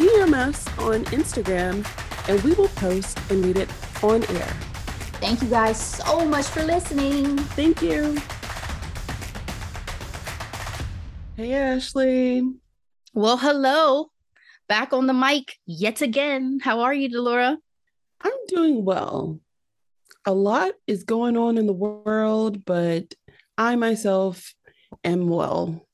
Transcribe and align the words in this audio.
DM 0.00 0.32
us 0.32 0.66
on 0.78 1.04
Instagram 1.06 1.86
and 2.28 2.42
we 2.42 2.54
will 2.54 2.68
post 2.68 3.18
and 3.30 3.44
read 3.44 3.58
it 3.58 3.68
on 4.02 4.24
air. 4.36 4.52
Thank 5.20 5.42
you 5.42 5.48
guys 5.48 5.78
so 5.78 6.24
much 6.24 6.46
for 6.46 6.62
listening. 6.62 7.36
Thank 7.54 7.82
you. 7.82 8.16
Hey, 11.36 11.52
Ashley. 11.52 12.42
Well, 13.12 13.36
hello. 13.36 14.10
Back 14.68 14.92
on 14.92 15.06
the 15.06 15.12
mic 15.12 15.56
yet 15.66 16.00
again. 16.00 16.60
How 16.62 16.80
are 16.80 16.94
you, 16.94 17.10
Delora? 17.10 17.58
I'm 18.22 18.46
doing 18.48 18.84
well 18.84 19.38
a 20.26 20.34
lot 20.34 20.72
is 20.86 21.04
going 21.04 21.36
on 21.36 21.58
in 21.58 21.66
the 21.66 21.72
world, 21.72 22.64
but 22.64 23.14
I 23.56 23.76
myself 23.76 24.54
am 25.04 25.28
well. 25.28 25.86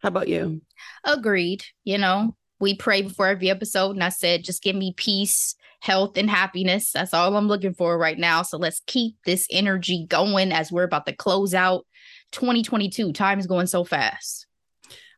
How 0.00 0.08
about 0.08 0.28
you? 0.28 0.62
Agreed. 1.04 1.64
You 1.84 1.98
know, 1.98 2.36
we 2.60 2.74
pray 2.74 3.02
before 3.02 3.26
every 3.26 3.50
episode, 3.50 3.92
and 3.92 4.02
I 4.02 4.08
said, 4.08 4.44
just 4.44 4.62
give 4.62 4.74
me 4.74 4.92
peace, 4.96 5.54
health, 5.80 6.16
and 6.16 6.28
happiness. 6.28 6.92
That's 6.92 7.14
all 7.14 7.36
I'm 7.36 7.48
looking 7.48 7.74
for 7.74 7.96
right 7.96 8.18
now. 8.18 8.42
So 8.42 8.58
let's 8.58 8.82
keep 8.86 9.16
this 9.24 9.46
energy 9.50 10.06
going 10.08 10.52
as 10.52 10.72
we're 10.72 10.84
about 10.84 11.06
to 11.06 11.12
close 11.12 11.54
out 11.54 11.86
2022. 12.32 13.12
Time 13.12 13.38
is 13.38 13.46
going 13.46 13.66
so 13.66 13.84
fast. 13.84 14.46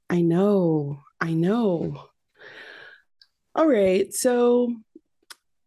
I 0.09 0.20
know. 0.20 1.01
I 1.20 1.33
know. 1.33 2.05
All 3.55 3.67
right. 3.67 4.12
So 4.12 4.75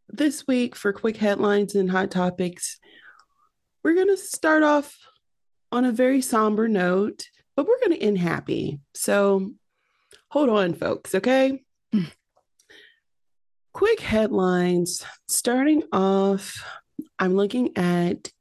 this 0.09 0.45
week 0.47 0.75
for 0.75 0.93
quick 0.93 1.17
headlines 1.17 1.75
and 1.75 1.89
hot 1.89 2.11
topics, 2.11 2.79
we're 3.83 3.95
going 3.95 4.07
to 4.07 4.17
start 4.17 4.63
off 4.63 4.95
on 5.71 5.85
a 5.85 5.91
very 5.91 6.21
somber 6.21 6.67
note, 6.67 7.25
but 7.55 7.67
we're 7.67 7.79
going 7.79 7.97
to 7.97 8.03
end 8.03 8.19
happy. 8.19 8.79
So 8.93 9.51
hold 10.29 10.49
on, 10.49 10.73
folks, 10.73 11.15
okay? 11.15 11.63
Hmm. 11.93 12.05
quick 13.71 13.99
headlines. 13.99 15.05
Starting 15.27 15.83
off, 15.91 16.65
I'm 17.19 17.35
looking 17.35 17.77
at 17.77 18.31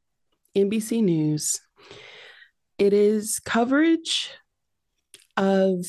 NBC 0.57 1.03
News. 1.03 1.61
It 2.79 2.95
is 2.95 3.41
coverage 3.41 4.31
of 5.37 5.85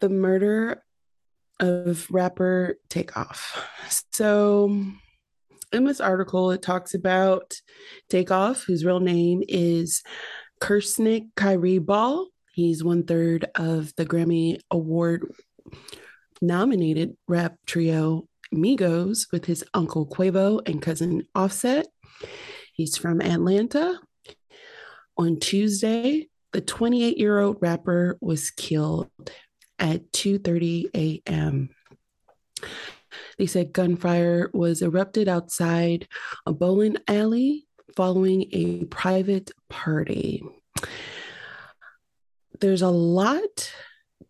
the 0.00 0.08
murder 0.08 0.82
of 1.60 2.10
rapper 2.10 2.78
Takeoff. 2.88 3.64
So, 4.10 4.84
in 5.72 5.84
this 5.84 6.00
article, 6.00 6.50
it 6.50 6.60
talks 6.60 6.92
about 6.92 7.54
Takeoff, 8.08 8.64
whose 8.64 8.84
real 8.84 8.98
name 8.98 9.44
is 9.46 10.02
Kirsnick 10.60 11.28
Khari 11.36 11.78
Ball. 11.78 12.26
He's 12.52 12.82
one 12.82 13.04
third 13.04 13.46
of 13.54 13.94
the 13.94 14.04
Grammy 14.04 14.58
Award 14.72 15.32
nominated 16.40 17.16
rap 17.26 17.56
trio 17.66 18.26
Migos 18.54 19.30
with 19.30 19.44
his 19.44 19.64
uncle 19.74 20.06
Quavo 20.06 20.66
and 20.66 20.80
cousin 20.80 21.24
Offset. 21.34 21.86
He's 22.72 22.96
from 22.96 23.20
Atlanta. 23.20 24.00
On 25.16 25.38
Tuesday, 25.38 26.28
the 26.52 26.60
28 26.60 27.18
year 27.18 27.40
old 27.40 27.58
rapper 27.60 28.16
was 28.20 28.50
killed 28.50 29.10
at 29.78 30.10
2:30 30.12 30.90
a.m. 30.94 31.70
They 33.36 33.46
said 33.46 33.72
gunfire 33.72 34.50
was 34.52 34.82
erupted 34.82 35.28
outside 35.28 36.08
a 36.46 36.52
bowling 36.52 36.96
alley 37.06 37.66
following 37.96 38.46
a 38.52 38.84
private 38.86 39.50
party. 39.68 40.42
There's 42.60 42.82
a 42.82 42.90
lot 42.90 43.72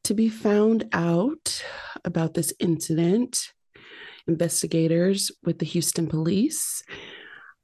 to 0.04 0.14
be 0.14 0.28
found 0.28 0.88
out 0.92 1.62
about 2.04 2.34
this 2.34 2.52
incident. 2.58 3.52
Investigators 4.26 5.30
with 5.42 5.58
the 5.58 5.66
Houston 5.66 6.06
police 6.06 6.82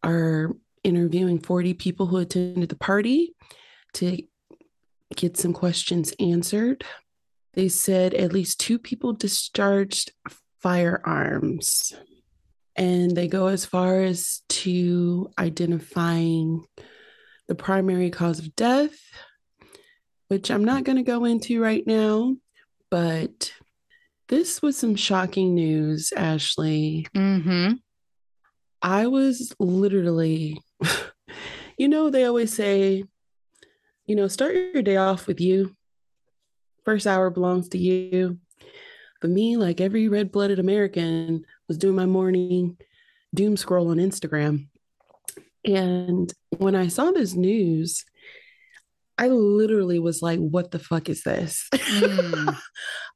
are 0.03 0.53
interviewing 0.83 1.39
40 1.39 1.75
people 1.75 2.07
who 2.07 2.19
attended 2.19 2.69
the 2.69 2.77
party 2.77 3.35
to 3.95 4.23
get 5.17 5.37
some 5.37 5.53
questions 5.53 6.13
answered. 6.19 6.85
They 7.55 7.69
said 7.69 8.15
at 8.15 8.33
least 8.33 8.61
two 8.61 8.79
people 8.79 9.13
discharged 9.13 10.13
firearms. 10.61 11.93
And 12.77 13.17
they 13.17 13.29
go 13.29 13.47
as 13.47 13.65
far 13.65 14.01
as 14.01 14.43
to 14.49 15.31
identifying 15.39 16.65
the 17.47 17.55
primary 17.55 18.11
cause 18.11 18.41
of 18.41 18.57
death, 18.57 18.97
which 20.29 20.51
I'm 20.51 20.65
not 20.65 20.85
going 20.85 20.97
to 20.97 21.03
go 21.03 21.25
into 21.25 21.63
right 21.63 21.87
now, 21.87 22.37
but 22.91 23.53
this 24.29 24.63
was 24.63 24.77
some 24.77 24.97
shocking 24.97 25.55
news, 25.55 26.13
Ashley. 26.17 27.07
Mm-hmm. 27.15 27.75
I 28.83 29.07
was 29.07 29.55
literally, 29.59 30.61
you 31.79 31.89
know, 31.89 32.11
they 32.11 32.25
always 32.25 32.55
say, 32.55 33.05
you 34.07 34.17
know, 34.17 34.29
start 34.29 34.55
your 34.55 34.83
day 34.83 34.97
off 34.97 35.27
with 35.27 35.41
you 35.41 35.75
first 36.85 37.07
hour 37.07 37.31
belongs 37.31 37.69
to 37.71 37.79
you. 37.79 38.39
But 39.21 39.31
me, 39.31 39.57
like 39.57 39.81
every 39.81 40.09
red 40.09 40.31
blooded 40.31 40.59
American, 40.59 41.45
was 41.67 41.79
doing 41.79 41.97
my 41.97 42.07
morning 42.07 42.77
doom 43.35 43.57
scroll 43.57 43.89
on 43.89 43.97
Instagram. 43.97 44.69
And 45.65 46.33
when 46.59 46.75
I 46.75 46.89
saw 46.89 47.11
this 47.11 47.35
news, 47.35 48.05
I 49.17 49.29
literally 49.29 49.99
was 49.99 50.23
like, 50.23 50.39
what 50.39 50.71
the 50.71 50.79
fuck 50.79 51.09
is 51.09 51.23
this? 51.23 51.69
Mm. 51.73 52.57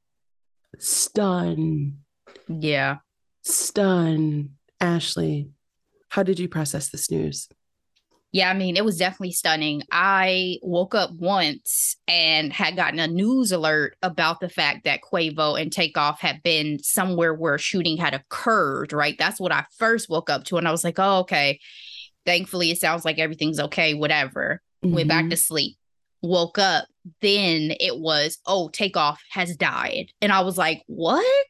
Stun. 0.79 1.97
Yeah. 2.47 2.97
Stun. 3.43 4.51
Ashley, 4.79 5.49
how 6.09 6.23
did 6.23 6.39
you 6.39 6.47
process 6.47 6.89
this 6.89 7.11
news? 7.11 7.49
Yeah, 8.31 8.51
I 8.51 8.53
mean, 8.53 8.77
it 8.77 8.85
was 8.85 8.97
definitely 8.97 9.31
stunning. 9.31 9.81
I 9.91 10.57
woke 10.61 10.93
up 10.93 11.09
once 11.17 11.95
and 12.07 12.53
had 12.53 12.75
gotten 12.75 12.99
a 12.99 13.07
news 13.07 13.51
alert 13.51 13.95
about 14.03 14.39
the 14.39 14.49
fact 14.49 14.83
that 14.83 15.01
Quavo 15.01 15.59
and 15.59 15.71
Takeoff 15.71 16.21
had 16.21 16.43
been 16.43 16.77
somewhere 16.77 17.33
where 17.33 17.57
shooting 17.57 17.97
had 17.97 18.13
occurred, 18.13 18.93
right? 18.93 19.15
That's 19.17 19.39
what 19.39 19.51
I 19.51 19.65
first 19.79 20.09
woke 20.09 20.29
up 20.29 20.43
to. 20.45 20.57
And 20.57 20.67
I 20.67 20.71
was 20.71 20.83
like, 20.83 20.99
oh, 20.99 21.21
okay. 21.21 21.59
Thankfully, 22.23 22.69
it 22.69 22.79
sounds 22.79 23.03
like 23.03 23.17
everything's 23.17 23.59
okay, 23.59 23.95
whatever. 23.95 24.61
Mm-hmm. 24.85 24.95
Went 24.95 25.09
back 25.09 25.23
mm-hmm. 25.23 25.31
to 25.31 25.37
sleep. 25.37 25.77
Woke 26.21 26.57
up. 26.57 26.87
Then 27.21 27.73
it 27.79 27.99
was, 27.99 28.37
oh, 28.45 28.69
Takeoff 28.69 29.21
has 29.31 29.55
died. 29.55 30.11
And 30.21 30.31
I 30.31 30.41
was 30.41 30.57
like, 30.57 30.83
what? 30.87 31.47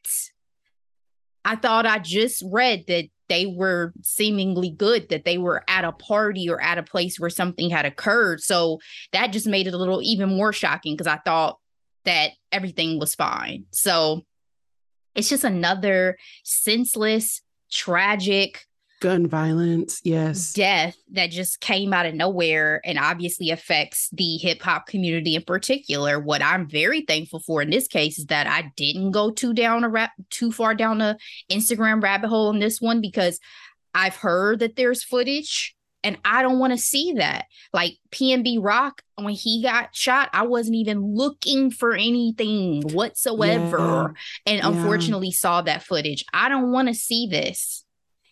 I 1.44 1.56
thought 1.56 1.86
I 1.86 1.98
just 1.98 2.42
read 2.50 2.84
that 2.88 3.08
they 3.28 3.46
were 3.46 3.92
seemingly 4.02 4.70
good, 4.70 5.08
that 5.08 5.24
they 5.24 5.38
were 5.38 5.62
at 5.68 5.84
a 5.84 5.92
party 5.92 6.50
or 6.50 6.60
at 6.60 6.78
a 6.78 6.82
place 6.82 7.18
where 7.18 7.30
something 7.30 7.70
had 7.70 7.86
occurred. 7.86 8.40
So 8.40 8.80
that 9.12 9.32
just 9.32 9.46
made 9.46 9.66
it 9.66 9.74
a 9.74 9.78
little 9.78 10.02
even 10.02 10.28
more 10.28 10.52
shocking 10.52 10.94
because 10.94 11.06
I 11.06 11.18
thought 11.18 11.58
that 12.04 12.32
everything 12.50 12.98
was 12.98 13.14
fine. 13.14 13.66
So 13.70 14.22
it's 15.14 15.28
just 15.28 15.44
another 15.44 16.18
senseless, 16.42 17.42
tragic, 17.70 18.66
gun 19.00 19.26
violence, 19.26 20.00
yes, 20.04 20.52
death 20.52 20.96
that 21.12 21.30
just 21.30 21.60
came 21.60 21.92
out 21.92 22.06
of 22.06 22.14
nowhere 22.14 22.80
and 22.84 22.98
obviously 22.98 23.50
affects 23.50 24.08
the 24.12 24.36
hip 24.36 24.62
hop 24.62 24.86
community 24.86 25.34
in 25.34 25.42
particular. 25.42 26.20
What 26.20 26.42
I'm 26.42 26.68
very 26.68 27.02
thankful 27.02 27.40
for 27.40 27.62
in 27.62 27.70
this 27.70 27.88
case 27.88 28.18
is 28.18 28.26
that 28.26 28.46
I 28.46 28.72
didn't 28.76 29.10
go 29.10 29.30
too 29.30 29.52
down 29.52 29.84
a 29.84 29.88
rap 29.88 30.12
too 30.30 30.52
far 30.52 30.74
down 30.74 31.00
a 31.00 31.16
Instagram 31.50 32.02
rabbit 32.02 32.28
hole 32.28 32.50
in 32.50 32.60
this 32.60 32.80
one 32.80 33.00
because 33.00 33.40
I've 33.94 34.16
heard 34.16 34.60
that 34.60 34.76
there's 34.76 35.02
footage 35.02 35.74
and 36.02 36.18
I 36.24 36.42
don't 36.42 36.58
want 36.58 36.72
to 36.72 36.78
see 36.78 37.14
that. 37.14 37.46
Like 37.72 37.98
PNB 38.10 38.58
Rock, 38.60 39.02
when 39.16 39.34
he 39.34 39.62
got 39.62 39.94
shot, 39.94 40.30
I 40.32 40.46
wasn't 40.46 40.76
even 40.76 41.14
looking 41.14 41.70
for 41.70 41.94
anything 41.94 42.82
whatsoever. 42.82 44.14
Yeah. 44.46 44.52
And 44.52 44.58
yeah. 44.58 44.68
unfortunately 44.68 45.32
saw 45.32 45.62
that 45.62 45.82
footage. 45.82 46.24
I 46.32 46.48
don't 46.48 46.72
want 46.72 46.88
to 46.88 46.94
see 46.94 47.26
this. 47.26 47.79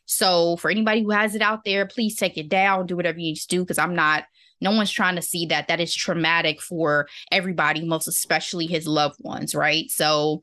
So 0.08 0.56
for 0.56 0.70
anybody 0.70 1.02
who 1.02 1.10
has 1.10 1.34
it 1.34 1.42
out 1.42 1.64
there, 1.64 1.86
please 1.86 2.16
take 2.16 2.38
it 2.38 2.48
down, 2.48 2.86
do 2.86 2.96
whatever 2.96 3.18
you 3.18 3.26
need 3.26 3.36
to 3.36 3.46
do 3.48 3.60
because 3.62 3.78
I'm 3.78 3.94
not 3.94 4.24
no 4.60 4.72
one's 4.72 4.90
trying 4.90 5.14
to 5.14 5.22
see 5.22 5.46
that. 5.46 5.68
That 5.68 5.78
is 5.80 5.94
traumatic 5.94 6.60
for 6.60 7.06
everybody, 7.30 7.84
most 7.84 8.08
especially 8.08 8.66
his 8.66 8.88
loved 8.88 9.16
ones, 9.20 9.54
right? 9.54 9.88
So 9.90 10.42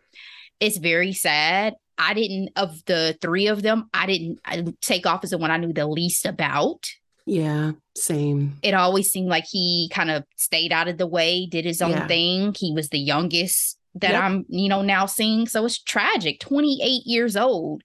it's 0.62 0.78
very 0.78 1.12
sad. 1.12 1.74
I 1.98 2.14
didn't 2.14 2.52
of 2.56 2.86
the 2.86 3.18
three 3.20 3.48
of 3.48 3.62
them, 3.62 3.90
I 3.94 4.06
didn't 4.06 4.40
I, 4.46 4.64
Takeoff 4.82 5.24
as 5.26 5.32
the 5.32 5.38
one 5.38 5.52
I 5.52 5.58
knew 5.58 5.74
the 5.74 5.88
least 5.88 6.26
about. 6.26 6.88
Yeah, 7.26 7.72
same. 7.98 8.58
It 8.62 8.74
always 8.76 9.10
seemed 9.10 9.30
like 9.30 9.46
he 9.50 9.90
kind 9.92 10.12
of 10.12 10.24
stayed 10.38 10.72
out 10.72 10.88
of 10.88 10.98
the 10.98 11.08
way, 11.08 11.48
did 11.48 11.66
his 11.66 11.82
own 11.82 11.92
Yeah. 11.92 12.08
thing. 12.08 12.56
He 12.58 12.72
was 12.72 12.90
the 12.90 13.00
youngest 13.00 13.78
that 13.96 14.12
Yep. 14.12 14.22
I'm, 14.24 14.46
you 14.48 14.70
know, 14.70 14.82
now 14.82 15.08
seeing. 15.08 15.48
So 15.48 15.66
it's 15.66 15.80
tragic. 15.82 16.40
28 16.40 17.02
years 17.06 17.36
old, 17.36 17.82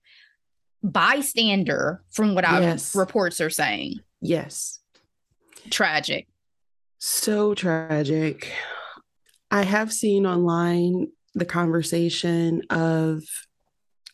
bystander, 0.82 2.02
from 2.10 2.34
what 2.34 2.44
I 2.44 2.60
Yes. 2.60 2.94
reports 2.94 3.40
are 3.40 3.50
saying. 3.50 4.00
Yes. 4.20 4.80
Tragic. 5.70 6.26
So 6.98 7.54
tragic. 7.54 8.52
I 9.50 9.62
have 9.62 9.92
seen 9.92 10.26
online 10.26 11.08
the 11.34 11.44
conversation 11.44 12.62
of 12.70 13.22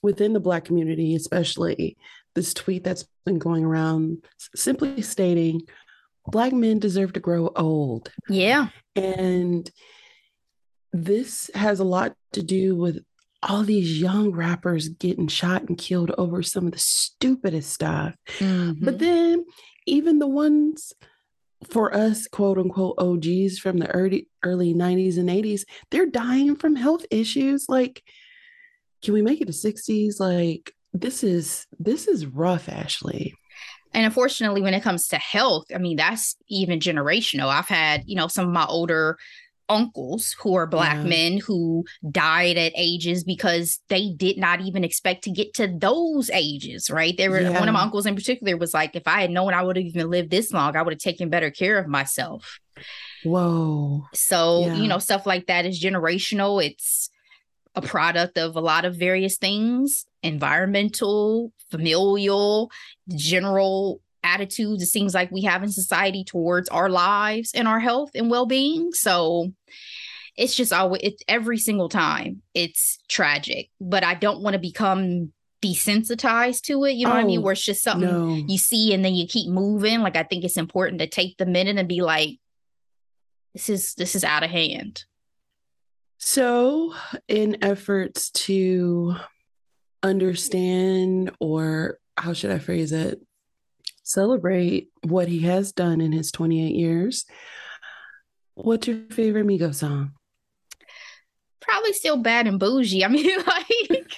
within 0.03 0.33
the 0.33 0.41
Black 0.41 0.65
community, 0.65 1.15
especially 1.15 1.97
this 2.35 2.53
tweet 2.55 2.85
that's 2.85 3.07
been 3.25 3.39
going 3.39 3.65
around 3.65 4.25
simply 4.55 5.03
stating 5.03 5.63
Black 6.27 6.53
men 6.53 6.79
deserve 6.79 7.13
to 7.15 7.21
grow 7.21 7.51
old. 7.57 8.11
Yeah. 8.29 8.69
And 8.95 9.71
this 10.93 11.51
has 11.55 11.81
a 11.81 11.85
lot 11.85 12.15
to 12.33 12.43
do 12.43 12.75
with 12.77 13.05
all 13.49 13.63
these 13.63 14.01
young 14.01 14.31
rappers 14.31 14.89
getting 14.89 15.29
shot 15.29 15.63
and 15.63 15.79
killed 15.79 16.11
over 16.19 16.43
some 16.43 16.67
of 16.67 16.73
the 16.73 16.79
stupidest 16.79 17.73
stuff. 17.73 18.15
Mhm. 18.39 18.85
But 18.85 18.99
then 18.99 19.45
even 19.87 20.19
the 20.19 20.27
ones 20.27 20.93
for 21.69 21.95
us, 21.95 22.27
quote 22.27 22.59
unquote 22.59 22.97
OGs 22.99 23.59
from 23.59 23.79
the 23.79 23.89
early 23.91 24.29
early 24.43 24.75
90s 24.75 25.17
and 25.17 25.31
80s, 25.31 25.65
they're 25.91 26.07
dying 26.07 26.57
from 26.57 26.77
health 26.77 27.07
issues. 27.11 27.67
Like, 27.69 28.03
can 29.03 29.15
we 29.15 29.23
make 29.23 29.41
it 29.41 29.47
to 29.47 29.53
60s? 29.53 30.21
Like, 30.21 30.73
this 30.93 31.23
is 31.23 31.67
this 31.79 32.09
is 32.09 32.27
rough, 32.27 32.69
Ashley. 32.69 33.35
And 33.93 34.05
unfortunately, 34.05 34.61
when 34.61 34.75
it 34.75 34.83
comes 34.83 35.09
to 35.09 35.17
health, 35.17 35.67
I 35.75 35.79
mean, 35.79 35.97
that's 35.97 36.37
even 36.49 36.81
generational. 36.81 37.49
I've 37.49 37.69
had, 37.69 38.03
you 38.07 38.17
know, 38.17 38.29
some 38.29 38.47
of 38.47 38.53
my 38.53 38.67
older 38.67 39.17
uncles 39.69 40.35
who 40.41 40.55
are 40.55 40.67
black 40.67 40.99
Yeah. 40.99 41.05
men 41.05 41.39
who 41.39 41.85
died 42.11 42.57
at 42.57 42.73
ages 42.77 43.25
because 43.25 43.81
they 43.89 44.11
did 44.11 44.39
not 44.39 44.61
even 44.61 44.85
expect 44.85 45.25
to 45.25 45.31
get 45.31 45.55
to 45.55 45.67
those 45.69 46.31
ages, 46.31 46.91
right? 46.91 47.17
There 47.17 47.31
were 47.31 47.51
one 47.53 47.69
of 47.69 47.73
my 47.75 47.83
uncles 47.83 48.07
in 48.07 48.15
particular 48.15 48.57
was 48.57 48.73
like, 48.75 48.95
if 48.95 49.07
I 49.07 49.21
had 49.23 49.31
known 49.31 49.55
I 49.55 49.63
would 49.63 49.77
have 49.77 49.87
even 49.87 50.11
lived 50.11 50.31
this 50.31 50.53
long, 50.53 50.77
I 50.77 50.83
would 50.83 50.93
have 50.95 51.01
taken 51.01 51.29
better 51.31 51.51
care 51.51 51.79
of 51.79 51.87
myself. 51.89 52.59
Whoa. 53.25 54.07
So, 54.15 54.67
Yeah. 54.67 54.75
you 54.77 54.89
know, 54.89 54.99
stuff 54.99 55.27
like 55.27 55.47
that 55.47 55.67
is 55.67 55.83
generational. 55.83 56.65
It's 56.65 57.11
a 57.75 57.83
product 57.83 58.39
of 58.39 58.57
a 58.57 58.61
lot 58.61 58.85
of 58.85 58.97
various 58.97 59.37
things 59.37 60.07
environmental, 60.23 61.53
familial, 61.71 62.71
general 63.15 64.01
attitudes 64.27 64.83
it 64.83 64.87
seems 64.87 65.15
like 65.15 65.31
we 65.31 65.43
have 65.43 65.63
in 65.63 65.71
society 65.71 66.25
towards 66.25 66.69
our 66.69 66.89
lives 66.91 67.53
and 67.55 67.67
our 67.69 67.81
health 67.81 68.11
and 68.15 68.29
well-being. 68.31 68.93
So 68.93 69.53
it's 70.37 70.55
just 70.55 70.73
always 70.73 71.01
it's 71.03 71.23
every 71.29 71.57
single 71.57 71.89
time 71.89 72.43
it's 72.53 72.99
tragic 73.09 73.71
but 73.81 74.05
i 74.05 74.13
don't 74.13 74.43
want 74.43 74.53
to 74.53 74.59
become 74.61 75.33
desensitized 75.63 76.61
to 76.61 76.85
it 76.85 76.93
you 76.93 77.07
know 77.07 77.15
what 77.15 77.21
i 77.21 77.25
mean? 77.25 77.39
Oh, 77.39 77.43
where 77.43 77.53
it's 77.53 77.65
just 77.65 77.83
something 77.83 78.07
No. 78.07 78.45
you 78.47 78.59
see 78.59 78.93
and 78.93 79.03
then 79.03 79.15
you 79.15 79.27
keep 79.27 79.49
moving 79.51 80.01
like 80.01 80.15
i 80.15 80.23
think 80.25 80.45
it's 80.45 80.59
important 80.59 81.01
to 81.01 81.07
take 81.07 81.39
the 81.39 81.47
minute 81.47 81.79
and 81.79 81.89
be 81.89 82.03
like 82.03 82.39
this 83.55 83.71
is 83.71 83.95
this 83.95 84.15
is 84.15 84.25
out 84.25 84.43
of 84.43 84.51
hand. 84.51 85.05
So, 86.19 86.93
in 87.29 87.57
efforts 87.63 88.31
to 88.47 89.17
understand, 90.03 91.31
or 91.41 91.99
how 92.17 92.33
should 92.33 92.51
I 92.51 92.59
phrase 92.59 92.93
it, 92.93 93.21
celebrate 94.07 94.89
what 95.03 95.29
he 95.29 95.41
has 95.41 95.73
done 95.73 96.01
in 96.01 96.13
his 96.13 96.31
28 96.31 96.75
years, 96.75 97.27
what's 98.55 98.87
your 98.87 98.99
favorite 99.11 99.47
Migo 99.47 99.75
song? 99.75 100.13
probably 101.67 101.93
still 101.93 102.17
bad 102.17 102.47
and 102.47 102.59
bougie. 102.59 103.05
I 103.05 103.09
mean 103.09 103.39
like 103.47 104.13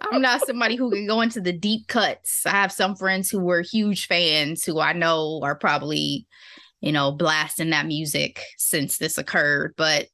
i'm 0.00 0.22
not 0.22 0.46
somebody 0.46 0.76
who 0.76 0.90
can 0.90 1.06
go 1.06 1.20
into 1.20 1.40
the 1.40 1.52
deep 1.52 1.86
cuts. 1.86 2.46
I 2.46 2.50
have 2.50 2.72
some 2.72 2.96
friends 2.96 3.28
who 3.28 3.40
were 3.40 3.62
huge 3.62 4.06
fans 4.06 4.64
who 4.64 4.80
i 4.80 4.92
know 4.92 5.40
are 5.42 5.56
probably 5.56 6.26
you 6.80 6.92
know 6.92 7.12
blasting 7.12 7.70
that 7.70 7.86
music 7.86 8.42
since 8.56 8.98
this 8.98 9.18
occurred 9.18 9.74
but 9.76 10.06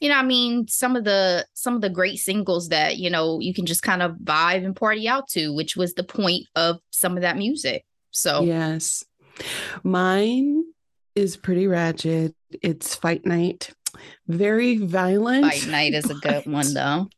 you 0.00 0.08
know 0.08 0.16
i 0.16 0.22
mean 0.22 0.66
some 0.68 0.96
of 0.96 1.04
the 1.04 1.46
some 1.54 1.74
of 1.74 1.80
the 1.80 1.90
great 1.90 2.18
singles 2.18 2.68
that 2.68 2.96
you 2.98 3.10
know 3.10 3.40
you 3.40 3.54
can 3.54 3.66
just 3.66 3.82
kind 3.82 4.02
of 4.02 4.12
vibe 4.22 4.64
and 4.64 4.76
party 4.76 5.08
out 5.08 5.28
to 5.28 5.54
which 5.54 5.76
was 5.76 5.94
the 5.94 6.04
point 6.04 6.46
of 6.54 6.78
some 6.90 7.16
of 7.16 7.22
that 7.22 7.36
music 7.36 7.84
so 8.16 8.42
Yes. 8.42 9.04
Mine 9.84 10.64
is 11.14 11.36
pretty 11.36 11.66
ratchet. 11.66 12.34
It's 12.62 12.94
Fight 12.94 13.26
Night. 13.26 13.74
Very 14.26 14.78
violent. 14.78 15.44
fight 15.44 15.66
night 15.68 15.92
is 15.92 16.08
a 16.10 16.14
good 16.14 16.46
one 16.50 16.72
though 16.72 17.08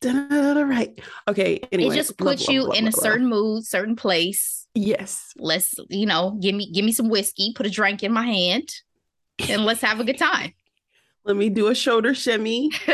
Right. 0.00 0.96
Okay. 1.26 1.60
Anyway, 1.72 1.92
it 1.92 1.96
just 1.96 2.16
puts 2.16 2.46
blah, 2.46 2.54
you 2.54 2.64
blah, 2.66 2.74
in 2.74 2.86
a 2.86 2.92
certain 2.92 3.26
mood 3.26 3.66
certain 3.66 3.96
place 3.96 4.66
Yes. 4.74 5.32
let's 5.36 5.74
you 5.90 6.06
know 6.06 6.38
give 6.40 6.54
me 6.54 6.70
give 6.70 6.84
me 6.84 6.92
some 6.92 7.08
whiskey 7.08 7.52
put 7.54 7.66
a 7.66 7.70
drink 7.70 8.04
in 8.04 8.12
my 8.12 8.24
hand 8.24 8.68
and 9.48 9.64
let's 9.64 9.80
have 9.80 10.00
a 10.00 10.04
good 10.04 10.18
time 10.18 10.52
Let 11.24 11.36
me 11.36 11.50
do 11.50 11.68
a 11.68 11.74
shoulder 11.74 12.14
shimmy. 12.14 12.70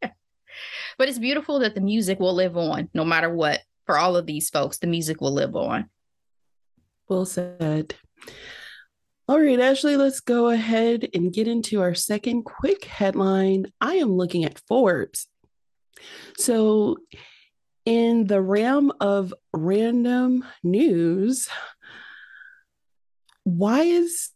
but 0.00 1.08
it's 1.08 1.18
beautiful 1.18 1.60
that 1.60 1.74
the 1.74 1.80
music 1.80 2.20
will 2.20 2.34
live 2.34 2.56
on 2.56 2.88
no 2.94 3.04
matter 3.04 3.32
what 3.32 3.60
for 3.86 3.98
all 3.98 4.16
of 4.16 4.26
these 4.26 4.50
folks 4.50 4.78
the 4.78 4.86
music 4.86 5.20
will 5.20 5.32
live 5.32 5.56
on 5.56 5.88
Well 7.08 7.24
said. 7.24 7.94
All 9.30 9.38
right, 9.40 9.60
Ashley, 9.60 9.96
let's 9.96 10.18
go 10.18 10.48
ahead 10.48 11.08
and 11.14 11.32
get 11.32 11.46
into 11.46 11.80
our 11.80 11.94
second 11.94 12.42
quick 12.42 12.84
headline. 12.84 13.66
I 13.80 13.94
am 13.94 14.16
looking 14.16 14.44
at 14.44 14.60
Forbes. 14.66 15.28
So, 16.36 16.96
in 17.84 18.26
the 18.26 18.42
realm 18.42 18.90
of 19.00 19.32
random 19.52 20.44
news, 20.64 21.48
why 23.44 23.82
is 23.82 24.30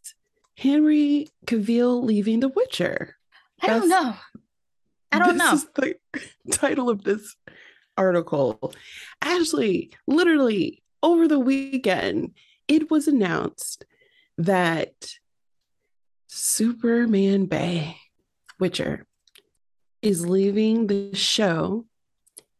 Henry 0.57 1.29
Cavill 1.47 2.03
leaving 2.03 2.41
The 2.41 2.49
Witcher? 2.49 3.17
i 3.63 3.69
don't 3.69 3.89
know 3.89 4.15
i 5.13 5.19
don't 5.19 5.39
this 5.39 5.39
know 5.39 5.53
is 5.55 5.67
the 5.75 5.95
title 6.51 6.91
of 6.91 7.05
this 7.05 7.37
article. 7.97 8.73
Ashley, 9.23 9.91
literally 10.07 10.83
over 11.03 11.29
the 11.29 11.39
weekend, 11.39 12.33
it 12.69 12.91
was 12.91 13.09
announced 13.09 13.85
that 14.39 15.15
Superman 16.27 17.47
Bay 17.47 17.97
Witcher 18.59 19.07
is 20.03 20.27
leaving 20.27 20.87
the 20.87 21.15
show 21.15 21.87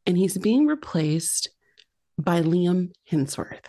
and 0.07 0.17
he's 0.17 0.39
being 0.39 0.67
replaced 0.67 1.49
by 2.19 2.43
Liam 2.43 2.93
Hemsworth. 3.11 3.65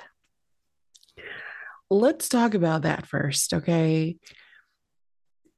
Let's 1.89 2.29
talk 2.29 2.53
about 2.53 2.81
that 2.81 3.05
first, 3.05 3.53
okay? 3.53 4.17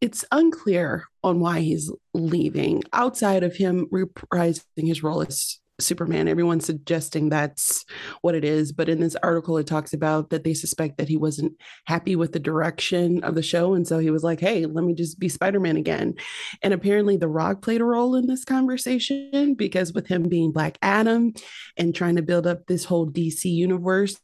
It's 0.01 0.25
unclear 0.31 1.05
on 1.23 1.39
why 1.39 1.61
he's 1.61 1.91
leaving 2.13 2.83
outside 2.93 3.43
of 3.43 3.55
him 3.55 3.87
reprising 3.91 4.87
his 4.87 5.01
role 5.01 5.21
as 5.21 5.59
Superman. 5.79 6.27
Everyone's 6.27 6.65
suggesting 6.65 7.29
that's 7.29 7.85
what 8.21 8.35
it 8.35 8.43
is. 8.43 8.71
But 8.71 8.89
in 8.89 8.99
this 8.99 9.15
article, 9.21 9.57
it 9.57 9.67
talks 9.67 9.93
about 9.93 10.29
that 10.31 10.43
they 10.43 10.53
suspect 10.53 10.97
that 10.97 11.07
he 11.07 11.17
wasn't 11.17 11.53
happy 11.85 12.15
with 12.15 12.33
the 12.33 12.39
direction 12.39 13.23
of 13.23 13.35
the 13.35 13.43
show. 13.43 13.73
And 13.73 13.87
so 13.87 13.99
he 13.99 14.09
was 14.09 14.23
like, 14.23 14.39
hey, 14.39 14.65
let 14.65 14.83
me 14.83 14.93
just 14.93 15.19
be 15.19 15.29
Spider 15.29 15.59
Man 15.59 15.77
again. 15.77 16.15
And 16.61 16.73
apparently, 16.73 17.17
The 17.17 17.27
Rock 17.27 17.61
played 17.61 17.81
a 17.81 17.85
role 17.85 18.15
in 18.15 18.27
this 18.27 18.43
conversation 18.43 19.53
because 19.53 19.93
with 19.93 20.07
him 20.07 20.23
being 20.23 20.51
Black 20.51 20.77
Adam 20.81 21.33
and 21.77 21.93
trying 21.93 22.15
to 22.15 22.21
build 22.21 22.47
up 22.47 22.65
this 22.65 22.85
whole 22.85 23.07
DC 23.07 23.45
universe. 23.45 24.19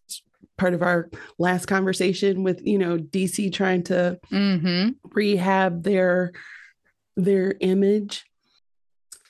Part 0.58 0.74
of 0.74 0.82
our 0.82 1.10
last 1.40 1.66
conversation 1.66 2.44
with, 2.44 2.62
you 2.66 2.78
know, 2.78 2.98
DC 2.98 3.52
trying 3.54 3.84
to 3.84 4.20
mm-hmm. 4.32 4.90
rehab 5.12 5.84
their 5.84 6.32
their 7.16 7.56
image. 7.60 8.26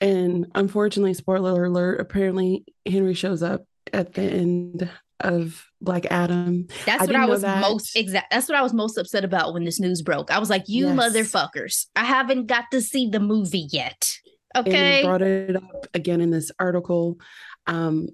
And 0.02 0.48
unfortunately 0.54 1.14
spoiler 1.14 1.66
alert 1.66 2.02
apparently 2.02 2.66
henry 2.86 3.14
shows 3.14 3.42
up 3.42 3.66
at 3.94 4.14
the 4.14 4.24
end 4.24 4.90
of 5.20 5.66
black 5.80 6.06
adam. 6.12 6.68
That's 6.86 7.04
I 7.04 7.06
what 7.06 7.16
i 7.16 7.26
was 7.26 7.42
that. 7.42 7.62
most 7.62 7.96
exact 7.96 8.32
that's 8.32 8.50
what 8.50 8.58
i 8.58 8.62
was 8.62 8.74
most 8.74 8.98
upset 8.98 9.24
about 9.24 9.54
when 9.54 9.64
this 9.64 9.80
news 9.80 10.02
broke. 10.02 10.30
I 10.32 10.40
was 10.40 10.50
like 10.50 10.68
you 10.68 10.88
Yes. 10.88 10.98
motherfuckers 10.98 11.86
i 11.96 12.04
haven't 12.04 12.48
got 12.48 12.66
to 12.72 12.82
see 12.82 13.08
the 13.08 13.22
movie 13.22 13.68
yet. 13.72 14.12
And 14.56 14.68
okay? 14.68 15.04
brought 15.04 15.22
it 15.22 15.56
up 15.56 15.88
again 15.94 16.20
in 16.20 16.32
this 16.32 16.52
article. 16.60 17.20
Um 17.66 18.10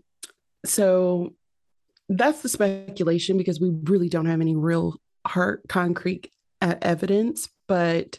so 0.66 1.34
that's 2.10 2.42
the 2.42 2.50
speculation 2.50 3.38
because 3.38 3.60
we 3.60 3.70
really 3.84 4.10
don't 4.10 4.26
have 4.26 4.42
any 4.42 4.56
real 4.56 5.00
hard 5.26 5.62
concrete 5.68 6.32
uh, 6.62 6.76
evidence 6.82 7.50
but 7.68 8.18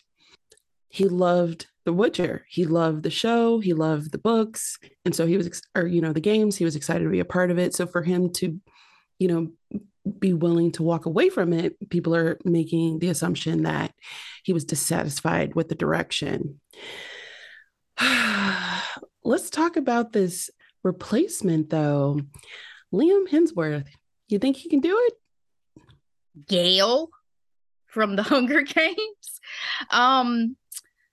he 0.90 1.06
loved 1.06 1.66
The 1.85 1.92
Witcher. 1.92 2.44
He 2.49 2.64
loved 2.66 3.04
the 3.04 3.11
show, 3.11 3.61
he 3.61 3.73
loved 3.73 4.12
the 4.12 4.18
books, 4.18 4.78
and 5.04 5.14
so 5.14 5.26
he 5.26 5.37
was, 5.37 5.62
or 5.75 5.87
you 5.87 6.00
know, 6.00 6.12
the 6.12 6.20
games. 6.20 6.56
He 6.56 6.64
was 6.64 6.76
excited 6.76 7.04
to 7.04 7.11
be 7.11 7.20
a 7.20 7.25
part 7.25 7.50
of 7.50 7.59
it. 7.59 7.75
So 7.75 7.87
for 7.87 8.02
him 8.02 8.32
to, 8.35 8.61
you 9.18 9.28
know, 9.28 9.80
be 10.18 10.32
willing 10.32 10.73
to 10.73 10.82
walk 10.82 11.06
away 11.06 11.30
from 11.30 11.52
it, 11.52 11.76
people 11.90 12.14
are 12.14 12.38
making 12.44 12.99
the 12.99 13.09
assumption 13.09 13.62
that 13.62 13.94
he 14.42 14.52
was 14.52 14.64
dissatisfied 14.64 15.54
with 15.54 15.68
the 15.68 15.75
direction. 15.76 16.61
Let's 19.23 19.50
talk 19.50 19.76
about 19.76 20.12
this 20.12 20.50
replacement, 20.82 21.70
though. 21.70 22.20
Liam 22.92 23.28
Hemsworth. 23.28 23.87
You 24.28 24.38
think 24.38 24.56
he 24.56 24.68
can 24.68 24.80
do 24.80 24.97
it? 24.99 25.82
Gale 26.49 27.11
from 27.87 28.16
the 28.16 28.23
Hunger 28.25 28.62
Games. 28.62 29.40
Um, 29.90 30.56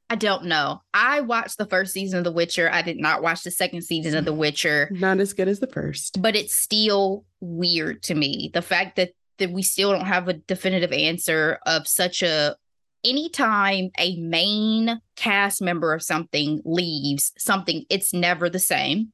I 0.10 0.16
don't 0.16 0.46
know. 0.46 0.82
I 0.94 1.22
watched 1.22 1.58
the 1.58 1.66
first 1.66 1.94
season 1.94 2.20
of 2.20 2.24
The 2.24 2.32
Witcher. 2.32 2.70
I 2.72 2.82
did 2.82 2.98
not 2.98 3.22
watch 3.22 3.44
the 3.44 3.52
second 3.52 3.82
season 3.82 4.16
of 4.16 4.26
The 4.26 4.34
Witcher. 4.34 4.90
Not 4.92 5.20
as 5.20 5.34
good 5.34 5.48
as 5.48 5.60
the 5.60 5.68
first. 5.68 6.22
But 6.22 6.36
it's 6.36 6.56
still 6.56 7.26
weird 7.42 8.04
to 8.04 8.16
me. 8.16 8.52
The 8.54 8.62
fact 8.62 8.96
that 8.96 9.12
that 9.38 9.52
we 9.52 9.62
still 9.62 9.92
don't 9.92 10.06
have 10.06 10.28
a 10.28 10.34
definitive 10.34 10.92
answer 10.92 11.60
of 11.66 11.88
such 11.88 12.24
a 12.24 12.56
anytime 13.04 13.92
a 14.00 14.20
main 14.20 15.00
cast 15.16 15.62
member 15.62 15.94
of 15.94 16.02
something 16.02 16.62
leaves 16.66 17.32
something 17.38 17.86
it's 17.90 18.14
never 18.14 18.50
the 18.50 18.60
same 18.60 19.14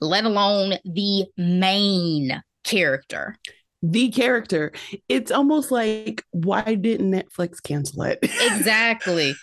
let 0.00 0.24
alone 0.24 0.74
the 0.84 1.26
main 1.36 2.42
character 2.64 3.36
the 3.90 4.10
character. 4.10 4.72
It's 5.08 5.30
almost 5.30 5.70
like 5.70 6.24
why 6.30 6.74
didn't 6.74 7.10
Netflix 7.10 7.62
cancel 7.62 8.02
it? 8.04 8.18
exactly. 8.22 9.34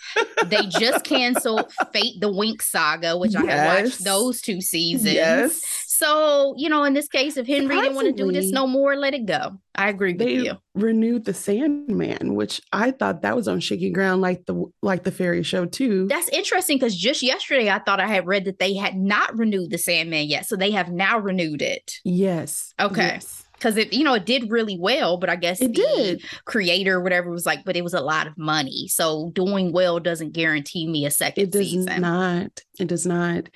They 0.46 0.66
just 0.68 1.04
canceled 1.04 1.70
Fate 1.92 2.20
the 2.20 2.32
Winx 2.32 2.62
saga, 2.62 3.16
which 3.16 3.34
yes. 3.34 3.44
I 3.44 3.50
have 3.50 3.84
watched 3.84 4.04
those 4.04 4.40
two 4.40 4.60
seasons. 4.60 5.14
Yes. 5.14 5.60
So, 6.02 6.54
you 6.56 6.68
know, 6.68 6.82
in 6.82 6.94
this 6.94 7.06
case, 7.06 7.36
if 7.36 7.46
Henry 7.46 7.76
didn't 7.76 7.94
want 7.94 8.08
to 8.08 8.12
do 8.12 8.32
this 8.32 8.50
no 8.50 8.66
more, 8.66 8.96
let 8.96 9.14
it 9.14 9.24
go. 9.24 9.52
I 9.76 9.88
agree 9.88 10.14
with 10.14 10.28
you. 10.28 10.42
They 10.44 10.58
renewed 10.74 11.24
the 11.24 11.32
Sandman, 11.32 12.34
which 12.34 12.60
I 12.72 12.90
thought 12.90 13.22
that 13.22 13.36
was 13.36 13.46
on 13.46 13.60
shaky 13.60 13.90
ground, 13.90 14.20
like 14.20 14.44
the 14.46 14.64
like 14.82 15.04
the 15.04 15.12
fairy 15.12 15.44
show 15.44 15.64
too. 15.64 16.08
That's 16.08 16.28
interesting 16.30 16.76
because 16.76 16.96
just 16.96 17.22
yesterday 17.22 17.70
I 17.70 17.78
thought 17.78 18.00
I 18.00 18.08
had 18.08 18.26
read 18.26 18.46
that 18.46 18.58
they 18.58 18.74
had 18.74 18.96
not 18.96 19.38
renewed 19.38 19.70
the 19.70 19.78
Sandman 19.78 20.26
yet, 20.26 20.46
so 20.46 20.56
they 20.56 20.72
have 20.72 20.90
now 20.90 21.18
renewed 21.18 21.62
it. 21.62 21.94
Yes. 22.04 22.74
Okay. 22.80 23.14
Yes 23.14 23.44
because 23.54 23.76
it 23.76 23.92
you 23.92 24.02
know 24.02 24.14
it 24.14 24.26
did 24.26 24.50
really 24.50 24.76
well 24.76 25.18
but 25.18 25.30
i 25.30 25.36
guess 25.36 25.60
it 25.60 25.70
did 25.70 26.20
creator 26.46 27.00
whatever 27.00 27.30
was 27.30 27.46
like 27.46 27.64
but 27.64 27.76
it 27.76 27.84
was 27.84 27.94
a 27.94 28.00
lot 28.00 28.26
of 28.26 28.36
money 28.36 28.88
so 28.88 29.30
doing 29.34 29.70
well 29.70 30.00
doesn't 30.00 30.32
guarantee 30.32 30.88
me 30.88 31.06
a 31.06 31.12
second 31.12 31.44
it 31.44 31.50
does 31.52 31.70
season. 31.70 32.00
not 32.00 32.60
it 32.80 32.88
does 32.88 33.06
not 33.06 33.48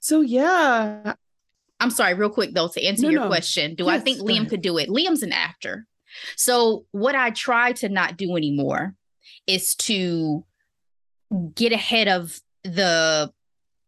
so 0.00 0.20
yeah 0.20 1.14
i'm 1.82 1.90
sorry 1.90 2.14
real 2.14 2.30
quick 2.30 2.54
though 2.54 2.68
to 2.68 2.84
answer 2.84 3.06
no, 3.06 3.10
your 3.10 3.20
no. 3.22 3.28
question 3.28 3.74
do 3.74 3.84
yes, 3.84 3.92
i 3.94 3.98
think 3.98 4.20
liam 4.20 4.48
could 4.48 4.62
do 4.62 4.78
it 4.78 4.88
liam's 4.88 5.22
an 5.22 5.32
actor 5.32 5.86
so 6.36 6.84
what 6.92 7.14
i 7.14 7.30
try 7.30 7.72
to 7.72 7.88
not 7.88 8.16
do 8.16 8.36
anymore 8.36 8.94
is 9.46 9.74
to 9.74 10.44
get 11.54 11.72
ahead 11.72 12.08
of 12.08 12.40
the 12.64 13.32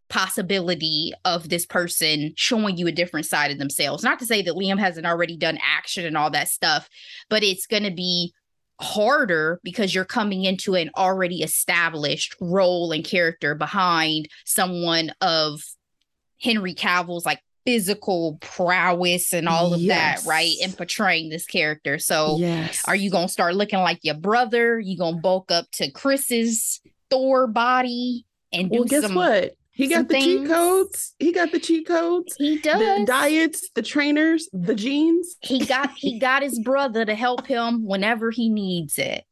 possibility 0.09 1.13
of 1.25 1.49
this 1.49 1.67
person 1.67 2.33
showing 2.37 2.77
you 2.77 2.87
a 2.87 2.93
different 2.93 3.27
side 3.27 3.51
of 3.51 3.59
themselves. 3.59 4.05
Not 4.05 4.19
to 4.21 4.27
say 4.27 4.43
that 4.43 4.55
Liam 4.55 4.79
hasn't 4.79 5.07
already 5.07 5.37
done 5.37 5.59
action 5.63 6.07
and 6.07 6.17
all 6.17 6.31
that 6.31 6.49
stuff, 6.49 6.89
but 7.29 7.43
it's 7.43 7.67
going 7.67 7.83
to 7.85 7.91
be 7.91 8.33
harder 8.81 9.61
because 9.63 9.95
you're 9.95 10.05
coming 10.05 10.45
into 10.45 10.75
an 10.75 10.91
already 10.97 11.43
established 11.43 12.37
role 12.41 12.93
and 12.93 13.05
character 13.05 13.55
behind 13.55 14.29
someone 14.45 15.13
of 15.21 15.63
Henry 16.41 16.75
Cavill's 16.75 17.25
like 17.25 17.41
physical 17.65 18.39
prowess 18.41 19.33
and 19.33 19.49
all 19.49 19.75
of 19.75 19.81
yes. 19.81 20.23
that, 20.23 20.29
right? 20.29 20.55
And 20.63 20.77
portraying 20.77 21.31
this 21.31 21.47
character. 21.47 21.99
So 21.99 22.37
yes. 22.39 22.83
are 22.87 22.97
you 22.97 23.11
gonna 23.11 23.29
start 23.29 23.55
looking 23.55 23.79
like 23.79 24.01
your 24.03 24.17
brother? 24.17 24.79
You 24.79 24.99
gonna 24.99 25.19
bulk 25.19 25.51
up 25.51 25.71
to 25.73 25.91
Chris's 25.91 26.81
Thor 27.11 27.47
body 27.47 28.27
and 28.53 28.71
do 28.71 28.81
well, 28.81 28.85
guess 28.85 29.03
some 29.03 29.15
what? 29.15 29.55
He 29.75 29.89
got 29.89 30.07
the 30.07 30.15
things. 30.15 30.25
cheat 30.25 30.47
codes. 30.47 31.15
He 31.19 31.33
got 31.33 31.51
the 31.51 31.59
cheat 31.59 31.87
codes. 31.87 32.37
He 32.39 32.59
does. 32.59 32.79
The 32.79 33.05
diets, 33.07 33.71
the 33.75 33.83
trainers, 33.83 34.49
the 34.53 34.75
genes. 34.75 35.37
He 35.41 35.65
got 35.67 35.91
he 35.97 36.19
got 36.21 36.43
his 36.43 36.61
brother 36.61 37.05
to 37.05 37.15
help 37.15 37.47
him 37.47 37.85
whenever 37.85 38.31
he 38.31 38.49
needs 38.49 38.99
it. 38.99 39.25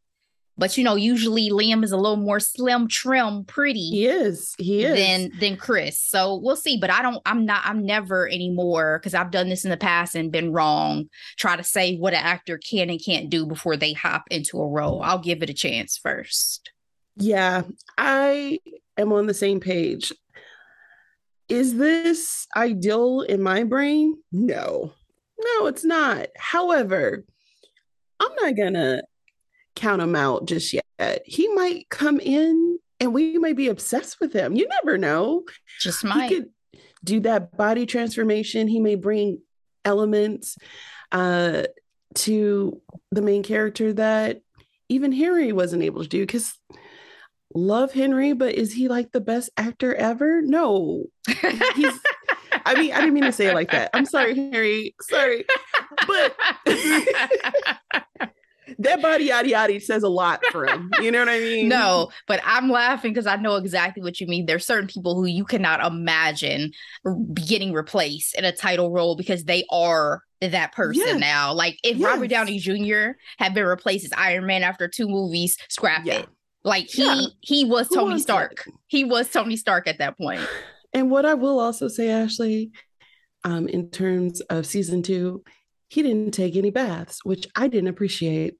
But 0.58 0.76
you 0.76 0.84
know, 0.84 0.96
usually 0.96 1.50
Liam 1.50 1.82
is 1.82 1.92
a 1.92 1.96
little 1.96 2.16
more 2.16 2.38
slim, 2.38 2.86
trim, 2.86 3.44
pretty. 3.44 3.90
He 3.90 4.06
is. 4.06 4.54
He 4.58 4.84
is. 4.84 4.96
Than 4.96 5.38
than 5.40 5.56
Chris. 5.56 5.98
So 5.98 6.36
we'll 6.36 6.56
see. 6.56 6.78
But 6.78 6.90
I 6.90 7.02
don't. 7.02 7.20
I'm 7.24 7.46
not. 7.46 7.62
I'm 7.64 7.84
never 7.86 8.28
anymore 8.28 8.98
because 8.98 9.14
I've 9.14 9.30
done 9.30 9.48
this 9.48 9.64
in 9.64 9.70
the 9.70 9.76
past 9.76 10.14
and 10.14 10.30
been 10.30 10.52
wrong. 10.52 11.08
Try 11.38 11.56
to 11.56 11.64
say 11.64 11.96
what 11.96 12.12
an 12.12 12.22
actor 12.22 12.58
can 12.58 12.90
and 12.90 13.02
can't 13.02 13.30
do 13.30 13.46
before 13.46 13.76
they 13.76 13.92
hop 13.92 14.24
into 14.30 14.60
a 14.60 14.68
role. 14.68 15.02
I'll 15.02 15.18
give 15.18 15.42
it 15.42 15.50
a 15.50 15.54
chance 15.54 15.98
first. 15.98 16.70
Yeah, 17.16 17.62
I 17.96 18.60
am 18.96 19.12
on 19.12 19.26
the 19.26 19.34
same 19.34 19.60
page 19.60 20.12
is 21.52 21.76
this 21.76 22.46
ideal 22.56 23.20
in 23.20 23.42
my 23.42 23.64
brain? 23.64 24.16
No, 24.32 24.94
no, 25.38 25.66
it's 25.66 25.84
not. 25.84 26.28
However, 26.34 27.26
I'm 28.18 28.34
not 28.40 28.56
gonna 28.56 29.02
count 29.74 30.02
him 30.02 30.14
out 30.14 30.46
just 30.46 30.72
yet. 30.72 31.22
He 31.24 31.48
might 31.48 31.88
come 31.88 32.20
in 32.20 32.78
and 33.00 33.12
we 33.12 33.38
might 33.38 33.56
be 33.56 33.68
obsessed 33.68 34.20
with 34.20 34.32
him. 34.32 34.54
You 34.54 34.68
never 34.68 34.96
know. 34.98 35.44
Just 35.80 36.04
might 36.04 36.28
he 36.28 36.36
could 36.36 36.50
do 37.04 37.20
that 37.20 37.56
body 37.56 37.86
transformation. 37.86 38.68
He 38.68 38.80
may 38.80 38.94
bring 38.94 39.40
elements 39.84 40.56
uh, 41.10 41.64
to 42.14 42.80
the 43.10 43.22
main 43.22 43.42
character 43.42 43.92
that 43.94 44.42
even 44.88 45.12
Harry 45.12 45.52
wasn't 45.52 45.82
able 45.82 46.02
to 46.02 46.08
do 46.08 46.20
because 46.20 46.56
love 47.54 47.92
Henry, 47.92 48.32
but 48.32 48.54
is 48.54 48.72
he 48.72 48.88
like 48.88 49.12
the 49.12 49.20
best 49.20 49.50
actor 49.56 49.94
ever? 49.94 50.42
No. 50.42 51.04
He's 51.74 52.00
I 52.64 52.74
mean, 52.74 52.92
I 52.92 53.00
didn't 53.00 53.14
mean 53.14 53.24
to 53.24 53.32
say 53.32 53.48
it 53.48 53.54
like 53.54 53.70
that. 53.72 53.90
I'm 53.92 54.06
sorry, 54.06 54.34
Harry. 54.50 54.94
Sorry. 55.00 55.44
But 56.06 56.36
that 58.82 59.02
body 59.02 59.24
yada 59.26 59.48
yada 59.48 59.80
says 59.80 60.02
a 60.02 60.08
lot 60.08 60.42
for 60.50 60.66
him. 60.66 60.90
You 61.00 61.10
know 61.10 61.20
what 61.20 61.28
I 61.28 61.38
mean? 61.38 61.68
No, 61.68 62.10
but 62.26 62.40
I'm 62.44 62.70
laughing 62.70 63.12
because 63.12 63.26
I 63.26 63.36
know 63.36 63.56
exactly 63.56 64.02
what 64.02 64.20
you 64.20 64.26
mean. 64.26 64.46
There's 64.46 64.66
certain 64.66 64.88
people 64.88 65.14
who 65.14 65.26
you 65.26 65.44
cannot 65.44 65.84
imagine 65.84 66.72
getting 67.34 67.72
replaced 67.72 68.36
in 68.36 68.44
a 68.44 68.52
title 68.52 68.90
role 68.90 69.16
because 69.16 69.44
they 69.44 69.64
are 69.70 70.22
that 70.40 70.72
person 70.72 71.02
yes. 71.06 71.20
now. 71.20 71.52
Like 71.54 71.78
if 71.84 71.96
yes. 71.96 72.06
Robert 72.06 72.28
Downey 72.28 72.58
Jr. 72.58 73.12
had 73.38 73.54
been 73.54 73.64
replaced 73.64 74.04
as 74.04 74.12
Iron 74.12 74.46
Man 74.46 74.62
after 74.62 74.88
two 74.88 75.08
movies, 75.08 75.56
scrap 75.68 76.04
yeah. 76.04 76.20
it. 76.20 76.28
Like 76.64 76.88
he 76.88 77.04
yeah. 77.04 77.26
he 77.40 77.64
was 77.64 77.88
Who 77.88 77.96
Tony 77.96 78.18
Stark. 78.18 78.64
That? 78.64 78.74
He 78.86 79.04
was 79.04 79.28
Tony 79.28 79.56
Stark 79.56 79.86
at 79.86 79.98
that 79.98 80.18
point. 80.18 80.40
And 80.94 81.10
what 81.10 81.24
I 81.24 81.32
will 81.32 81.58
also 81.58 81.88
say, 81.88 82.10
Ashley, 82.10 82.70
um, 83.44 83.66
in 83.66 83.88
terms 83.88 84.42
of 84.42 84.66
season 84.66 85.02
two, 85.02 85.42
he 85.92 86.02
didn't 86.02 86.30
take 86.30 86.56
any 86.56 86.70
baths, 86.70 87.22
which 87.22 87.46
I 87.54 87.68
didn't 87.68 87.90
appreciate. 87.90 88.54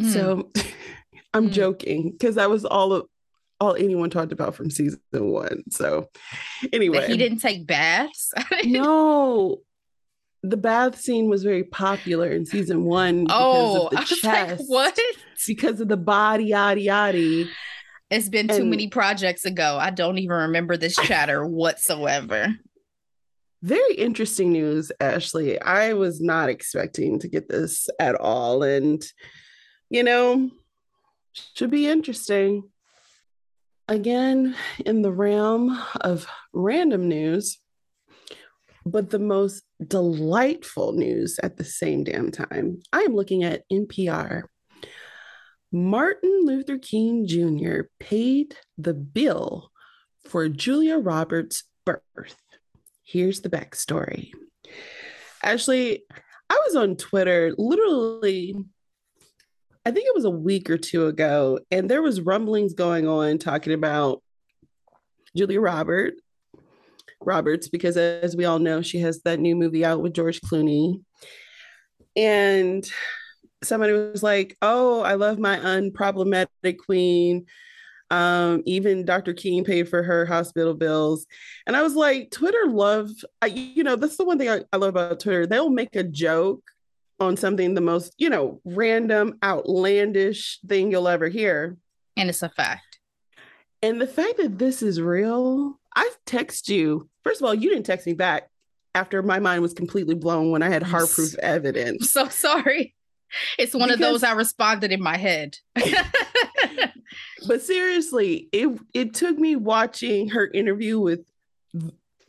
Mm. 0.00 0.12
So 0.12 0.50
I'm 1.34 1.50
mm. 1.50 1.52
joking 1.52 2.10
because 2.10 2.34
that 2.34 2.50
was 2.50 2.64
all 2.64 2.92
of 2.92 3.06
all 3.60 3.76
anyone 3.76 4.10
talked 4.10 4.32
about 4.32 4.56
from 4.56 4.68
season 4.68 4.98
one. 5.12 5.62
So 5.70 6.08
anyway, 6.72 7.06
he 7.06 7.16
didn't 7.16 7.38
take 7.38 7.64
baths. 7.64 8.32
no, 8.64 9.58
the 10.42 10.56
bath 10.56 11.00
scene 11.00 11.30
was 11.30 11.44
very 11.44 11.62
popular 11.62 12.28
in 12.32 12.44
season 12.44 12.82
one 12.84 13.24
because 13.24 13.40
oh, 13.40 13.86
of 13.86 13.90
the 13.92 14.16
chest. 14.16 14.24
Like, 14.24 14.58
what? 14.66 14.98
Because 15.46 15.80
of 15.80 15.86
the 15.86 15.96
body, 15.96 16.46
yada 16.46 16.80
yada. 16.80 17.44
It's 18.10 18.28
been 18.28 18.50
and 18.50 18.58
too 18.58 18.64
many 18.64 18.88
projects 18.88 19.44
ago. 19.44 19.78
I 19.80 19.90
don't 19.90 20.18
even 20.18 20.36
remember 20.36 20.76
this 20.76 20.96
chatter 20.96 21.46
whatsoever. 21.46 22.56
Very 23.62 23.94
interesting 23.94 24.52
news, 24.52 24.92
Ashley. 25.00 25.60
I 25.60 25.94
was 25.94 26.20
not 26.20 26.48
expecting 26.48 27.18
to 27.18 27.28
get 27.28 27.48
this 27.48 27.88
at 27.98 28.14
all. 28.14 28.62
And, 28.62 29.04
you 29.90 30.04
know, 30.04 30.50
should 31.54 31.70
be 31.70 31.88
interesting. 31.88 32.70
Again, 33.88 34.54
in 34.84 35.02
the 35.02 35.10
realm 35.10 35.76
of 36.00 36.26
random 36.52 37.08
news, 37.08 37.58
but 38.84 39.10
the 39.10 39.18
most 39.18 39.62
delightful 39.84 40.92
news 40.92 41.38
at 41.42 41.56
the 41.56 41.64
same 41.64 42.04
damn 42.04 42.30
time. 42.30 42.80
I 42.92 43.00
am 43.00 43.14
looking 43.14 43.44
at 43.44 43.64
NPR. 43.72 44.42
Martin 45.72 46.42
Luther 46.44 46.78
King 46.78 47.26
Jr. 47.26 47.88
paid 47.98 48.56
the 48.76 48.94
bill 48.94 49.70
for 50.28 50.48
Julia 50.48 50.98
Roberts' 50.98 51.64
birth. 51.84 52.36
Here's 53.08 53.40
the 53.40 53.48
backstory. 53.48 54.32
Ashley, 55.42 56.02
I 56.50 56.62
was 56.66 56.76
on 56.76 56.96
Twitter 56.96 57.54
literally, 57.56 58.54
I 59.86 59.90
think 59.92 60.06
it 60.06 60.14
was 60.14 60.26
a 60.26 60.30
week 60.30 60.68
or 60.68 60.76
two 60.76 61.06
ago, 61.06 61.58
and 61.70 61.88
there 61.88 62.02
was 62.02 62.20
rumblings 62.20 62.74
going 62.74 63.08
on 63.08 63.38
talking 63.38 63.72
about 63.72 64.22
Julia 65.34 65.58
Robert 65.58 66.14
Roberts 67.22 67.68
because 67.68 67.96
as 67.96 68.36
we 68.36 68.44
all 68.44 68.58
know, 68.58 68.82
she 68.82 68.98
has 68.98 69.22
that 69.22 69.40
new 69.40 69.56
movie 69.56 69.86
out 69.86 70.02
with 70.02 70.12
George 70.12 70.42
Clooney. 70.42 71.00
And 72.14 72.86
somebody 73.64 73.94
was 73.94 74.22
like, 74.22 74.54
"Oh, 74.60 75.00
I 75.00 75.14
love 75.14 75.38
my 75.38 75.56
unproblematic 75.56 76.76
queen." 76.84 77.46
Um, 78.10 78.62
even 78.64 79.04
Dr. 79.04 79.34
King 79.34 79.64
paid 79.64 79.88
for 79.88 80.02
her 80.02 80.24
hospital 80.24 80.74
bills. 80.74 81.26
And 81.66 81.76
I 81.76 81.82
was 81.82 81.94
like, 81.94 82.30
Twitter 82.30 82.66
love, 82.66 83.10
I, 83.42 83.46
you 83.46 83.84
know, 83.84 83.96
that's 83.96 84.16
the 84.16 84.24
one 84.24 84.38
thing 84.38 84.48
I, 84.48 84.62
I 84.72 84.78
love 84.78 84.90
about 84.90 85.20
Twitter. 85.20 85.46
They'll 85.46 85.68
make 85.68 85.94
a 85.94 86.02
joke 86.02 86.62
on 87.20 87.36
something 87.36 87.74
the 87.74 87.80
most, 87.80 88.14
you 88.16 88.30
know, 88.30 88.60
random, 88.64 89.38
outlandish 89.42 90.60
thing 90.66 90.90
you'll 90.90 91.08
ever 91.08 91.28
hear. 91.28 91.76
And 92.16 92.28
it's 92.28 92.42
a 92.42 92.48
fact. 92.48 92.98
And 93.82 94.00
the 94.00 94.06
fact 94.06 94.38
that 94.38 94.58
this 94.58 94.82
is 94.82 95.00
real, 95.00 95.78
I 95.94 96.10
text 96.26 96.68
you. 96.68 97.08
First 97.24 97.40
of 97.40 97.46
all, 97.46 97.54
you 97.54 97.70
didn't 97.70 97.86
text 97.86 98.06
me 98.06 98.14
back 98.14 98.48
after 98.94 99.22
my 99.22 99.38
mind 99.38 99.62
was 99.62 99.74
completely 99.74 100.14
blown 100.14 100.50
when 100.50 100.62
I 100.62 100.68
had 100.68 100.82
hard 100.82 101.08
proof 101.08 101.36
evidence. 101.38 102.16
I'm 102.16 102.28
so 102.28 102.28
sorry. 102.28 102.94
It's 103.58 103.74
one 103.74 103.88
because, 103.88 103.94
of 103.94 104.00
those 104.00 104.22
I 104.22 104.32
responded 104.32 104.90
in 104.90 105.02
my 105.02 105.18
head. 105.18 105.58
but 107.46 107.62
seriously, 107.62 108.48
it 108.52 108.78
it 108.94 109.14
took 109.14 109.38
me 109.38 109.56
watching 109.56 110.30
her 110.30 110.46
interview 110.46 110.98
with 110.98 111.20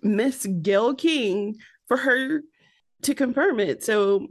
Miss 0.02 0.46
Gayle 0.62 0.96
King 0.96 1.58
for 1.88 1.98
her 1.98 2.42
to 3.04 3.16
confirm 3.16 3.60
it. 3.60 3.84
So 3.84 4.28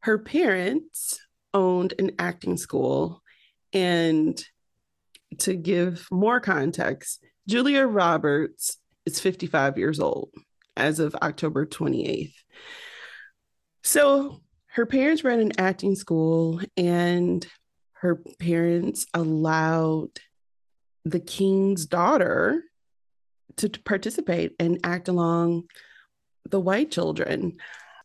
her 0.00 0.18
parents 0.18 1.18
owned 1.54 1.94
an 1.98 2.12
acting 2.18 2.56
school 2.56 3.22
and 3.72 4.42
to 5.38 5.54
give 5.54 6.06
more 6.10 6.40
context, 6.40 7.24
Julia 7.48 7.86
Roberts 7.86 8.76
is 9.06 9.20
55 9.20 9.78
years 9.78 10.00
old 10.00 10.30
as 10.76 10.98
of 10.98 11.14
October 11.16 11.66
28th. 11.66 12.34
So 13.82 14.42
her 14.66 14.86
parents 14.86 15.24
ran 15.24 15.40
an 15.40 15.52
acting 15.58 15.94
school 15.94 16.60
and 16.76 17.46
her 18.02 18.16
parents 18.40 19.06
allowed 19.14 20.10
the 21.04 21.20
king's 21.20 21.86
daughter 21.86 22.64
to, 23.56 23.68
to 23.68 23.80
participate 23.80 24.54
and 24.58 24.80
act 24.82 25.06
along 25.06 25.64
the 26.50 26.58
white 26.58 26.90
children. 26.90 27.58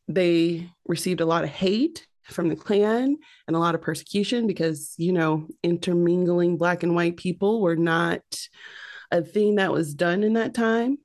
They 0.08 0.70
received 0.88 1.20
a 1.20 1.25
lot 1.25 1.44
of 1.44 1.50
hate 1.50 2.06
from 2.25 2.48
the 2.50 2.56
Klan 2.56 3.18
and 3.48 3.56
a 3.56 3.60
lot 3.60 3.74
of 3.74 3.82
persecution 3.82 4.46
because, 4.46 4.94
you 4.98 5.13
know, 5.13 5.48
intermingling 5.63 6.58
Black 6.58 6.84
and 6.84 6.94
white 6.94 7.18
people 7.18 7.60
were 7.60 7.75
not 7.75 8.22
a 9.12 9.24
thing 9.24 9.56
that 9.56 9.72
was 9.72 9.96
done 9.96 10.24
in 10.24 10.34
that 10.34 10.54
time. 10.54 11.00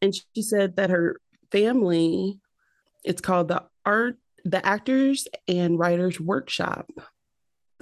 And 0.00 0.14
she 0.14 0.42
said 0.42 0.76
that 0.76 0.90
her 0.90 1.20
family, 1.50 2.38
it's 3.02 3.20
called 3.20 3.48
the 3.48 3.64
Art 3.84 4.16
the 4.44 4.64
actors 4.64 5.26
and 5.48 5.78
writers 5.78 6.20
workshop 6.20 6.86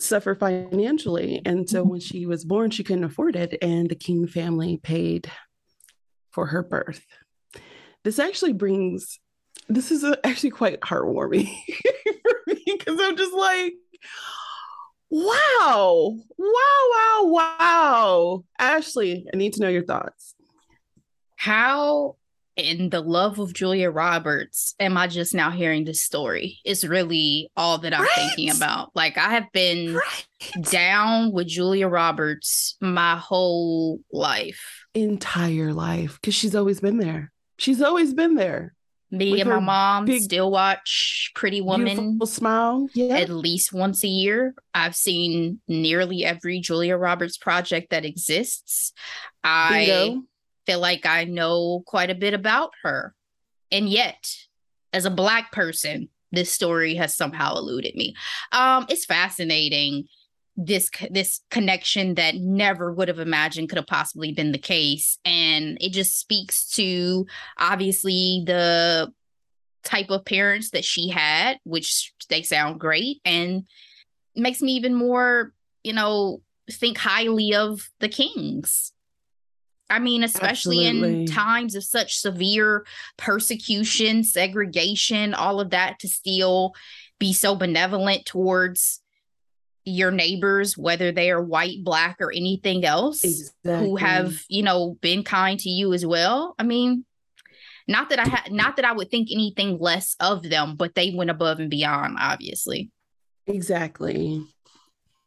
suffer 0.03 0.35
financially 0.35 1.41
and 1.45 1.69
so 1.69 1.81
mm-hmm. 1.81 1.91
when 1.91 2.01
she 2.01 2.27
was 2.27 2.45
born 2.45 2.71
she 2.71 2.85
couldn't 2.85 3.05
afford 3.05 3.37
it 3.37 3.57
and 3.63 3.89
the 3.89 3.95
king 3.95 4.27
family 4.27 4.77
paid 4.77 5.31
for 6.31 6.47
her 6.47 6.63
birth. 6.63 7.05
This 8.05 8.19
actually 8.19 8.53
brings 8.53 9.21
this 9.69 9.91
is 9.91 10.05
actually 10.25 10.51
quite 10.51 10.81
heartwarming 10.81 11.47
for 12.23 12.37
me 12.47 12.65
because 12.67 12.99
i'm 13.01 13.17
just 13.17 13.33
like 13.33 13.75
wow 15.11 16.17
wow 16.39 16.91
wow 16.91 17.25
wow. 17.25 18.45
Ashley 18.59 19.27
i 19.33 19.37
need 19.37 19.55
to 19.55 19.61
know 19.61 19.69
your 19.69 19.85
thoughts. 19.85 20.35
How 21.37 22.17
in 22.57 22.91
the 22.91 23.01
love 23.01 23.39
of 23.39 23.55
Julia 23.55 23.91
Roberts, 23.91 24.75
am 24.79 24.97
I 24.97 25.07
just 25.07 25.35
now 25.35 25.51
hearing 25.51 25.85
this 25.85 26.03
story? 26.03 26.59
Is 26.65 26.87
really 26.87 27.51
all 27.57 27.79
that 27.79 27.95
I'm 27.95 28.03
right. 28.03 28.11
thinking 28.15 28.51
about. 28.51 28.91
Like 28.95 29.17
I 29.17 29.31
have 29.31 29.51
been 29.53 29.95
right. 29.95 30.65
down 30.71 31.33
with 31.33 31.47
Julia 31.47 31.89
Roberts 31.89 32.77
my 32.81 33.17
whole 33.17 34.01
life. 34.13 34.85
Entire 34.95 35.73
life. 35.73 36.19
Because 36.21 36.35
she's 36.35 36.55
always 36.55 36.81
been 36.81 36.99
there. 36.99 37.33
She's 37.59 37.81
always 37.81 38.13
been 38.13 38.35
there. 38.35 38.75
Me 39.11 39.43
and 39.43 39.51
my 39.51 39.61
mom 39.61 40.07
still 40.21 40.51
watch 40.51 41.33
Pretty 41.35 41.61
Woman. 41.61 42.19
Smile. 42.25 42.89
Yeah. 42.95 43.17
At 43.17 43.29
least 43.29 43.71
once 43.71 44.03
a 44.05 44.09
year. 44.09 44.55
I've 44.73 44.97
seen 44.97 45.61
nearly 45.69 46.25
every 46.25 46.61
Julia 46.61 46.97
Roberts 46.97 47.37
project 47.37 47.91
that 47.91 48.07
exists. 48.07 48.95
Bingo. 49.43 50.23
Feel 50.67 50.81
like 50.81 51.07
I 51.07 51.25
know 51.25 51.83
quite 51.87 52.11
a 52.11 52.15
bit 52.15 52.35
about 52.35 52.73
her. 52.83 53.15
And 53.71 53.89
yet, 53.89 54.37
as 54.93 55.05
a 55.05 55.11
Black 55.11 55.53
person, 55.53 56.09
this 56.31 56.53
story 56.53 56.95
has 56.97 57.17
somehow 57.17 57.57
eluded 57.57 57.95
me. 57.95 58.15
Um, 58.53 58.87
it's 58.89 59.05
fascinating 59.05 60.09
this 60.57 60.91
this 61.11 61.41
connection 61.51 62.15
that 62.15 62.35
never 62.35 62.93
would 62.93 63.09
have 63.09 63.19
imagined 63.19 63.69
could 63.69 63.79
have 63.79 63.87
possibly 63.87 64.33
been 64.33 64.53
the 64.53 64.59
case 64.59 65.19
and 65.25 65.79
it 65.81 65.93
just 65.93 66.21
speaks 66.21 66.69
to 66.69 67.27
obviously 67.57 68.43
the 68.47 69.11
type 69.83 70.11
of 70.11 70.25
parents 70.27 70.71
that 70.71 70.85
she 70.85 71.09
had 71.09 71.59
which 71.65 72.13
they 72.29 72.43
sound 72.43 72.79
great 72.79 73.19
and 73.25 73.67
makes 74.37 74.61
me 74.61 74.73
even 74.73 74.95
more 74.95 75.55
you 75.83 75.93
know 75.95 76.43
think 76.71 76.99
highly 76.99 77.55
of 77.55 77.89
the 78.01 78.09
kings 78.09 78.93
I 79.93 79.99
mean, 79.99 80.23
especially 80.23 80.87
Absolutely. 80.87 81.21
in 81.21 81.27
times 81.27 81.75
of 81.75 81.85
such 81.85 82.17
severe 82.17 82.87
persecution, 83.19 84.25
segregation, 84.25 85.35
all 85.35 85.61
of 85.61 85.71
that, 85.71 85.99
to 86.01 86.09
still 86.09 86.75
be 87.19 87.33
so 87.33 87.55
benevolent 87.55 88.25
towards 88.27 89.01
your 89.85 90.11
neighbors, 90.11 90.79
whether 90.79 91.13
they 91.13 91.31
are 91.31 91.43
white, 91.43 91.85
black, 91.85 92.17
or 92.21 92.33
anything 92.33 92.85
else, 92.85 93.23
exactly. 93.25 93.87
who 93.87 93.97
have, 93.97 94.43
you 94.49 94.63
know, 94.63 94.97
been 95.01 95.25
kind 95.25 95.59
to 95.61 95.69
you 95.69 95.93
as 95.93 96.07
well. 96.07 96.55
I 96.59 96.63
mean, 96.63 97.05
not 97.89 98.11
that 98.11 98.19
I 98.19 98.29
had, 98.29 98.53
not 98.53 98.77
that 98.77 98.85
I 98.85 98.93
would 98.93 99.11
think 99.11 99.29
anything 99.31 99.79
less 99.79 100.17
of 100.21 100.43
them, 100.43 100.77
but 100.77 100.95
they 100.95 101.11
went 101.11 101.31
above 101.31 101.59
and 101.59 101.71
beyond, 101.71 102.17
obviously. 102.19 102.91
Exactly. 103.47 104.43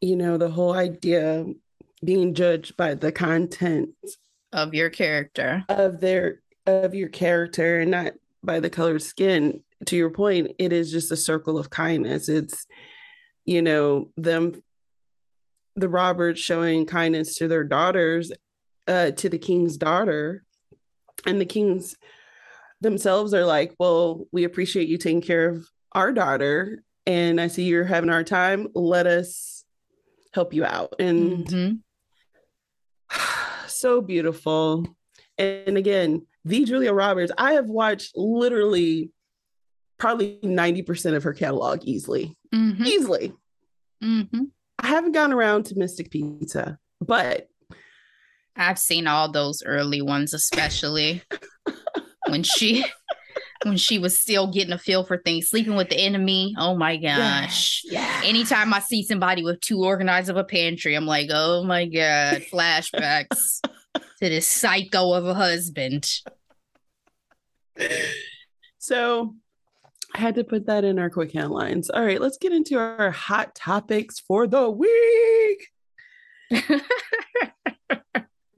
You 0.00 0.16
know, 0.16 0.38
the 0.38 0.50
whole 0.50 0.72
idea 0.72 1.44
being 2.04 2.34
judged 2.34 2.76
by 2.76 2.94
the 2.94 3.12
content 3.12 3.90
of 4.56 4.74
your 4.74 4.90
character. 4.90 5.64
Of 5.68 6.00
their 6.00 6.40
of 6.66 6.94
your 6.94 7.08
character 7.08 7.78
and 7.78 7.92
not 7.92 8.14
by 8.42 8.58
the 8.58 8.70
colored 8.70 9.02
skin. 9.02 9.62
To 9.84 9.96
your 9.96 10.10
point 10.10 10.52
it 10.58 10.72
is 10.72 10.90
just 10.90 11.12
a 11.12 11.16
circle 11.16 11.58
of 11.58 11.70
kindness. 11.70 12.28
It's 12.28 12.66
you 13.44 13.62
know 13.62 14.10
them 14.16 14.62
the 15.76 15.88
roberts 15.88 16.40
showing 16.40 16.86
kindness 16.86 17.36
to 17.36 17.46
their 17.46 17.62
daughters 17.62 18.32
uh 18.88 19.10
to 19.12 19.28
the 19.28 19.38
king's 19.38 19.76
daughter. 19.76 20.42
And 21.26 21.40
the 21.40 21.46
kings 21.46 21.96
themselves 22.80 23.34
are 23.34 23.44
like 23.44 23.74
well 23.78 24.26
we 24.32 24.44
appreciate 24.44 24.88
you 24.88 24.98
taking 24.98 25.20
care 25.20 25.48
of 25.48 25.66
our 25.92 26.12
daughter 26.12 26.82
and 27.06 27.40
i 27.40 27.46
see 27.46 27.64
you're 27.64 27.84
having 27.84 28.08
a 28.08 28.12
hard 28.12 28.26
time. 28.26 28.68
Let 28.74 29.06
us 29.06 29.64
help 30.32 30.54
you 30.54 30.64
out. 30.64 30.94
And 30.98 31.46
mm-hmm 31.46 31.72
so 33.74 34.00
beautiful. 34.00 34.86
And 35.38 35.76
again, 35.76 36.26
the 36.44 36.64
Julia 36.64 36.92
Roberts, 36.92 37.32
I 37.36 37.52
have 37.52 37.66
watched 37.66 38.16
literally 38.16 39.10
probably 39.98 40.38
90% 40.42 41.14
of 41.14 41.22
her 41.24 41.32
catalog 41.32 41.80
easily. 41.84 42.36
Mm-hmm. 42.54 42.84
Easily. 42.84 43.32
Mm-hmm. 44.02 44.44
I 44.78 44.86
haven't 44.86 45.12
gone 45.12 45.32
around 45.32 45.66
to 45.66 45.78
Mystic 45.78 46.10
Pizza, 46.10 46.78
but 47.00 47.48
I've 48.54 48.78
seen 48.78 49.06
all 49.06 49.30
those 49.30 49.62
early 49.64 50.02
ones, 50.02 50.34
especially 50.34 51.22
when 52.28 52.42
she 52.42 52.84
when 53.64 53.76
she 53.76 53.98
was 53.98 54.18
still 54.18 54.50
getting 54.50 54.72
a 54.72 54.78
feel 54.78 55.04
for 55.04 55.18
things, 55.18 55.48
sleeping 55.48 55.76
with 55.76 55.88
the 55.88 55.98
enemy. 55.98 56.54
Oh 56.58 56.76
my 56.76 56.96
gosh. 56.96 57.82
Yeah. 57.84 58.22
Anytime 58.24 58.72
I 58.74 58.80
see 58.80 59.02
somebody 59.02 59.42
with 59.42 59.60
too 59.60 59.84
organized 59.84 60.28
of 60.28 60.36
a 60.36 60.44
pantry, 60.44 60.94
I'm 60.94 61.06
like, 61.06 61.28
oh 61.32 61.64
my 61.64 61.86
God, 61.86 62.42
flashbacks 62.52 63.60
to 63.94 64.02
this 64.20 64.48
psycho 64.48 65.12
of 65.12 65.26
a 65.26 65.34
husband. 65.34 66.08
So 68.78 69.34
I 70.14 70.20
had 70.20 70.36
to 70.36 70.44
put 70.44 70.66
that 70.66 70.84
in 70.84 70.98
our 70.98 71.10
quick 71.10 71.32
headlines. 71.32 71.90
All 71.90 72.04
right, 72.04 72.20
let's 72.20 72.38
get 72.38 72.52
into 72.52 72.78
our 72.78 73.10
hot 73.10 73.54
topics 73.54 74.20
for 74.20 74.46
the 74.46 74.70
week. 74.70 75.68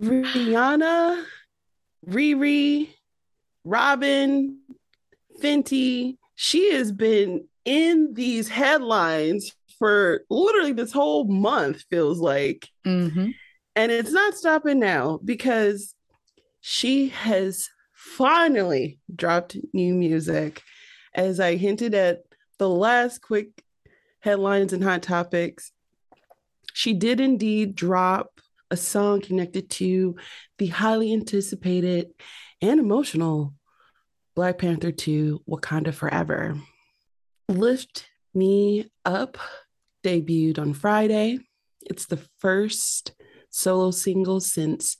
Rihanna, 0.00 1.24
Riri, 2.06 2.90
Robyn, 3.64 4.58
Fenty, 5.40 6.16
she 6.34 6.72
has 6.72 6.92
been 6.92 7.46
in 7.64 8.14
these 8.14 8.48
headlines 8.48 9.52
for 9.78 10.22
literally 10.30 10.72
this 10.72 10.92
whole 10.92 11.24
month, 11.24 11.84
feels 11.90 12.18
like. 12.18 12.68
Mm-hmm. 12.86 13.30
And 13.76 13.92
it's 13.92 14.12
not 14.12 14.34
stopping 14.34 14.80
now 14.80 15.20
because 15.24 15.94
she 16.60 17.08
has 17.08 17.68
finally 17.94 18.98
dropped 19.14 19.56
new 19.72 19.94
music. 19.94 20.62
As 21.14 21.40
I 21.40 21.56
hinted 21.56 21.94
at 21.94 22.22
the 22.58 22.68
last 22.68 23.22
quick 23.22 23.48
headlines 24.20 24.72
and 24.72 24.82
hot 24.82 25.02
topics, 25.02 25.72
she 26.72 26.94
did 26.94 27.20
indeed 27.20 27.74
drop 27.74 28.40
a 28.70 28.76
song 28.76 29.20
connected 29.20 29.70
to 29.70 30.16
the 30.58 30.66
highly 30.66 31.12
anticipated 31.12 32.08
and 32.60 32.80
emotional 32.80 33.54
Black 34.38 34.58
Panther 34.58 34.92
2 34.92 35.42
Wakanda 35.50 35.92
Forever. 35.92 36.56
Lift 37.48 38.08
Me 38.34 38.88
Up 39.04 39.36
debuted 40.04 40.60
on 40.60 40.74
Friday. 40.74 41.40
It's 41.84 42.06
the 42.06 42.20
first 42.38 43.16
solo 43.50 43.90
single 43.90 44.38
since 44.38 44.96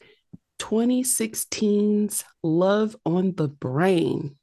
2016's 0.58 2.24
Love 2.42 2.96
on 3.06 3.36
the 3.36 3.46
Brain. 3.46 4.34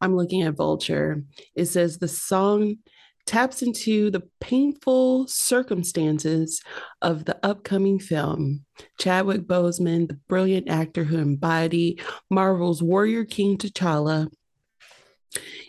I'm 0.00 0.16
looking 0.16 0.42
at 0.42 0.54
Vulture. 0.54 1.22
It 1.54 1.66
says 1.66 1.98
the 1.98 2.08
song 2.08 2.78
taps 3.28 3.60
into 3.60 4.10
the 4.10 4.22
painful 4.40 5.26
circumstances 5.26 6.62
of 7.02 7.26
the 7.26 7.38
upcoming 7.44 7.98
film. 7.98 8.64
Chadwick 8.98 9.42
Boseman, 9.42 10.08
the 10.08 10.18
brilliant 10.28 10.70
actor 10.70 11.04
who 11.04 11.18
embodied 11.18 12.00
Marvel's 12.30 12.82
Warrior 12.82 13.26
King 13.26 13.58
T'Challa 13.58 14.30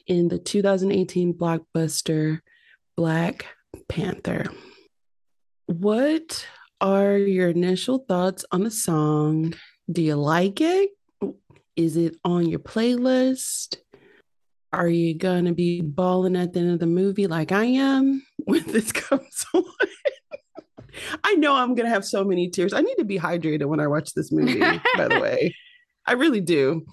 in 0.08 0.30
the 0.30 0.40
2018 0.40 1.34
blockbuster 1.34 2.40
Black 2.96 3.46
Panther. 3.90 4.46
What 5.66 6.48
are 6.80 7.18
your 7.18 7.50
initial 7.50 8.00
thoughts 8.00 8.46
on 8.54 8.64
the 8.64 8.72
song? 8.72 9.54
Do 9.92 10.02
you 10.02 10.16
like 10.16 10.62
it? 10.62 10.92
Is 11.76 11.98
it 11.98 12.16
on 12.24 12.48
your 12.48 12.60
playlist? 12.60 13.80
Are 14.72 14.88
you 14.88 15.16
going 15.18 15.46
to 15.46 15.54
be 15.54 15.82
bawling 15.82 16.36
at 16.36 16.54
the 16.54 16.60
end 16.60 16.72
of 16.72 16.80
the 16.80 16.86
movie 16.86 17.28
like 17.28 17.52
I 17.52 17.66
am 17.66 18.24
when 18.38 18.64
this 18.68 18.92
comes 18.92 19.46
on? 19.54 19.64
I 21.24 21.36
know 21.36 21.56
I'm 21.56 21.76
going 21.76 21.86
to 21.86 21.94
have 21.94 22.06
so 22.06 22.24
many 22.24 22.50
tears. 22.50 22.74
I 22.74 22.82
need 22.82 22.96
to 22.96 23.06
be 23.06 23.18
hydrated 23.18 23.66
when 23.66 23.80
I 23.80 23.88
watch 23.88 24.14
this 24.14 24.32
movie, 24.32 24.60
by 24.60 25.08
the 25.08 25.20
way. 25.22 25.56
I 26.06 26.14
really 26.14 26.42
do. 26.42 26.86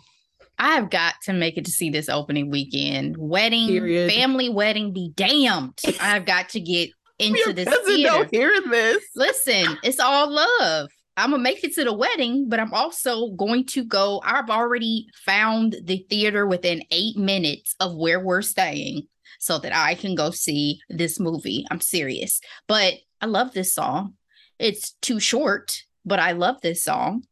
I've 0.58 0.90
got 0.90 1.14
to 1.24 1.32
make 1.32 1.58
it 1.58 1.64
to 1.66 1.70
see 1.70 1.90
this 1.90 2.08
opening 2.08 2.50
weekend. 2.50 3.16
Wedding, 3.18 3.68
Period. 3.68 4.12
family 4.12 4.48
wedding, 4.48 4.92
be 4.92 5.10
damned. 5.14 5.78
I've 6.00 6.24
got 6.24 6.50
to 6.50 6.60
get 6.60 6.90
into 7.18 7.52
this 7.52 7.68
theater. 7.84 8.10
Don't 8.10 8.34
hear 8.34 8.54
this. 8.70 9.02
Listen, 9.14 9.76
it's 9.82 10.00
all 10.00 10.30
love. 10.30 10.88
I'm 11.16 11.30
gonna 11.30 11.42
make 11.42 11.64
it 11.64 11.74
to 11.74 11.84
the 11.84 11.92
wedding, 11.92 12.48
but 12.48 12.60
I'm 12.60 12.74
also 12.74 13.30
going 13.30 13.64
to 13.66 13.84
go. 13.84 14.20
I've 14.24 14.50
already 14.50 15.06
found 15.24 15.76
the 15.82 16.04
theater 16.10 16.46
within 16.46 16.82
eight 16.90 17.16
minutes 17.16 17.74
of 17.80 17.96
where 17.96 18.20
we're 18.20 18.42
staying 18.42 19.06
so 19.38 19.58
that 19.58 19.74
I 19.74 19.94
can 19.94 20.14
go 20.14 20.30
see 20.30 20.80
this 20.88 21.18
movie. 21.18 21.66
I'm 21.70 21.80
serious. 21.80 22.40
But 22.66 22.94
I 23.20 23.26
love 23.26 23.52
this 23.52 23.74
song. 23.74 24.14
It's 24.58 24.92
too 25.02 25.20
short, 25.20 25.82
but 26.04 26.18
I 26.18 26.32
love 26.32 26.60
this 26.62 26.84
song. 26.84 27.24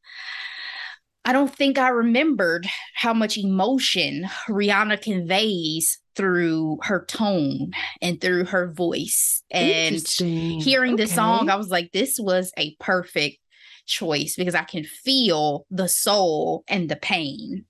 I 1.25 1.33
don't 1.33 1.55
think 1.55 1.79
I 1.79 1.88
remembered 1.88 2.66
how 2.94 3.14
much 3.14 3.38
emotion 3.38 4.27
Rihanna 4.49 5.01
conveys 5.01 5.99
through 6.14 6.79
her 6.83 7.05
tone 7.07 7.73
and 8.03 8.20
through 8.20 8.44
her 8.47 8.70
voice. 8.70 9.42
And 9.51 10.07
hearing 10.07 10.94
okay. 10.94 11.05
the 11.05 11.09
song, 11.09 11.49
I 11.49 11.57
was 11.57 11.70
like, 11.70 11.92
this 11.92 12.18
was 12.18 12.53
a 12.59 12.77
perfect 12.79 13.38
choice 13.87 14.37
because 14.37 14.55
I 14.55 14.64
can 14.64 14.85
feel 14.85 15.66
the 15.70 15.88
soul 15.88 16.64
and 16.68 16.88
the 16.88 16.97
pain. 16.97 17.64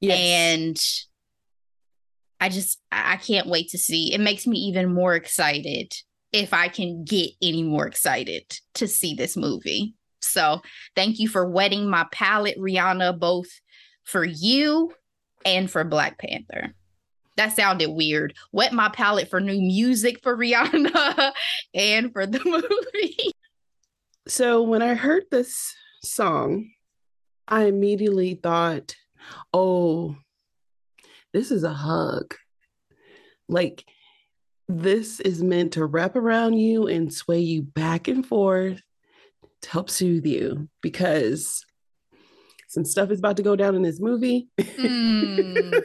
Yes. 0.00 0.18
And 0.18 0.80
I 2.40 2.48
just, 2.48 2.80
I 2.92 3.16
can't 3.16 3.48
wait 3.48 3.70
to 3.70 3.78
see. 3.78 4.12
It 4.12 4.20
makes 4.20 4.46
me 4.46 4.58
even 4.58 4.92
more 4.92 5.14
excited 5.14 5.92
if 6.32 6.52
I 6.52 6.68
can 6.68 7.04
get 7.04 7.30
any 7.42 7.62
more 7.62 7.86
excited 7.86 8.44
to 8.74 8.86
see 8.86 9.14
this 9.14 9.36
movie. 9.36 9.94
So 10.20 10.60
thank 10.94 11.18
you 11.18 11.28
for 11.28 11.48
wetting 11.48 11.88
my 11.88 12.06
palate, 12.12 12.58
Rihanna, 12.58 13.18
both 13.18 13.48
for 14.04 14.24
you 14.24 14.92
and 15.44 15.70
for 15.70 15.84
Black 15.84 16.18
Panther. 16.18 16.74
That 17.36 17.54
sounded 17.54 17.90
weird. 17.90 18.34
Wet 18.50 18.72
my 18.72 18.88
palate 18.88 19.30
for 19.30 19.40
new 19.40 19.60
music 19.60 20.22
for 20.22 20.36
Rihanna 20.36 21.32
and 21.74 22.12
for 22.12 22.26
the 22.26 22.40
movie. 22.44 23.32
So 24.28 24.62
when 24.62 24.82
I 24.82 24.94
heard 24.94 25.24
this 25.30 25.74
song, 26.04 26.70
I 27.48 27.64
immediately 27.64 28.34
thought, 28.34 28.94
oh, 29.54 30.16
this 31.32 31.50
is 31.50 31.64
a 31.64 31.72
hug. 31.72 32.34
Like, 33.48 33.84
this 34.68 35.18
is 35.20 35.42
meant 35.42 35.72
to 35.72 35.86
wrap 35.86 36.14
around 36.14 36.58
you 36.58 36.88
and 36.88 37.12
sway 37.12 37.40
you 37.40 37.62
back 37.62 38.06
and 38.06 38.24
forth 38.24 38.82
to 39.62 39.70
help 39.70 39.88
soothe 39.88 40.26
you 40.26 40.68
because 40.82 41.64
some 42.68 42.84
stuff 42.84 43.10
is 43.10 43.20
about 43.20 43.38
to 43.38 43.42
go 43.42 43.56
down 43.56 43.74
in 43.74 43.82
this 43.82 43.98
movie. 43.98 44.48
Mm. 44.58 45.82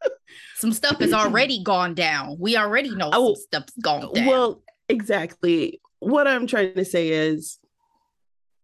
some 0.56 0.72
stuff 0.72 0.98
has 0.98 1.12
already 1.12 1.62
gone 1.62 1.94
down. 1.94 2.38
We 2.40 2.56
already 2.56 2.92
know 2.92 3.10
oh, 3.12 3.34
some 3.34 3.42
stuff's 3.42 3.74
gone 3.80 4.12
down. 4.14 4.26
Well, 4.26 4.62
exactly. 4.88 5.80
What 6.00 6.26
I'm 6.26 6.48
trying 6.48 6.74
to 6.74 6.84
say 6.84 7.10
is 7.10 7.60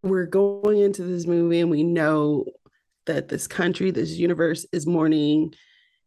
we're 0.02 0.26
going 0.26 0.78
into 0.78 1.02
this 1.02 1.26
movie 1.26 1.60
and 1.60 1.70
we 1.70 1.82
know 1.82 2.44
that 3.06 3.28
this 3.28 3.46
country, 3.46 3.90
this 3.90 4.10
universe 4.12 4.66
is 4.72 4.86
mourning 4.86 5.54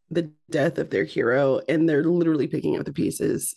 the 0.10 0.32
death 0.50 0.78
of 0.78 0.90
their 0.90 1.04
hero 1.04 1.60
and 1.68 1.88
they're 1.88 2.04
literally 2.04 2.48
picking 2.48 2.78
up 2.78 2.86
the 2.86 2.94
pieces 2.94 3.56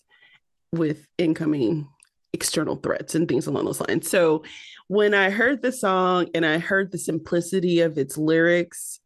with 0.72 1.06
incoming 1.18 1.88
external 2.32 2.76
threats 2.76 3.14
and 3.14 3.28
things 3.28 3.46
along 3.46 3.64
those 3.64 3.80
lines. 3.80 4.10
So 4.10 4.42
when 4.88 5.14
I 5.14 5.30
heard 5.30 5.62
the 5.62 5.72
song 5.72 6.28
and 6.34 6.44
I 6.44 6.58
heard 6.58 6.92
the 6.92 6.98
simplicity 6.98 7.80
of 7.80 7.98
its 7.98 8.18
lyrics, 8.18 9.00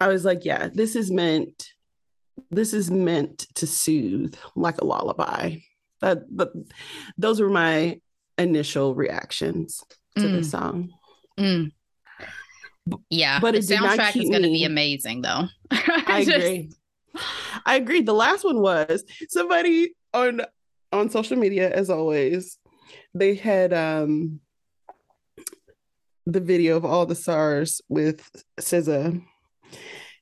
I 0.00 0.08
was 0.08 0.24
like, 0.24 0.44
yeah, 0.44 0.68
this 0.72 0.96
is 0.96 1.10
meant 1.10 1.72
this 2.50 2.72
is 2.72 2.88
meant 2.88 3.46
to 3.56 3.66
soothe 3.66 4.36
like 4.54 4.80
a 4.80 4.84
lullaby. 4.84 5.56
That 6.00 6.24
but 6.34 6.52
those 7.16 7.40
were 7.40 7.50
my 7.50 8.00
initial 8.38 8.94
reactions 8.94 9.82
to 10.16 10.22
mm. 10.22 10.32
the 10.32 10.44
song. 10.44 10.90
Mm. 11.38 11.72
Yeah, 13.10 13.40
but 13.40 13.54
the 13.54 13.60
soundtrack 13.60 14.16
is 14.16 14.30
going 14.30 14.42
to 14.42 14.48
be 14.48 14.64
amazing, 14.64 15.22
though. 15.22 15.48
I 15.70 16.26
agree. 16.26 16.70
I 17.66 17.76
agree. 17.76 18.02
The 18.02 18.14
last 18.14 18.44
one 18.44 18.60
was 18.60 19.04
somebody 19.28 19.94
on 20.14 20.42
on 20.92 21.10
social 21.10 21.36
media, 21.36 21.70
as 21.70 21.90
always, 21.90 22.58
they 23.14 23.34
had 23.34 23.72
um 23.72 24.40
the 26.26 26.40
video 26.40 26.76
of 26.76 26.84
all 26.84 27.06
the 27.06 27.14
stars 27.14 27.80
with 27.88 28.28
SZA, 28.60 29.22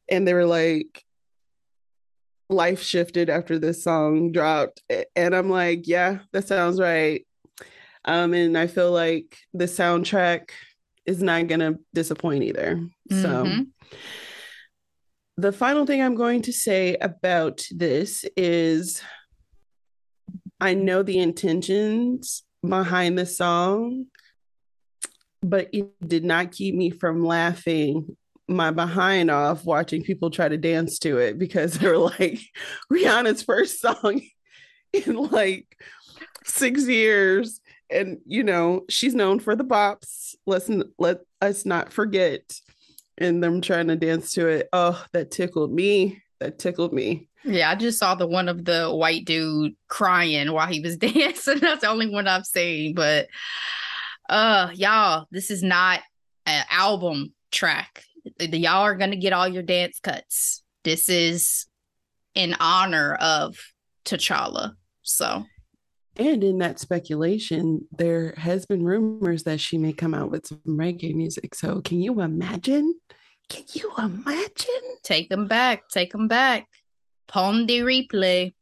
and 0.09 0.29
they 0.29 0.35
were 0.35 0.47
like, 0.47 1.05
life 2.49 2.83
shifted 2.83 3.29
after 3.29 3.59
this 3.59 3.83
song 3.83 4.33
dropped, 4.33 4.83
and 5.15 5.35
I'm 5.35 5.51
like, 5.51 5.87
yeah, 5.87 6.21
that 6.33 6.47
sounds 6.47 6.81
right. 6.81 7.26
Um, 8.07 8.35
and 8.35 8.57
I 8.57 8.67
feel 8.67 8.93
like 8.93 9.37
the 9.53 9.65
soundtrack 9.65 10.51
is 11.05 11.23
not 11.23 11.47
gonna 11.49 11.75
disappoint 11.95 12.45
either. 12.45 12.77
Mm-hmm. 13.11 13.23
So. 13.23 13.67
The 15.39 15.53
final 15.53 15.85
thing 15.85 16.01
I'm 16.01 16.15
going 16.15 16.41
to 16.43 16.53
say 16.53 16.97
about 16.99 17.67
this 17.71 18.25
is 18.39 19.03
I 20.59 20.73
know 20.73 21.03
the 21.03 21.19
intentions 21.19 22.43
behind 22.67 23.19
the 23.19 23.27
song, 23.27 24.07
but 25.43 25.69
it 25.75 25.91
did 26.09 26.25
not 26.25 26.53
keep 26.53 26.75
me 26.75 26.89
from 26.89 27.23
laughing 27.23 28.17
my 28.49 28.71
behind 28.71 29.31
off 29.31 29.65
watching 29.65 30.03
people 30.03 30.31
try 30.31 30.49
to 30.49 30.57
dance 30.57 30.99
to 31.01 31.19
it 31.19 31.39
because 31.39 31.75
they 31.79 31.89
were 31.89 31.99
like 31.99 32.41
Rihanna's 32.93 33.43
first 33.43 33.81
song 33.81 34.23
in 34.93 35.17
like 35.17 35.67
six 36.45 36.87
years. 36.87 37.61
And 37.91 38.19
you 38.27 38.43
know, 38.43 38.85
she's 38.89 39.15
known 39.15 39.41
for 39.41 39.55
the 39.55 39.65
bops. 39.65 40.35
Let's 40.47 40.71
let 40.99 41.21
us 41.41 41.65
not 41.65 41.93
forget. 41.93 42.61
And 43.19 43.43
them 43.43 43.61
trying 43.61 43.89
to 43.89 43.97
dance 43.97 44.33
to 44.35 44.47
it. 44.47 44.69
Oh, 44.73 45.03
that 45.13 45.31
tickled 45.31 45.73
me. 45.73 46.23
That 46.41 46.59
tickled 46.59 46.93
me. 46.93 47.29
Yeah, 47.45 47.71
I 47.71 47.77
just 47.77 47.99
saw 47.99 48.15
the 48.15 48.27
one 48.27 48.49
of 48.49 48.65
the 48.65 48.95
white 48.95 49.25
dude 49.25 49.75
crying 49.89 50.53
while 50.53 50.67
he 50.67 50.81
was 50.81 50.97
dancing. 50.99 51.59
That's 51.61 51.83
the 51.83 51.89
only 51.89 52.11
one 52.11 52.27
I've 52.27 52.47
seen. 52.47 52.95
But 52.95 53.29
uh 54.29 54.71
y'all, 54.75 55.27
this 55.31 55.51
is 55.51 55.63
not 55.63 56.01
an 56.45 56.65
album 56.71 57.33
track. 57.53 58.03
Y'all 58.41 58.83
are 58.83 58.97
gonna 58.97 59.17
get 59.17 59.33
all 59.33 59.49
your 59.49 59.63
dance 59.63 60.01
cuts. 60.01 60.63
This 60.83 61.09
is 61.09 61.67
in 62.35 62.55
honor 62.61 63.15
of 63.15 63.57
T'Challa. 64.05 64.75
So 65.03 65.45
And 66.19 66.43
in 66.43 66.59
that 66.59 66.81
speculation, 66.81 67.87
there 67.91 68.35
has 68.39 68.65
been 68.65 68.85
rumors 68.85 69.43
that 69.45 69.61
she 69.61 69.77
may 69.77 69.93
come 69.93 70.15
out 70.15 70.31
with 70.31 70.47
some 70.47 70.61
reggae 70.67 71.15
music. 71.15 71.55
So 71.55 71.81
can 71.83 72.01
you 72.01 72.21
imagine? 72.21 72.95
Can 73.49 73.65
you 73.75 73.93
imagine? 73.99 74.97
Take 75.03 75.29
them 75.29 75.47
back. 75.47 75.89
Take 75.89 76.13
them 76.13 76.27
back. 76.27 76.67
Pon 77.29 77.67
de 77.67 77.81
replay. 77.81 78.55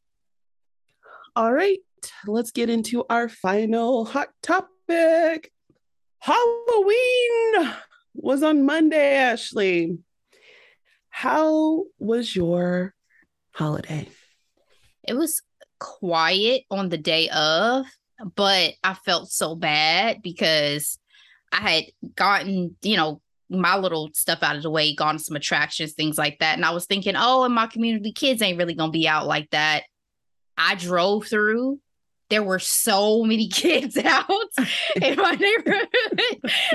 All 1.35 1.53
right, 1.53 1.79
let's 2.27 2.51
get 2.51 2.69
into 2.69 3.03
our 3.09 3.27
final 3.27 4.05
hot 4.05 4.29
topic. 4.41 5.51
Halloween 6.19 7.73
was 8.13 8.41
on 8.41 8.65
Monday, 8.65 9.15
Ashley. 9.15 9.97
How 11.09 11.83
was 11.99 12.35
your 12.35 12.93
holiday? 13.53 14.07
It 15.03 15.15
was 15.15 15.41
quiet 15.79 16.63
on 16.69 16.89
the 16.89 16.97
day 16.97 17.29
of, 17.29 17.85
but 18.35 18.73
I 18.83 18.93
felt 18.93 19.29
so 19.29 19.55
bad 19.55 20.21
because 20.21 20.97
I 21.51 21.57
had 21.57 21.83
gotten, 22.15 22.75
you 22.81 22.97
know, 22.97 23.21
my 23.49 23.77
little 23.77 24.09
stuff 24.13 24.41
out 24.41 24.55
of 24.55 24.63
the 24.63 24.69
way, 24.69 24.95
gone 24.95 25.17
to 25.17 25.23
some 25.23 25.35
attractions, 25.35 25.93
things 25.93 26.17
like 26.17 26.39
that. 26.39 26.55
And 26.55 26.65
I 26.65 26.71
was 26.71 26.85
thinking, 26.85 27.13
oh, 27.15 27.43
in 27.43 27.51
my 27.51 27.67
community, 27.67 28.11
kids 28.11 28.41
ain't 28.41 28.57
really 28.57 28.73
gonna 28.73 28.91
be 28.91 29.07
out 29.07 29.27
like 29.27 29.49
that. 29.51 29.83
I 30.57 30.75
drove 30.75 31.27
through 31.27 31.79
there 32.29 32.43
were 32.43 32.59
so 32.59 33.23
many 33.23 33.47
kids 33.49 33.97
out 33.97 34.29
in 35.01 35.15
my 35.17 35.31
neighborhood. 35.31 35.87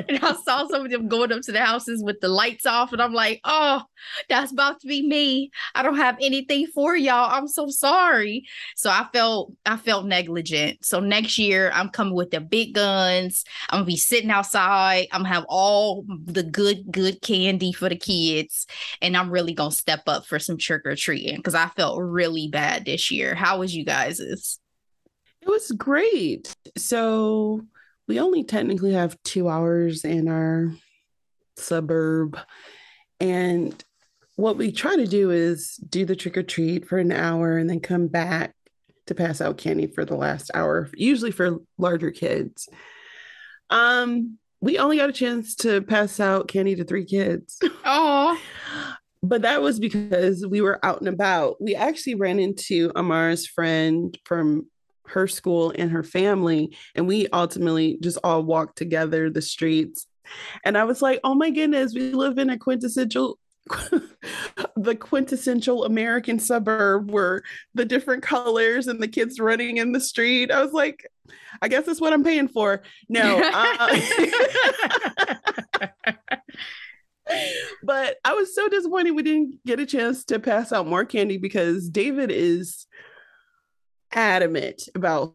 and 0.09 0.19
I 0.23 0.35
saw 0.35 0.67
some 0.69 0.85
of 0.85 0.91
them 0.91 1.09
going 1.09 1.33
up 1.33 1.43
to 1.43 1.53
the 1.53 1.61
houses 1.61 2.03
with 2.03 2.21
the 2.21 2.29
lights 2.29 2.67
off. 2.67 2.93
And 2.93 3.03
I'm 3.03 3.13
like, 3.13 3.41
oh, 3.45 3.83
that's 4.29 4.53
about 4.53 4.81
to 4.81 4.87
be 4.87 5.07
me. 5.07 5.51
I 5.75 5.83
don't 5.83 5.97
have 5.97 6.17
anything 6.21 6.67
for 6.69 6.97
y'all. 6.97 7.31
I'm 7.31 7.49
so 7.49 7.69
sorry. 7.69 8.47
So 8.77 8.91
I 8.91 9.07
felt 9.13 9.53
I 9.67 9.77
felt 9.77 10.07
negligent. 10.07 10.85
So 10.85 11.01
next 11.01 11.39
year 11.39 11.71
I'm 11.75 11.89
coming 11.91 12.15
with 12.15 12.31
the 12.31 12.41
big 12.41 12.75
guns. 12.75 13.45
I'm 13.69 13.79
gonna 13.81 13.87
be 13.87 13.97
sitting 13.97 14.31
outside. 14.31 15.09
I'm 15.13 15.23
gonna 15.23 15.35
have 15.35 15.47
all 15.49 16.05
the 16.25 16.43
good, 16.43 16.91
good 16.91 17.21
candy 17.23 17.73
for 17.73 17.89
the 17.89 17.97
kids. 17.97 18.67
And 19.03 19.17
I'm 19.17 19.31
really 19.31 19.55
gonna 19.55 19.71
step 19.71 20.03
up 20.07 20.27
for 20.27 20.39
some 20.39 20.59
trick 20.59 20.83
or 20.85 20.97
treating 20.97 21.37
because 21.37 21.55
I 21.55 21.69
felt 21.69 22.01
really 22.01 22.49
bad 22.49 22.85
this 22.85 23.11
year. 23.11 23.35
How 23.35 23.59
was 23.59 23.75
you 23.75 23.85
guys's? 23.85 24.59
It 25.43 25.49
was 25.49 25.71
great. 25.73 26.55
So 26.77 27.63
we 28.07 28.21
only 28.21 28.45
technically 28.45 28.93
have 28.93 29.17
two 29.23 29.49
hours 29.49 30.05
in 30.05 30.29
our 30.29 30.73
suburb. 31.57 32.39
And 33.21 33.83
what 34.37 34.57
we 34.57 34.73
try 34.73 34.97
to 34.97 35.07
do 35.07 35.31
is 35.31 35.77
do 35.77 36.05
the 36.05 36.17
trick 36.17 36.37
or 36.37 36.43
treat 36.43 36.89
for 36.89 36.99
an 36.99 37.13
hour 37.13 37.59
and 37.59 37.69
then 37.69 37.81
come 37.81 38.09
back 38.09 38.55
to 39.07 39.15
pass 39.15 39.41
out 39.41 39.59
candy 39.59 39.87
for 39.87 40.05
the 40.05 40.17
last 40.17 40.51
hour, 40.55 40.89
usually 40.95 41.31
for 41.31 41.59
larger 41.79 42.11
kids. 42.11 42.69
Um, 43.69 44.39
we 44.61 44.79
only 44.79 44.97
got 44.99 45.09
a 45.11 45.13
chance 45.13 45.55
to 45.57 45.83
pass 45.83 46.21
out 46.21 46.49
candy 46.49 46.75
to 46.77 46.85
three 46.85 47.05
kids. 47.05 47.59
Oh. 47.85 48.39
but 49.23 49.43
that 49.43 49.63
was 49.63 49.81
because 49.81 50.47
we 50.47 50.61
were 50.61 50.85
out 50.85 51.01
and 51.01 51.09
about. 51.09 51.61
We 51.61 51.75
actually 51.75 52.15
ran 52.15 52.39
into 52.39 52.93
Amara's 52.95 53.47
friend 53.47 54.17
from 54.25 54.67
her 55.11 55.27
school 55.27 55.73
and 55.77 55.91
her 55.91 56.03
family. 56.03 56.77
And 56.95 57.07
we 57.07 57.29
ultimately 57.29 57.99
just 58.01 58.19
all 58.25 58.43
walked 58.43 58.77
together 58.77 59.31
the 59.31 59.43
streets. 59.43 60.07
And 60.65 60.79
I 60.79 60.85
was 60.85 61.03
like, 61.03 61.21
oh 61.25 61.35
my 61.35 61.51
goodness, 61.51 61.95
we 61.95 62.13
live 62.13 62.39
in 62.39 62.51
a 62.51 62.59
quintessential 62.59 63.39
the 64.77 64.97
quintessential 64.97 65.85
American 65.85 66.39
suburb 66.39 67.11
where 67.11 67.43
the 67.75 67.85
different 67.85 68.23
colors 68.23 68.89
and 68.89 69.03
the 69.03 69.07
kids 69.07 69.39
running 69.39 69.77
in 69.77 69.93
the 69.93 70.01
street. 70.01 70.51
I 70.51 70.63
was 70.63 70.73
like, 70.73 71.07
I 71.63 71.69
guess 71.69 71.87
that's 71.87 72.01
what 72.01 72.13
I'm 72.13 72.25
paying 72.25 72.49
for. 72.49 72.83
No. 73.09 73.41
Uh, 73.45 74.01
but 77.83 78.17
I 78.25 78.35
was 78.35 78.55
so 78.55 78.69
disappointed 78.69 79.13
we 79.13 79.23
didn't 79.23 79.65
get 79.65 79.81
a 79.81 79.87
chance 79.87 80.25
to 80.25 80.39
pass 80.39 80.73
out 80.73 80.87
more 80.87 81.05
candy 81.05 81.39
because 81.39 81.89
David 81.89 82.31
is 82.31 82.87
adamant 84.13 84.89
about 84.95 85.35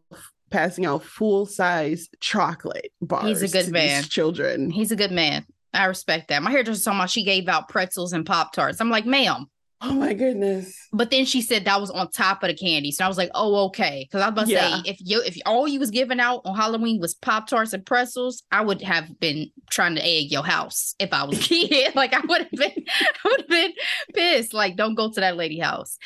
passing 0.50 0.86
out 0.86 1.02
full 1.02 1.46
size 1.46 2.08
chocolate 2.20 2.92
bars. 3.00 3.40
He's 3.40 3.54
a 3.54 3.62
good 3.62 3.72
man. 3.72 4.02
Children. 4.04 4.70
He's 4.70 4.92
a 4.92 4.96
good 4.96 5.12
man. 5.12 5.46
I 5.74 5.86
respect 5.86 6.28
that. 6.28 6.42
My 6.42 6.50
hairdresser 6.50 6.84
told 6.84 6.98
me 6.98 7.06
she 7.06 7.24
gave 7.24 7.48
out 7.48 7.68
pretzels 7.68 8.12
and 8.12 8.24
pop 8.24 8.52
tarts. 8.52 8.80
I'm 8.80 8.90
like, 8.90 9.06
ma'am, 9.06 9.46
Oh 9.82 9.92
my 9.92 10.14
goodness. 10.14 10.74
But 10.90 11.10
then 11.10 11.26
she 11.26 11.42
said 11.42 11.66
that 11.66 11.80
was 11.80 11.90
on 11.90 12.10
top 12.10 12.42
of 12.42 12.48
the 12.48 12.54
candy. 12.54 12.90
So 12.92 13.04
I 13.04 13.08
was 13.08 13.18
like, 13.18 13.30
oh, 13.34 13.66
okay. 13.66 14.06
Because 14.08 14.22
I 14.22 14.28
was 14.28 14.32
about 14.32 14.46
to 14.46 14.52
yeah. 14.52 14.82
say, 14.82 14.90
if 14.90 14.96
you 15.00 15.22
if 15.22 15.36
all 15.44 15.68
you 15.68 15.78
was 15.78 15.90
giving 15.90 16.18
out 16.18 16.40
on 16.46 16.56
Halloween 16.56 16.98
was 16.98 17.14
Pop 17.14 17.46
Tarts 17.46 17.74
and 17.74 17.84
pretzels, 17.84 18.42
I 18.50 18.62
would 18.62 18.80
have 18.80 19.20
been 19.20 19.50
trying 19.70 19.94
to 19.96 20.02
egg 20.02 20.32
your 20.32 20.44
house 20.44 20.94
if 20.98 21.12
I 21.12 21.24
was 21.24 21.38
a 21.38 21.42
kid. 21.68 21.94
like 21.94 22.14
I 22.14 22.20
would 22.26 22.42
have 22.42 22.50
been, 22.52 22.84
I 22.88 23.28
would 23.28 23.40
have 23.40 23.48
been 23.48 23.72
pissed. 24.14 24.54
Like, 24.54 24.76
don't 24.76 24.94
go 24.94 25.10
to 25.10 25.20
that 25.20 25.36
lady 25.36 25.58
house. 25.58 25.98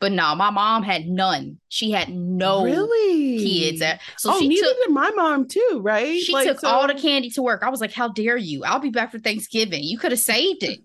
But 0.00 0.12
no, 0.12 0.34
my 0.36 0.50
mom 0.50 0.84
had 0.84 1.08
none. 1.08 1.58
She 1.68 1.90
had 1.90 2.08
no 2.08 2.64
really 2.64 3.38
kids. 3.38 3.82
At, 3.82 4.00
so 4.18 4.34
oh, 4.34 4.38
she 4.38 4.46
neither 4.46 4.68
took, 4.68 4.76
did 4.84 4.92
my 4.92 5.10
mom 5.10 5.48
too, 5.48 5.80
right? 5.82 6.20
She 6.20 6.32
like, 6.32 6.46
took 6.46 6.60
so... 6.60 6.68
all 6.68 6.86
the 6.86 6.94
candy 6.94 7.30
to 7.30 7.42
work. 7.42 7.64
I 7.64 7.70
was 7.70 7.80
like, 7.80 7.92
how 7.92 8.08
dare 8.08 8.36
you? 8.36 8.62
I'll 8.62 8.78
be 8.78 8.90
back 8.90 9.10
for 9.10 9.18
Thanksgiving. 9.18 9.82
You 9.82 9.98
could 9.98 10.12
have 10.12 10.20
saved 10.20 10.62
it. 10.62 10.80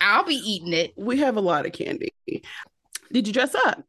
I'll 0.00 0.24
be 0.24 0.34
eating 0.34 0.72
it. 0.72 0.92
We 0.96 1.18
have 1.18 1.36
a 1.36 1.40
lot 1.40 1.66
of 1.66 1.72
candy. 1.72 2.12
Did 3.12 3.26
you 3.26 3.32
dress 3.32 3.54
up? 3.54 3.84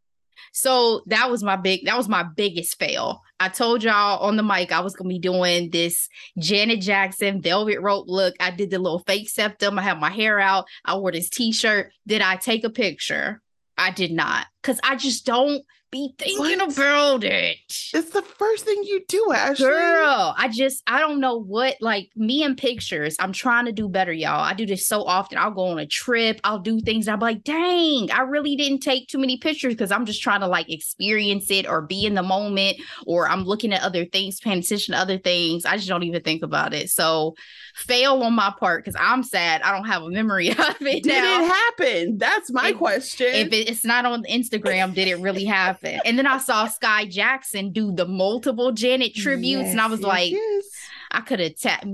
So 0.54 1.04
that 1.06 1.30
was 1.32 1.44
my 1.44 1.56
big 1.56 1.86
that 1.86 1.98
was 1.98 2.10
my 2.10 2.24
biggest 2.24 2.78
fail. 2.78 3.22
I 3.40 3.50
told 3.50 3.84
y'all 3.84 4.20
on 4.20 4.36
the 4.36 4.44
mic 4.44 4.72
I 4.72 4.82
was 4.82 4.96
gonna 4.96 5.10
be 5.10 5.20
doing 5.20 5.70
this 5.70 6.10
Janet 6.38 6.82
Jackson 6.82 7.42
velvet 7.42 7.80
rope 7.80 8.06
look. 8.08 8.36
I 8.40 8.52
did 8.52 8.70
the 8.70 8.80
little 8.80 9.00
fake 9.00 9.30
septum. 9.30 9.80
I 9.80 9.84
had 9.84 10.00
my 10.00 10.10
hair 10.10 10.40
out. 10.40 10.66
I 10.84 10.96
wore 10.96 11.12
this 11.12 11.30
t-shirt. 11.30 11.92
Did 12.06 12.22
I 12.22 12.36
take 12.36 12.64
a 12.64 12.70
picture? 12.70 13.42
I 13.78 13.92
did 13.92 14.12
not 14.12 14.48
because 14.62 14.80
I 14.84 14.96
just 14.96 15.26
don't 15.26 15.64
be 15.92 16.16
thinking 16.18 16.60
what? 16.60 16.74
about 16.74 17.24
it. 17.26 17.58
It's 17.68 18.12
the 18.12 18.22
first 18.22 18.64
thing 18.64 18.82
you 18.84 19.04
do, 19.08 19.32
Ashley. 19.34 19.66
Girl, 19.66 20.34
I 20.38 20.48
just 20.48 20.82
I 20.88 21.00
don't 21.00 21.20
know 21.20 21.38
what 21.38 21.76
like 21.82 22.10
me 22.16 22.44
and 22.44 22.58
pictures. 22.58 23.18
I'm 23.20 23.34
trying 23.34 23.66
to 23.66 23.74
do 23.74 23.90
better, 23.90 24.14
y'all. 24.14 24.42
I 24.42 24.54
do 24.54 24.66
this 24.66 24.88
so 24.88 25.04
often. 25.04 25.38
I'll 25.38 25.52
go 25.52 25.68
on 25.68 25.80
a 25.80 25.86
trip, 25.86 26.40
I'll 26.44 26.60
do 26.60 26.80
things. 26.80 27.08
I'm 27.08 27.20
like, 27.20 27.44
dang, 27.44 28.10
I 28.12 28.22
really 28.22 28.56
didn't 28.56 28.80
take 28.80 29.10
too 29.10 29.18
many 29.18 29.38
pictures 29.38 29.74
because 29.74 29.92
I'm 29.92 30.06
just 30.06 30.22
trying 30.22 30.40
to 30.40 30.48
like 30.48 30.72
experience 30.72 31.52
it 31.52 31.68
or 31.68 31.82
be 31.82 32.06
in 32.06 32.16
the 32.16 32.24
moment, 32.24 32.78
or 33.06 33.28
I'm 33.28 33.44
looking 33.44 33.74
at 33.74 33.84
other 33.84 34.06
things, 34.06 34.40
paying 34.40 34.60
attention 34.60 34.94
to 34.94 35.00
other 35.00 35.18
things. 35.18 35.66
I 35.66 35.76
just 35.76 35.90
don't 35.90 36.04
even 36.04 36.24
think 36.24 36.42
about 36.42 36.74
it. 36.74 36.90
So 36.90 37.36
fail 37.76 38.24
on 38.24 38.34
my 38.34 38.54
part 38.58 38.86
because 38.86 39.00
I'm 39.00 39.24
sad. 39.24 39.62
I 39.62 39.72
don't 39.76 39.88
have 39.88 40.04
a 40.04 40.10
memory 40.10 40.50
of 40.52 40.82
it. 40.82 41.04
Did 41.04 41.08
now. 41.08 41.44
it 41.44 41.48
happen? 41.48 42.18
That's 42.18 42.52
my 42.52 42.70
if, 42.70 42.78
question. 42.78 43.28
If 43.30 43.52
it's 43.52 43.84
not 43.84 44.06
on 44.06 44.24
Instagram, 44.24 44.94
did 44.94 45.10
it 45.10 45.20
really 45.20 45.46
happen? 45.52 45.81
And 45.84 46.18
then 46.18 46.28
I 46.28 46.38
saw 46.38 46.68
Skai 46.68 47.10
Jackson 47.10 47.72
do 47.72 47.92
the 47.92 48.06
multiple 48.06 48.72
Janet 48.72 49.16
tributes, 49.16 49.64
yes, 49.64 49.72
and 49.72 49.82
I 49.82 49.88
was 49.88 50.02
yes, 50.02 50.08
like, 50.08 50.32
yes. 50.32 50.66
I 51.12 51.22
could 51.22 51.40
have 51.40 51.58
tapped 51.58 51.86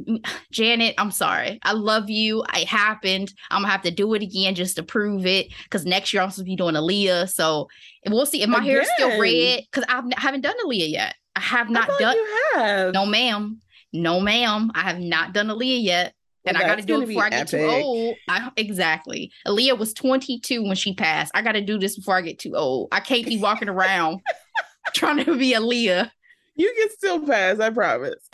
Janet. 0.52 0.96
I'm 0.98 1.12
sorry. 1.12 1.60
I 1.64 1.74
love 1.74 2.10
you. 2.10 2.44
It 2.54 2.68
happened. 2.68 3.34
I'm 3.50 3.62
gonna 3.62 3.72
have 3.72 3.82
to 3.84 3.92
do 3.92 4.14
it 4.14 4.22
again 4.22 4.56
just 4.56 4.76
to 4.76 4.84
prove 4.84 5.26
it. 5.26 5.48
Because 5.64 5.86
next 5.86 6.14
year 6.14 6.22
I'm 6.22 6.30
supposed 6.30 6.46
to 6.46 6.52
be 6.52 6.56
doing 6.56 6.76
Aaliyah. 6.76 7.30
So 7.30 7.68
we'll 8.08 8.26
see 8.26 8.44
if 8.44 8.50
my 8.50 8.60
again. 8.60 8.70
hair 8.70 8.82
is 8.82 8.90
still 8.96 9.20
red. 9.20 9.64
Because 9.72 9.86
I 9.90 10.04
haven't 10.18 10.42
done 10.42 10.56
Aaliyah 10.66 10.92
yet. 10.92 11.16
I 11.36 11.40
have 11.40 11.70
not 11.70 11.90
I 11.90 11.98
done. 12.00 12.16
You 12.16 12.38
have. 12.56 12.94
No, 12.94 13.06
ma'am. 13.06 13.62
No, 13.94 14.20
ma'am. 14.20 14.72
I 14.76 14.82
have 14.82 15.00
not 15.00 15.34
done 15.34 15.48
Aaliyah 15.48 15.84
yet 15.84 16.14
and 16.48 16.58
I 16.58 16.62
got 16.62 16.80
to 16.80 16.86
do 16.86 17.02
it 17.02 17.08
before 17.08 17.26
I 17.26 17.30
get 17.30 17.48
too 17.48 17.66
old. 17.66 18.16
I, 18.28 18.52
exactly. 18.58 19.32
Aaliyah 19.46 19.78
was 19.78 19.94
22 19.94 20.64
when 20.64 20.76
she 20.76 20.94
passed. 20.94 21.32
I 21.36 21.42
got 21.42 21.54
to 21.54 21.62
do 21.62 21.78
this 21.78 21.98
before 21.98 22.16
I 22.16 22.22
get 22.22 22.40
too 22.40 22.56
old. 22.56 22.90
I 22.92 23.00
can't 23.00 23.26
be 23.26 23.38
walking 23.38 23.70
around 23.70 24.22
trying 24.94 25.24
to 25.26 25.38
be 25.38 25.54
Aaliyah. 25.54 26.12
You 26.56 26.74
can 26.76 26.90
still 26.90 27.26
pass, 27.26 27.60
I 27.60 27.70
promise. 27.70 28.30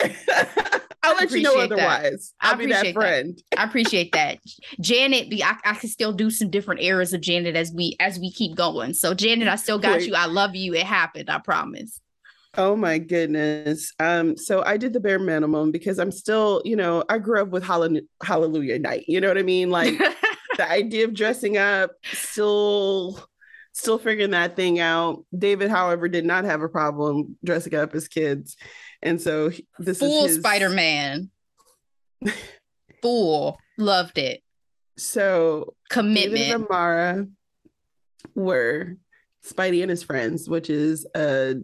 I'll 1.04 1.16
let 1.16 1.30
you 1.30 1.42
know 1.42 1.58
otherwise. 1.58 2.32
That. 2.40 2.48
I'll 2.48 2.56
be 2.56 2.66
that 2.66 2.94
friend. 2.94 3.38
That. 3.50 3.60
I 3.60 3.64
appreciate 3.64 4.12
that. 4.12 4.38
Janet, 4.80 5.28
be 5.28 5.44
I, 5.44 5.56
I 5.64 5.74
can 5.74 5.90
still 5.90 6.12
do 6.12 6.30
some 6.30 6.48
different 6.50 6.80
eras 6.80 7.12
of 7.12 7.20
Janet 7.20 7.56
as 7.56 7.72
we 7.72 7.96
as 8.00 8.18
we 8.18 8.32
keep 8.32 8.56
going. 8.56 8.94
So 8.94 9.12
Janet, 9.12 9.48
I 9.48 9.56
still 9.56 9.78
got 9.78 9.98
Wait. 9.98 10.08
you. 10.08 10.14
I 10.14 10.24
love 10.24 10.54
you. 10.54 10.72
It 10.72 10.84
happened. 10.84 11.28
I 11.28 11.38
promise. 11.38 12.00
Oh 12.56 12.76
my 12.76 12.98
goodness. 12.98 13.92
Um, 13.98 14.36
so 14.36 14.62
I 14.64 14.76
did 14.76 14.92
the 14.92 15.00
bare 15.00 15.18
minimum 15.18 15.72
because 15.72 15.98
I'm 15.98 16.12
still, 16.12 16.62
you 16.64 16.76
know, 16.76 17.02
I 17.08 17.18
grew 17.18 17.42
up 17.42 17.48
with 17.48 17.64
Hallelujah 17.64 18.78
Night. 18.78 19.04
You 19.08 19.20
know 19.20 19.28
what 19.28 19.38
I 19.38 19.42
mean? 19.42 19.70
Like 19.70 19.98
the 20.56 20.70
idea 20.70 21.04
of 21.04 21.14
dressing 21.14 21.56
up, 21.56 21.92
still 22.04 23.20
still 23.72 23.98
figuring 23.98 24.30
that 24.30 24.56
thing 24.56 24.78
out. 24.78 25.24
David, 25.36 25.70
however, 25.70 26.08
did 26.08 26.24
not 26.24 26.44
have 26.44 26.62
a 26.62 26.68
problem 26.68 27.36
dressing 27.44 27.74
up 27.74 27.94
as 27.94 28.08
kids. 28.08 28.56
And 29.02 29.20
so 29.20 29.50
this 29.78 29.98
Full 29.98 30.24
is 30.24 30.30
his... 30.30 30.38
Spider-Man. 30.38 31.30
Full. 33.02 33.58
Loved 33.76 34.18
it. 34.18 34.42
So 34.96 35.74
commitment. 35.90 36.36
David 36.36 36.54
and 36.54 36.64
Amara 36.66 37.26
were 38.36 38.96
Spidey 39.44 39.82
and 39.82 39.90
his 39.90 40.04
friends, 40.04 40.48
which 40.48 40.70
is 40.70 41.06
a 41.14 41.56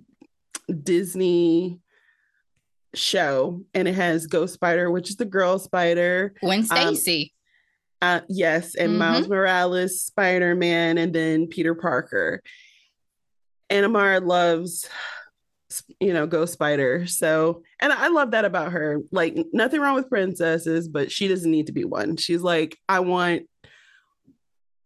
Disney 0.73 1.81
show, 2.95 3.63
and 3.75 3.87
it 3.87 3.95
has 3.95 4.27
Ghost 4.27 4.55
Spider, 4.55 4.91
which 4.91 5.11
is 5.11 5.17
the 5.17 5.25
girl 5.25 5.59
spider. 5.59 6.35
Gwen 6.41 6.65
Stacy. 6.65 7.33
Um, 8.03 8.09
uh, 8.09 8.21
yes, 8.29 8.75
and 8.75 8.93
Mhm. 8.93 8.99
Miles 8.99 9.29
Morales, 9.29 10.03
Spider 10.03 10.55
Man, 10.55 10.99
and 10.99 11.13
then 11.15 11.47
Peter 11.47 11.75
Parker. 11.75 12.43
And 13.69 13.85
Amara 13.85 14.19
loves, 14.21 14.89
you 16.01 16.13
know, 16.13 16.27
Ghost 16.27 16.53
Spider. 16.53 17.07
So, 17.07 17.63
and 17.79 17.93
I 17.93 18.09
love 18.09 18.33
that 18.33 18.45
about 18.45 18.73
her. 18.73 19.01
Like, 19.13 19.37
nothing 19.53 19.81
wrong 19.81 19.95
with 19.95 20.09
princesses, 20.09 20.89
but 20.89 21.13
she 21.13 21.29
doesn't 21.29 21.51
need 21.51 21.67
to 21.67 21.73
be 21.73 21.85
one. 21.85 22.17
She's 22.17 22.43
like, 22.43 22.77
I 22.89 23.01
want, 23.01 23.43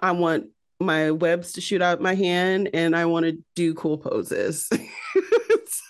I 0.00 0.10
want 0.10 0.48
my 0.80 1.12
webs 1.12 1.52
to 1.52 1.60
shoot 1.62 1.80
out 1.80 2.02
my 2.02 2.14
hand, 2.14 2.68
and 2.74 2.94
I 2.94 3.06
want 3.06 3.24
to 3.24 3.38
do 3.54 3.72
cool 3.74 3.96
poses. 3.96 4.68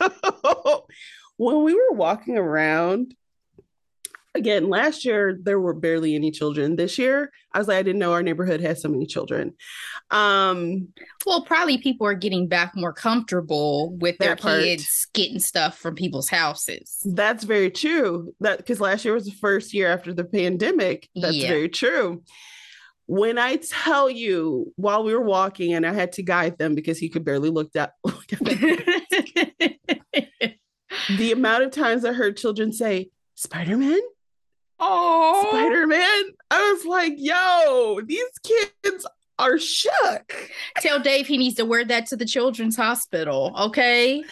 so, 0.00 0.86
when 1.36 1.62
we 1.64 1.74
were 1.74 1.92
walking 1.92 2.36
around 2.38 3.14
again 4.36 4.68
last 4.68 5.04
year 5.04 5.38
there 5.42 5.60
were 5.60 5.74
barely 5.74 6.14
any 6.16 6.30
children 6.32 6.74
this 6.74 6.98
year 6.98 7.30
i 7.52 7.58
was 7.58 7.68
like 7.68 7.76
i 7.78 7.82
didn't 7.82 8.00
know 8.00 8.12
our 8.12 8.22
neighborhood 8.22 8.60
had 8.60 8.76
so 8.76 8.88
many 8.88 9.06
children 9.06 9.54
um 10.10 10.88
Well, 11.24 11.42
probably 11.44 11.78
people 11.78 12.06
are 12.08 12.14
getting 12.14 12.48
back 12.48 12.72
more 12.74 12.92
comfortable 12.92 13.96
with 13.98 14.18
their 14.18 14.34
part. 14.34 14.62
kids 14.62 15.06
getting 15.14 15.38
stuff 15.38 15.78
from 15.78 15.94
people's 15.94 16.28
houses. 16.28 16.98
that's 17.14 17.44
very 17.44 17.70
true 17.70 18.34
that 18.40 18.58
because 18.58 18.80
last 18.80 19.04
year 19.04 19.14
was 19.14 19.26
the 19.26 19.30
first 19.40 19.72
year 19.72 19.88
after 19.88 20.12
the 20.12 20.24
pandemic 20.24 21.08
that's 21.14 21.36
Yeah. 21.36 21.48
very 21.48 21.68
true 21.68 22.22
when 23.06 23.38
i 23.38 23.54
tell 23.56 24.10
you 24.10 24.72
while 24.76 25.04
we 25.04 25.14
were 25.14 25.20
walking 25.24 25.74
and 25.74 25.86
i 25.86 25.92
had 25.92 26.10
to 26.12 26.22
guide 26.24 26.58
them 26.58 26.74
because 26.74 26.98
he 26.98 27.08
could 27.08 27.24
barely 27.24 27.50
look 27.50 27.70
that 27.72 27.92
look 28.04 28.32
at 28.32 28.40
them, 28.40 29.70
the 31.16 31.32
amount 31.32 31.62
of 31.62 31.70
times 31.70 32.04
i 32.04 32.12
heard 32.12 32.36
children 32.36 32.72
say 32.72 33.10
spider-man 33.34 34.00
oh, 34.80 35.46
spider-man 35.50 36.24
i 36.50 36.72
was 36.72 36.84
like 36.84 37.14
yo 37.16 38.00
these 38.06 38.30
kids 38.42 39.06
are 39.38 39.58
shook 39.58 40.50
tell 40.78 41.00
Dave 41.00 41.26
he 41.26 41.38
needs 41.38 41.56
to 41.56 41.64
wear 41.64 41.84
that 41.84 42.06
to 42.06 42.16
the 42.16 42.24
children's 42.24 42.76
hospital. 42.76 43.52
Okay, 43.58 44.22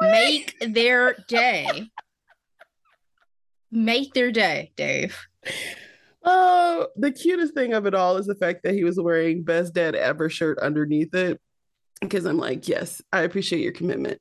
make 0.00 0.56
their 0.60 1.16
day. 1.28 1.90
Make 3.70 4.12
their 4.12 4.30
day, 4.30 4.72
Dave. 4.76 5.16
Oh, 6.24 6.88
the 6.96 7.10
cutest 7.10 7.54
thing 7.54 7.72
of 7.72 7.86
it 7.86 7.94
all 7.94 8.16
is 8.16 8.26
the 8.26 8.34
fact 8.34 8.62
that 8.62 8.74
he 8.74 8.84
was 8.84 9.00
wearing 9.00 9.42
best 9.42 9.74
dad 9.74 9.94
ever 9.94 10.28
shirt 10.28 10.58
underneath 10.58 11.14
it. 11.14 11.40
Because 12.00 12.26
I'm 12.26 12.36
like, 12.36 12.68
yes, 12.68 13.00
I 13.12 13.22
appreciate 13.22 13.62
your 13.62 13.72
commitment. 13.72 14.20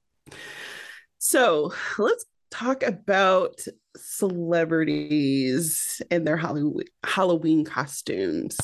So 1.23 1.71
let's 1.99 2.25
talk 2.49 2.81
about 2.81 3.61
celebrities 3.95 6.01
and 6.09 6.25
their 6.25 6.35
Halloween 6.35 6.81
Halloween 7.03 7.63
costumes. 7.63 8.57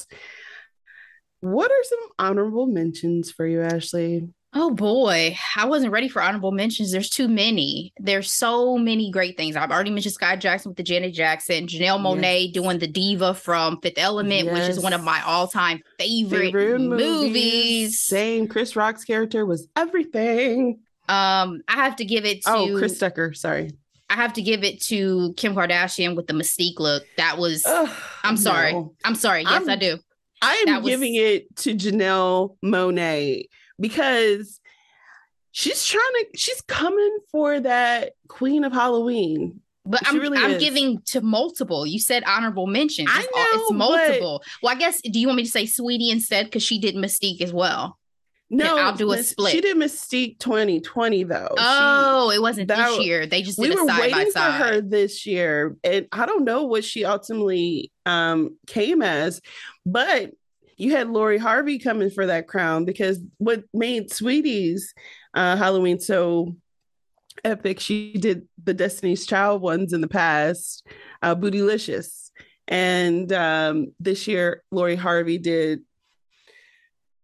What 1.41 1.69
are 1.69 1.83
some 1.83 1.99
honorable 2.17 2.65
mentions 2.65 3.31
for 3.31 3.45
you, 3.45 3.61
Ashley? 3.61 4.27
Oh 4.55 4.71
boy, 4.71 5.37
I 5.55 5.67
wasn't 5.67 5.91
ready 5.91 6.09
for 6.09 6.19
honorable 6.19 6.51
mentions. 6.51 6.91
There's 6.91 7.11
too 7.11 7.27
many. 7.27 7.93
There's 7.99 8.31
so 8.31 8.75
many 8.79 9.11
great 9.11 9.37
things. 9.37 9.55
I've 9.55 9.69
already 9.69 9.91
mentioned 9.91 10.15
Skai 10.15 10.39
Jackson 10.39 10.71
with 10.71 10.77
the 10.77 10.83
Janet 10.83 11.13
Jackson, 11.13 11.67
Janelle 11.67 11.99
Monáe 11.99 12.45
Yes. 12.45 12.53
doing 12.53 12.79
the 12.79 12.87
diva 12.87 13.35
from 13.35 13.79
Fifth 13.81 13.99
Element, 13.99 14.51
which 14.51 14.67
is 14.67 14.79
one 14.79 14.93
of 14.93 15.03
my 15.03 15.21
all-time 15.21 15.79
favorite, 15.99 16.53
Favorite 16.53 16.79
movies. 16.79 17.99
Same. 17.99 18.47
Chris 18.47 18.75
Rock's 18.75 19.03
character 19.03 19.45
was 19.45 19.67
everything. 19.75 20.79
Um, 21.09 21.61
I 21.67 21.75
have 21.75 21.95
to 21.97 22.05
give 22.05 22.25
it 22.25 22.43
to 22.43 22.51
Oh, 22.53 22.77
Chris 22.77 22.97
Tucker. 22.99 23.33
Sorry. 23.33 23.71
I 24.09 24.15
have 24.15 24.33
to 24.33 24.41
give 24.41 24.63
it 24.63 24.81
to 24.83 25.33
Kim 25.37 25.53
Kardashian 25.55 26.15
with 26.15 26.27
the 26.27 26.33
Mystique 26.33 26.79
look. 26.79 27.03
That 27.17 27.37
was 27.37 27.65
Ugh, 27.65 27.89
I'm 28.23 28.37
sorry. 28.37 28.71
no. 28.73 28.93
I'm 29.03 29.15
sorry. 29.15 29.43
Yes, 29.43 29.51
I'm- 29.51 29.69
I 29.69 29.75
do. 29.75 29.97
I 30.41 30.63
am 30.67 30.83
was- 30.83 30.89
giving 30.91 31.15
it 31.15 31.53
to 31.57 31.73
Janelle 31.75 32.55
Monáe 32.63 33.45
because 33.79 34.59
she's 35.51 35.83
trying 35.85 36.03
to, 36.31 36.37
she's 36.37 36.61
coming 36.61 37.17
for 37.31 37.59
that 37.59 38.13
Queen 38.27 38.63
of 38.63 38.71
Halloween. 38.71 39.61
But 39.85 40.05
She 40.05 40.15
I'm, 40.15 40.19
really 40.19 40.37
I'm 40.37 40.51
is. 40.51 40.61
giving 40.63 41.01
to 41.07 41.21
multiple. 41.21 41.87
You 41.87 41.97
said 41.99 42.23
honorable 42.25 42.67
mentions. 42.67 43.09
I 43.11 43.19
It's, 43.19 43.27
all- 43.33 43.43
it's 43.45 43.55
know, 43.55 43.67
but- 43.69 43.75
multiple. 43.77 44.43
Well, 44.61 44.75
I 44.75 44.77
guess 44.77 45.01
do 45.01 45.17
you 45.19 45.27
want 45.27 45.37
me 45.37 45.43
to 45.45 45.49
say 45.49 45.63
Saweetie 45.63 46.11
instead 46.11 46.45
because 46.45 46.61
she 46.63 46.77
did 46.79 46.95
Mystique 46.95 47.41
as 47.41 47.53
well? 47.53 47.97
No, 48.49 48.77
I'll 48.77 48.95
do 48.95 49.12
a 49.12 49.21
split. 49.23 49.51
She 49.51 49.62
did 49.62 49.75
Mystique 49.77 50.39
2020 50.39 51.23
though. 51.23 51.47
She- 51.49 51.55
Oh, 51.60 52.31
it 52.33 52.41
wasn't 52.41 52.69
that 52.69 52.89
this 52.91 53.05
year. 53.05 53.25
They 53.25 53.41
just 53.41 53.60
we 53.60 53.67
did 53.67 53.77
a 53.77 53.81
were 53.81 53.88
waiting 53.99 54.31
for 54.31 54.39
her 54.39 54.81
this 54.81 55.25
year, 55.25 55.75
and 55.83 56.07
I 56.12 56.25
don't 56.25 56.45
know 56.45 56.63
what 56.63 56.83
she 56.86 57.03
ultimately 57.03 57.91
um, 58.05 58.57
came 58.67 59.01
as, 59.01 59.41
but 59.86 60.31
you 60.77 60.91
had 60.91 61.10
Lori 61.10 61.38
Harvey 61.39 61.79
coming 61.79 62.10
for 62.10 62.27
that 62.27 62.47
crown 62.47 62.86
because 62.86 63.19
what 63.38 63.63
made 63.73 64.10
Saweetie's 64.12 64.93
uh, 65.33 65.55
Halloween 65.57 65.99
so 65.99 66.55
epic, 67.43 67.79
she 67.79 68.13
did 68.13 68.47
the 68.63 68.73
Destiny's 68.73 69.25
Child 69.25 69.62
ones 69.62 69.91
in 69.93 70.01
the 70.01 70.07
past, 70.07 70.86
uh, 71.21 71.36
Bootylicious, 71.36 72.31
and 72.67 73.31
um, 73.33 73.93
this 73.99 74.27
year 74.27 74.63
Lori 74.71 74.95
Harvey 74.95 75.38
did 75.38 75.81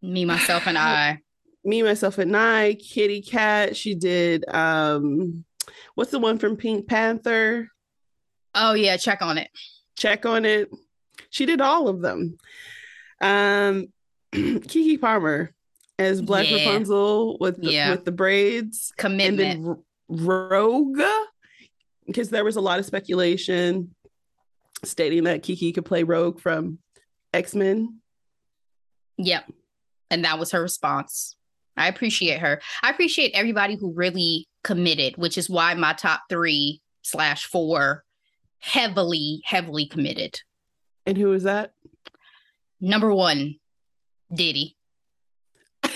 Me, 0.04 0.26
myself, 0.26 0.68
and 0.68 0.78
I. 0.78 1.20
Me, 1.66 1.82
Myself, 1.82 2.18
and 2.18 2.36
I, 2.36 2.74
Kitty 2.74 3.22
Cat. 3.22 3.78
She 3.78 3.96
did 3.96 4.44
um, 4.54 5.46
what's 5.96 6.12
the 6.12 6.20
one 6.20 6.38
from 6.38 6.58
Pink 6.58 6.88
Panther? 6.88 7.70
Oh 8.54 8.74
yeah, 8.74 8.98
check 8.98 9.22
on 9.22 9.38
it. 9.38 9.50
check 9.98 10.26
on 10.26 10.44
it. 10.44 10.70
She 11.30 11.46
did 11.46 11.62
all 11.62 11.88
of 11.88 12.02
them. 12.02 12.38
Um, 13.22 13.88
Keke 14.34 15.00
Palmer 15.00 15.54
as 15.98 16.22
Black 16.22 16.50
Yeah. 16.52 16.58
Rapunzel 16.58 17.38
with 17.40 17.62
the, 17.62 17.72
Yeah. 17.72 17.92
with 17.92 18.04
the 18.04 18.12
braids, 18.12 18.92
and 18.92 18.98
Commitment. 18.98 19.64
then 19.64 19.68
R- 19.70 19.78
Rogue, 20.10 21.00
because 22.06 22.30
there 22.30 22.44
was 22.44 22.58
a 22.58 22.62
lot 22.62 22.80
of 22.80 22.86
speculation 22.86 23.96
stating 24.84 25.24
that 25.24 25.44
Keke 25.44 25.74
could 25.74 25.86
play 25.86 26.04
Rogue 26.04 26.42
from 26.42 26.80
X 27.34 27.56
Men. 27.56 28.00
Yep. 29.18 29.50
And 30.14 30.24
that 30.26 30.38
was 30.38 30.52
her 30.52 30.62
response. 30.62 31.36
I 31.76 31.88
appreciate 31.88 32.38
her. 32.38 32.62
I 32.84 32.92
appreciate 32.92 33.32
everybody 33.34 33.76
who 33.76 33.96
really 33.96 34.48
committed, 34.64 35.18
which 35.18 35.40
is 35.40 35.50
why 35.50 35.74
my 35.74 35.94
top 35.94 36.22
three 36.30 36.82
slash 37.02 37.48
four 37.48 38.04
heavily, 38.60 39.42
heavily 39.44 39.88
committed. 39.88 40.40
And 41.08 41.18
who 41.18 41.30
was 41.30 41.42
that? 41.44 41.72
Number 42.80 43.12
one, 43.12 43.56
Diddy. 44.32 44.78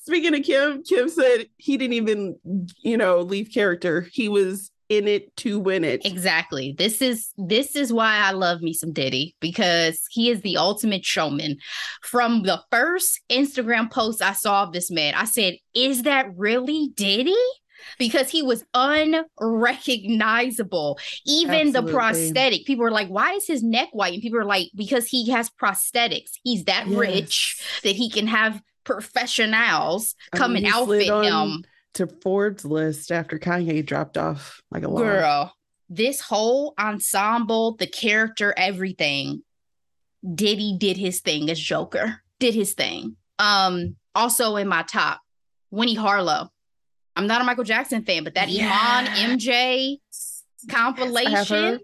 Speaking 0.00 0.34
of 0.34 0.42
Kim, 0.42 0.82
Kim 0.82 1.08
said 1.08 1.46
he 1.56 1.78
didn't 1.78 1.94
even, 1.94 2.36
you 2.84 2.98
know, 2.98 3.20
leave 3.20 3.48
character. 3.54 4.06
He 4.12 4.28
was 4.28 4.70
in 4.88 5.08
it 5.08 5.36
to 5.38 5.58
win 5.58 5.82
it. 5.84 6.06
Exactly. 6.06 6.74
This 6.76 7.02
is 7.02 7.30
this 7.36 7.74
is 7.74 7.92
why 7.92 8.18
I 8.18 8.30
love 8.32 8.62
me 8.62 8.72
some 8.72 8.92
Diddy 8.92 9.34
because 9.40 10.00
he 10.10 10.30
is 10.30 10.42
the 10.42 10.56
ultimate 10.56 11.04
showman. 11.04 11.58
From 12.02 12.44
the 12.44 12.62
first 12.70 13.20
Instagram 13.30 13.90
post 13.90 14.22
I 14.22 14.32
saw 14.32 14.62
of 14.62 14.72
this 14.72 14.88
man, 14.90 15.14
I 15.14 15.24
said, 15.24 15.56
"Is 15.74 16.02
that 16.02 16.28
really 16.36 16.90
Diddy?" 16.94 17.34
Because 17.98 18.30
he 18.30 18.42
was 18.42 18.64
unrecognizable. 18.74 20.98
Even 21.24 21.72
the 21.72 21.82
prosthetic, 21.82 22.64
people 22.64 22.82
were 22.82 22.90
like, 22.90 23.08
"Why 23.08 23.34
is 23.34 23.46
his 23.46 23.62
neck 23.62 23.90
white?" 23.92 24.14
And 24.14 24.22
people 24.22 24.38
are 24.38 24.44
like, 24.44 24.70
"Because 24.74 25.06
he 25.06 25.30
has 25.30 25.50
prosthetics. 25.50 26.30
He's 26.42 26.64
that 26.64 26.86
rich 26.86 27.62
that 27.82 27.94
he 27.94 28.10
can 28.10 28.26
have 28.26 28.60
professionals 28.84 30.14
I 30.32 30.36
mean, 30.36 30.40
come 30.40 30.56
and 30.56 30.66
outfit 30.66 31.06
him." 31.06 31.64
To 31.96 32.06
Forbes 32.06 32.64
list 32.64 33.10
after 33.12 33.38
Kanye 33.38 33.84
dropped 33.84 34.16
off 34.16 34.60
like 34.70 34.82
a. 34.84 34.88
Girl, 34.88 35.54
this 35.88 36.20
whole 36.20 36.74
ensemble, 36.78 37.76
the 37.76 37.86
character, 37.86 38.54
everything, 38.56 39.42
Diddy 40.34 40.76
did 40.78 40.96
his 40.96 41.20
thing 41.20 41.50
as 41.50 41.58
Joker. 41.60 42.20
Did 42.40 42.54
his 42.54 42.74
thing. 42.74 43.16
Um, 43.38 43.96
also 44.14 44.56
in 44.56 44.68
my 44.68 44.82
top, 44.82 45.20
Winnie 45.70 45.94
Harlow. 45.94 46.50
I'm 47.14 47.26
not 47.26 47.40
a 47.40 47.44
Michael 47.44 47.64
Jackson 47.64 48.04
fan, 48.04 48.24
but 48.24 48.34
that 48.34 48.48
Yeah. 48.48 48.70
Iman 48.70 49.38
MJ 49.38 49.50
I 49.52 49.98
have 49.98 49.98
her. 50.68 50.74
compilation, 50.74 51.80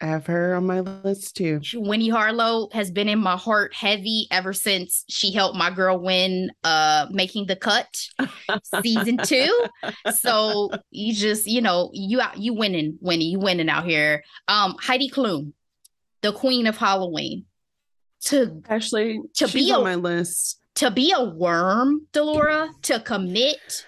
I 0.00 0.06
have 0.06 0.26
her 0.26 0.54
on 0.54 0.66
my 0.66 0.80
list 0.80 1.36
too. 1.36 1.60
Winnie 1.74 2.10
Harlow 2.10 2.68
has 2.72 2.90
been 2.90 3.08
in 3.08 3.18
my 3.18 3.36
heart 3.36 3.74
heavy 3.74 4.26
ever 4.30 4.52
since 4.52 5.04
she 5.08 5.32
helped 5.32 5.56
my 5.56 5.70
girl 5.70 5.98
win 5.98 6.50
uh 6.64 7.06
making 7.10 7.46
the 7.46 7.56
cut 7.56 8.06
season 8.82 9.16
two. 9.24 9.66
So 10.14 10.70
you 10.90 11.14
just, 11.14 11.46
you 11.46 11.62
know, 11.62 11.90
you 11.94 12.20
out 12.20 12.36
you 12.38 12.52
winning, 12.52 12.98
Winnie, 13.00 13.24
you 13.30 13.38
winning 13.38 13.70
out 13.70 13.86
here. 13.86 14.22
Um, 14.48 14.76
Heidi 14.78 15.08
Klum, 15.08 15.52
the 16.20 16.32
queen 16.32 16.66
of 16.66 16.76
Halloween. 16.76 17.46
To 18.24 18.62
Actually, 18.68 19.20
To 19.36 19.48
be 19.48 19.72
on 19.72 19.80
a- 19.80 19.84
my 19.84 19.94
list. 19.94 20.60
to 20.76 20.90
be 20.90 21.12
a 21.16 21.24
worm, 21.24 22.06
Delora, 22.12 22.68
to 22.82 23.00
commit 23.00 23.86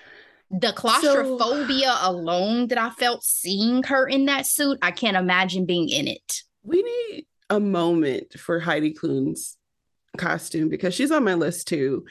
the 0.50 0.72
claustrophobia 0.72 1.94
so, 2.00 2.10
alone 2.10 2.68
that 2.68 2.78
I 2.78 2.90
felt 2.90 3.22
seeing 3.22 3.82
her 3.84 4.06
in 4.06 4.26
that 4.26 4.46
suit, 4.46 4.78
I 4.82 4.90
can't 4.90 5.16
imagine 5.16 5.66
being 5.66 5.88
in 5.88 6.08
it. 6.08 6.42
We 6.62 6.82
need 6.82 7.26
a 7.50 7.60
moment 7.60 8.38
for 8.38 8.60
Heidi 8.60 8.94
Klum's 8.94 9.56
costume 10.16 10.68
because 10.68 10.94
she's 10.94 11.10
on 11.10 11.24
my 11.24 11.34
list 11.34 11.68
too. 11.68 12.06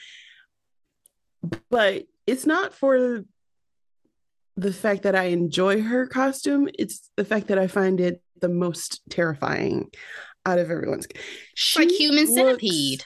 But 1.69 2.05
it's 2.25 2.45
not 2.45 2.73
for 2.73 3.23
the 4.55 4.73
fact 4.73 5.03
that 5.03 5.15
I 5.15 5.25
enjoy 5.25 5.81
her 5.81 6.07
costume, 6.07 6.67
it's 6.77 7.09
the 7.15 7.25
fact 7.25 7.47
that 7.47 7.59
I 7.59 7.67
find 7.67 7.99
it 8.01 8.21
the 8.39 8.49
most 8.49 9.01
terrifying 9.09 9.91
out 10.45 10.59
of 10.59 10.71
everyone's. 10.71 11.07
She 11.53 11.79
like 11.79 11.91
human 11.91 12.27
centipede. 12.27 13.03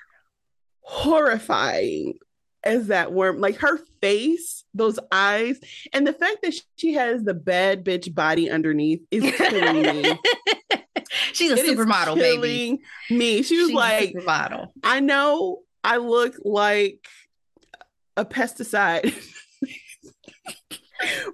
Horrifying 0.82 2.16
as 2.64 2.88
that 2.88 3.12
worm. 3.12 3.40
Like 3.40 3.58
her 3.58 3.80
face, 4.02 4.64
those 4.74 5.00
eyes, 5.12 5.60
and 5.94 6.06
the 6.06 6.14
fact 6.14 6.38
that 6.44 6.54
she 6.76 6.94
has 6.94 7.24
the 7.24 7.34
bad 7.34 7.84
bitch 7.84 8.14
body 8.14 8.50
underneath 8.50 9.02
is 9.12 9.24
killing 9.36 9.82
me. 9.82 10.20
She's 11.34 11.52
a 11.52 11.56
it 11.56 11.78
supermodel, 11.78 12.16
baby. 12.16 12.82
Me. 13.10 13.42
She 13.42 13.58
was 13.58 13.68
She's 13.68 13.76
like, 13.76 14.14
supermodel. 14.14 14.68
I 14.84 15.00
know 15.00 15.60
I 15.84 15.98
look 15.98 16.36
like 16.44 17.06
a 18.18 18.26
pesticide. 18.26 19.14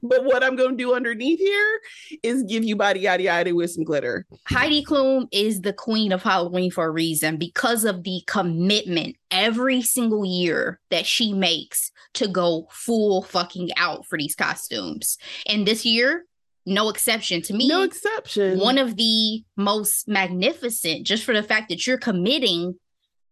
but 0.03 0.23
what 0.23 0.43
I'm 0.43 0.55
going 0.55 0.71
to 0.71 0.83
do 0.83 0.93
underneath 0.93 1.39
here 1.39 1.79
is 2.23 2.43
give 2.43 2.63
you 2.63 2.75
body 2.75 3.01
yada 3.01 3.23
yada 3.23 3.55
with 3.55 3.71
some 3.71 3.83
glitter. 3.83 4.25
Heidi 4.47 4.83
Klum 4.83 5.27
is 5.31 5.61
the 5.61 5.73
queen 5.73 6.11
of 6.11 6.23
Halloween 6.23 6.71
for 6.71 6.85
a 6.85 6.91
reason 6.91 7.37
because 7.37 7.83
of 7.83 8.03
the 8.03 8.21
commitment 8.27 9.15
every 9.31 9.81
single 9.81 10.25
year 10.25 10.79
that 10.89 11.05
she 11.05 11.33
makes 11.33 11.91
to 12.15 12.27
go 12.27 12.67
full 12.71 13.23
fucking 13.23 13.69
out 13.77 14.05
for 14.05 14.17
these 14.17 14.35
costumes. 14.35 15.17
And 15.47 15.67
this 15.67 15.85
year, 15.85 16.25
no 16.65 16.89
exception 16.89 17.41
to 17.43 17.53
me. 17.53 17.67
No 17.67 17.83
exception. 17.83 18.59
One 18.59 18.77
of 18.77 18.97
the 18.97 19.43
most 19.55 20.07
magnificent, 20.07 21.05
just 21.05 21.23
for 21.23 21.33
the 21.33 21.43
fact 21.43 21.69
that 21.69 21.87
you're 21.87 21.97
committing 21.97 22.75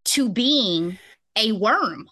to 0.05 0.29
being 0.29 0.97
a 1.35 1.51
worm. 1.51 2.07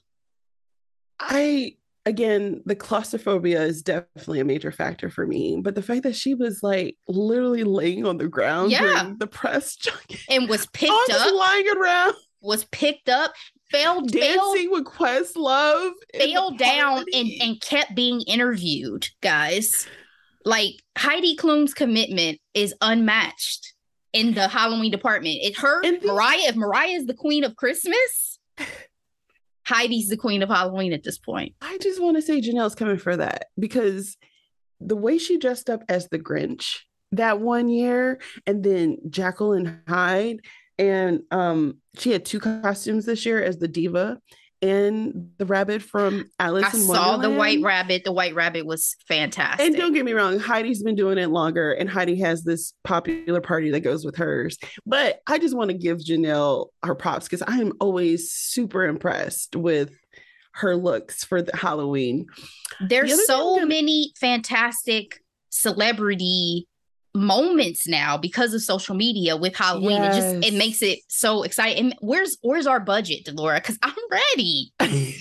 I 1.19 1.77
again, 2.05 2.61
the 2.65 2.75
claustrophobia 2.75 3.61
is 3.61 3.81
definitely 3.81 4.39
a 4.39 4.45
major 4.45 4.71
factor 4.71 5.09
for 5.09 5.25
me. 5.25 5.59
But 5.61 5.75
the 5.75 5.81
fact 5.81 6.03
that 6.03 6.15
she 6.15 6.35
was 6.35 6.61
like 6.63 6.97
literally 7.07 7.63
laying 7.63 8.05
on 8.05 8.17
the 8.17 8.27
ground 8.27 8.71
yeah. 8.71 9.13
the 9.17 9.27
press 9.27 9.75
junket 9.75 10.19
and 10.29 10.49
was 10.49 10.65
picked 10.73 11.11
up, 11.11 11.33
lying 11.33 11.67
around, 11.77 12.15
was 12.41 12.65
picked 12.65 13.09
up, 13.09 13.33
fell 13.71 14.01
dancing 14.01 14.69
fell, 14.69 14.71
with 14.71 14.85
Questlove, 14.85 15.91
fell 16.17 16.51
down 16.51 17.05
and 17.13 17.29
and 17.41 17.61
kept 17.61 17.95
being 17.95 18.21
interviewed, 18.21 19.07
guys. 19.21 19.87
Like 20.45 20.73
Heidi 20.97 21.37
Klum's 21.37 21.73
commitment 21.73 22.39
is 22.53 22.75
unmatched 22.81 23.73
in 24.11 24.33
the 24.33 24.47
Halloween 24.47 24.91
department. 24.91 25.37
It 25.41 25.57
her 25.57 25.81
the- 25.81 26.05
Mariah. 26.05 26.49
If 26.49 26.55
Mariah 26.55 26.89
is 26.89 27.05
the 27.05 27.13
queen 27.13 27.43
of 27.43 27.55
Christmas. 27.55 28.39
Heidi's 29.65 30.09
the 30.09 30.17
queen 30.17 30.41
of 30.41 30.49
Halloween 30.49 30.93
at 30.93 31.03
this 31.03 31.17
point. 31.17 31.55
I 31.61 31.77
just 31.77 32.01
want 32.01 32.17
to 32.17 32.21
say 32.21 32.41
Janelle's 32.41 32.75
coming 32.75 32.97
for 32.97 33.15
that 33.17 33.45
because 33.57 34.17
the 34.79 34.95
way 34.95 35.17
she 35.17 35.37
dressed 35.37 35.69
up 35.69 35.83
as 35.87 36.09
the 36.09 36.19
Grinch 36.19 36.79
that 37.13 37.39
one 37.39 37.69
year, 37.69 38.19
and 38.45 38.63
then 38.63 38.97
and 39.05 39.79
Hyde, 39.87 40.39
and 40.77 41.21
um, 41.31 41.77
she 41.97 42.11
had 42.11 42.25
two 42.25 42.39
costumes 42.39 43.05
this 43.05 43.25
year 43.25 43.41
as 43.41 43.57
the 43.57 43.67
diva 43.67 44.19
and 44.63 45.29
the 45.37 45.45
rabbit 45.45 45.81
from 45.81 46.25
Alice 46.39 46.63
I 46.73 46.77
in 46.77 46.87
Wonderland. 46.87 47.03
saw 47.03 47.17
the 47.17 47.29
white 47.29 47.61
rabbit. 47.61 48.03
The 48.03 48.11
white 48.13 48.33
rabbit 48.33 48.65
was 48.65 48.95
fantastic. 49.07 49.65
And 49.65 49.75
don't 49.75 49.93
get 49.93 50.05
me 50.05 50.13
wrong, 50.13 50.39
Heidi's 50.39 50.81
been 50.81 50.95
doing 50.95 51.17
it 51.17 51.29
longer, 51.29 51.73
and 51.73 51.89
Heidi 51.89 52.15
has 52.21 52.43
this 52.43 52.73
popular 52.83 53.41
party 53.41 53.69
that 53.71 53.81
goes 53.81 54.05
with 54.05 54.15
hers. 54.15 54.57
But 54.85 55.21
I 55.27 55.37
just 55.37 55.55
want 55.55 55.69
to 55.71 55.77
give 55.77 55.97
Janelle 55.99 56.67
her 56.83 56.95
props 56.95 57.25
because 57.25 57.41
I 57.43 57.57
am 57.57 57.73
always 57.79 58.31
super 58.31 58.85
impressed 58.85 59.55
with 59.55 59.91
her 60.53 60.75
looks 60.75 61.23
for 61.23 61.41
the 61.41 61.55
Halloween. 61.55 62.27
There's 62.87 63.09
the 63.11 63.23
so 63.25 63.55
gonna- 63.55 63.65
many 63.67 64.13
fantastic 64.19 65.19
celebrity 65.49 66.67
moments 67.15 67.87
now 67.87 68.17
because 68.17 68.53
of 68.53 68.61
social 68.61 68.95
media 68.95 69.37
with 69.37 69.55
Halloween. 69.55 70.01
Yes. 70.01 70.15
It 70.15 70.41
just 70.41 70.53
it 70.53 70.57
makes 70.57 70.81
it 70.81 70.99
so 71.07 71.43
exciting. 71.43 71.85
And 71.85 71.95
where's 72.01 72.37
where's 72.41 72.67
our 72.67 72.79
budget, 72.79 73.25
Delora? 73.25 73.59
Because 73.59 73.77
I'm 73.81 73.93
ready. 74.11 74.73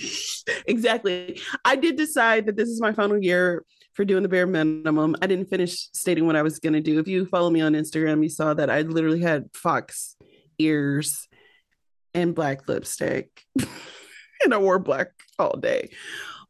exactly. 0.67 1.39
I 1.65 1.75
did 1.75 1.95
decide 1.95 2.47
that 2.47 2.55
this 2.55 2.69
is 2.69 2.81
my 2.81 2.93
final 2.93 3.21
year 3.21 3.63
for 3.93 4.05
doing 4.05 4.23
the 4.23 4.29
bare 4.29 4.47
minimum. 4.47 5.15
I 5.21 5.27
didn't 5.27 5.49
finish 5.49 5.89
stating 5.93 6.25
what 6.25 6.35
I 6.35 6.41
was 6.41 6.59
going 6.59 6.73
to 6.73 6.81
do. 6.81 6.99
If 6.99 7.07
you 7.07 7.25
follow 7.25 7.49
me 7.49 7.61
on 7.61 7.73
Instagram, 7.73 8.23
you 8.23 8.29
saw 8.29 8.53
that 8.55 8.69
I 8.69 8.81
literally 8.81 9.21
had 9.21 9.49
fox 9.53 10.15
ears 10.57 11.27
and 12.13 12.35
black 12.35 12.67
lipstick, 12.67 13.29
and 14.43 14.53
I 14.53 14.57
wore 14.57 14.79
black 14.79 15.09
all 15.37 15.57
day. 15.57 15.89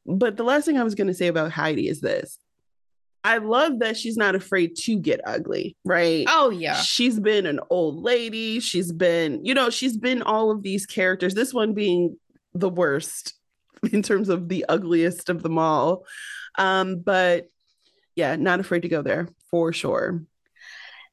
But 0.05 0.35
the 0.35 0.43
last 0.43 0.65
thing 0.65 0.77
I 0.77 0.83
was 0.83 0.95
going 0.95 1.07
to 1.07 1.13
say 1.13 1.27
about 1.27 1.51
Heidi 1.51 1.87
is 1.87 2.01
this 2.01 2.37
I 3.23 3.37
love 3.37 3.79
that 3.79 3.95
she's 3.95 4.17
not 4.17 4.35
afraid 4.35 4.75
to 4.77 4.99
get 4.99 5.21
ugly, 5.25 5.77
right? 5.85 6.25
Oh, 6.29 6.49
yeah. 6.49 6.75
She's 6.75 7.19
been 7.19 7.45
an 7.45 7.59
old 7.69 8.03
lady. 8.03 8.59
She's 8.59 8.91
been, 8.91 9.45
you 9.45 9.53
know, 9.53 9.69
she's 9.69 9.95
been 9.95 10.21
all 10.21 10.51
of 10.51 10.61
these 10.61 10.85
characters, 10.85 11.33
this 11.33 11.53
one 11.53 11.73
being 11.73 12.17
the 12.53 12.69
worst 12.69 13.33
in 13.91 14.03
terms 14.03 14.29
of 14.29 14.49
the 14.49 14.65
ugliest 14.67 15.29
of 15.29 15.41
them 15.41 15.57
all. 15.57 16.05
Um, 16.57 16.99
but 16.99 17.49
yeah, 18.15 18.35
not 18.35 18.59
afraid 18.59 18.81
to 18.81 18.89
go 18.89 19.01
there 19.01 19.29
for 19.49 19.73
sure. 19.73 20.23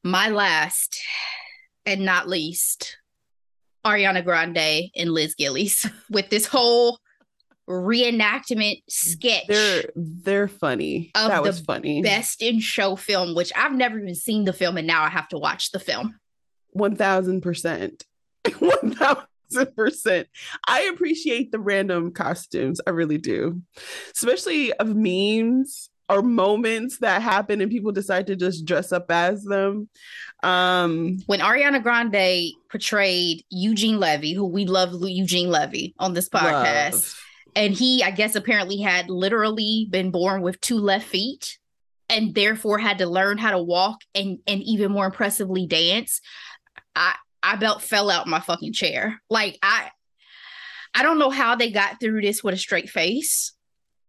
My 0.03 0.31
last 0.31 1.01
and 1.87 2.05
not 2.05 2.29
least, 2.29 2.99
Ariana 3.85 4.25
Grande 4.25 4.91
and 4.97 5.11
Liz 5.11 5.35
Gillies 5.35 5.89
with 6.11 6.29
this 6.31 6.47
whole 6.47 6.99
reenactment 7.71 8.83
sketch. 8.89 9.47
They're 9.47 9.85
they're 9.95 10.49
funny. 10.49 11.11
that 11.14 11.43
was 11.43 11.61
funny. 11.61 12.03
Best 12.03 12.43
in 12.43 12.61
show 12.61 12.97
film, 12.97 13.35
which 13.35 13.53
I've 13.57 13.75
never 13.75 13.99
even 13.99 14.14
seen 14.14 14.45
the 14.45 14.53
film, 14.53 14.77
and 14.77 14.87
now 14.87 15.03
I 15.03 15.09
have 15.09 15.29
to 15.29 15.39
watch 15.39 15.71
the 15.71 15.79
film. 15.81 16.18
One 16.71 16.97
thousand 16.97 17.41
percent. 17.43 18.05
One 18.59 18.95
thousand 18.95 19.77
percent. 19.77 20.29
I 20.66 20.83
appreciate 20.93 21.53
the 21.53 21.59
random 21.61 22.12
costumes. 22.12 22.81
I 22.87 22.91
really 22.91 23.18
do, 23.18 23.62
especially 24.14 24.73
of 24.75 24.95
memes 24.95 25.91
or 26.09 26.23
moments 26.23 26.99
that 26.99 27.23
happen 27.23 27.61
and 27.61 27.71
people 27.71 27.93
decide 27.93 28.27
to 28.27 28.35
just 28.35 28.64
dress 28.64 28.91
up 28.91 29.11
as 29.11 29.45
them. 29.45 29.89
Um, 30.43 31.18
when 31.27 31.39
Ariana 31.39 31.81
Grande 31.81 32.53
portrayed 32.68 33.45
Eugene 33.49 34.01
Levy, 34.01 34.33
who 34.33 34.45
we 34.47 34.64
love 34.64 34.93
Eugene 35.03 35.51
Levy 35.51 35.95
on 36.01 36.14
this 36.14 36.29
podcast. 36.29 36.93
Love 36.93 37.20
and 37.57 37.75
he 37.75 38.03
i 38.03 38.11
guess 38.11 38.35
apparently 38.35 38.79
had 38.79 39.11
literally 39.11 39.87
been 39.91 40.11
born 40.11 40.43
with 40.43 40.61
two 40.61 40.79
left 40.79 41.07
feet 41.07 41.59
and 42.11 42.35
therefore 42.35 42.79
had 42.79 42.99
to 42.99 43.07
learn 43.07 43.39
how 43.39 43.53
to 43.53 43.63
walk 43.63 44.03
and 44.15 44.41
and 44.47 44.63
even 44.63 44.91
more 44.93 45.07
impressively 45.07 45.67
dance. 45.67 46.21
I 46.95 47.15
i 47.43 47.55
about 47.55 47.83
fell 47.83 48.11
out 48.11 48.27
my 48.27 48.41
fucking 48.41 48.75
chair. 48.75 49.23
Like 49.31 49.59
i 49.63 49.91
i 50.95 51.03
don't 51.03 51.19
know 51.19 51.31
how 51.31 51.55
they 51.55 51.71
got 51.71 52.01
through 52.01 52.21
this 52.21 52.45
with 52.45 52.55
a 52.55 52.59
straight 52.59 52.91
face. 52.91 53.55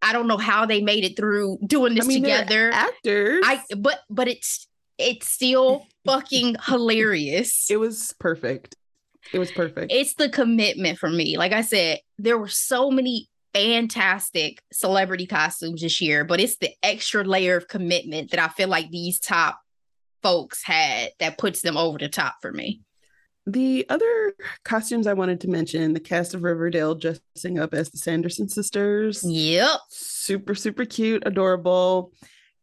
I 0.01 0.13
don't 0.13 0.27
know 0.27 0.37
how 0.37 0.65
they 0.65 0.81
made 0.81 1.03
it 1.03 1.15
through 1.15 1.59
doing 1.65 1.93
this 1.93 2.05
I 2.05 2.07
mean, 2.07 2.23
together. 2.23 2.71
actors. 2.73 3.43
I 3.45 3.61
but 3.77 3.99
but 4.09 4.27
it's 4.27 4.67
it's 4.97 5.27
still 5.27 5.85
fucking 6.05 6.55
hilarious. 6.65 7.69
It 7.69 7.77
was 7.77 8.13
perfect 8.19 8.75
it 9.33 9.39
was 9.39 9.51
perfect. 9.51 9.91
It's 9.91 10.15
the 10.15 10.29
commitment 10.29 10.99
for 10.99 11.09
me. 11.09 11.37
Like 11.37 11.53
I 11.53 11.61
said, 11.61 11.99
there 12.17 12.37
were 12.37 12.47
so 12.47 12.91
many 12.91 13.29
fantastic 13.53 14.61
celebrity 14.71 15.25
costumes 15.25 15.81
this 15.81 16.01
year, 16.01 16.23
but 16.23 16.39
it's 16.39 16.57
the 16.57 16.71
extra 16.83 17.23
layer 17.23 17.57
of 17.57 17.67
commitment 17.67 18.31
that 18.31 18.39
I 18.39 18.47
feel 18.49 18.67
like 18.67 18.89
these 18.89 19.19
top 19.19 19.59
folks 20.23 20.63
had 20.63 21.11
that 21.19 21.37
puts 21.37 21.61
them 21.61 21.77
over 21.77 21.97
the 21.97 22.09
top 22.09 22.35
for 22.41 22.51
me. 22.51 22.81
The 23.47 23.85
other 23.89 24.33
costumes 24.63 25.07
I 25.07 25.13
wanted 25.13 25.41
to 25.41 25.47
mention 25.47 25.93
the 25.93 25.99
cast 25.99 26.35
of 26.35 26.43
Riverdale 26.43 26.93
dressing 26.93 27.57
up 27.57 27.73
as 27.73 27.89
the 27.89 27.97
Sanderson 27.97 28.47
sisters. 28.47 29.23
Yep. 29.23 29.79
Super, 29.89 30.53
super 30.53 30.85
cute, 30.85 31.23
adorable. 31.25 32.13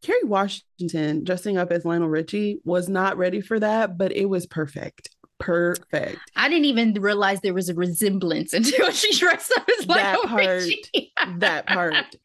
Kerry 0.02 0.22
Washington 0.22 1.24
dressing 1.24 1.58
up 1.58 1.72
as 1.72 1.84
Lionel 1.84 2.08
Richie 2.08 2.60
was 2.64 2.88
not 2.88 3.18
ready 3.18 3.40
for 3.40 3.58
that, 3.58 3.98
but 3.98 4.12
it 4.12 4.26
was 4.26 4.46
perfect 4.46 5.10
perfect. 5.38 6.18
I 6.36 6.48
didn't 6.48 6.66
even 6.66 6.94
realize 6.94 7.40
there 7.40 7.54
was 7.54 7.68
a 7.68 7.74
resemblance 7.74 8.52
until 8.54 8.90
she 8.90 9.16
dressed 9.18 9.52
up 9.56 9.68
as 9.78 9.86
that 9.86 10.20
part. 10.26 11.38
that 11.38 11.66
part. 11.66 11.94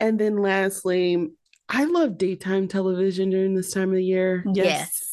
And 0.00 0.16
then 0.16 0.36
lastly, 0.36 1.28
I 1.68 1.84
love 1.84 2.18
daytime 2.18 2.68
television 2.68 3.30
during 3.30 3.54
this 3.56 3.72
time 3.72 3.88
of 3.88 3.96
the 3.96 4.04
year. 4.04 4.44
Yes. 4.46 4.64
yes. 4.64 5.04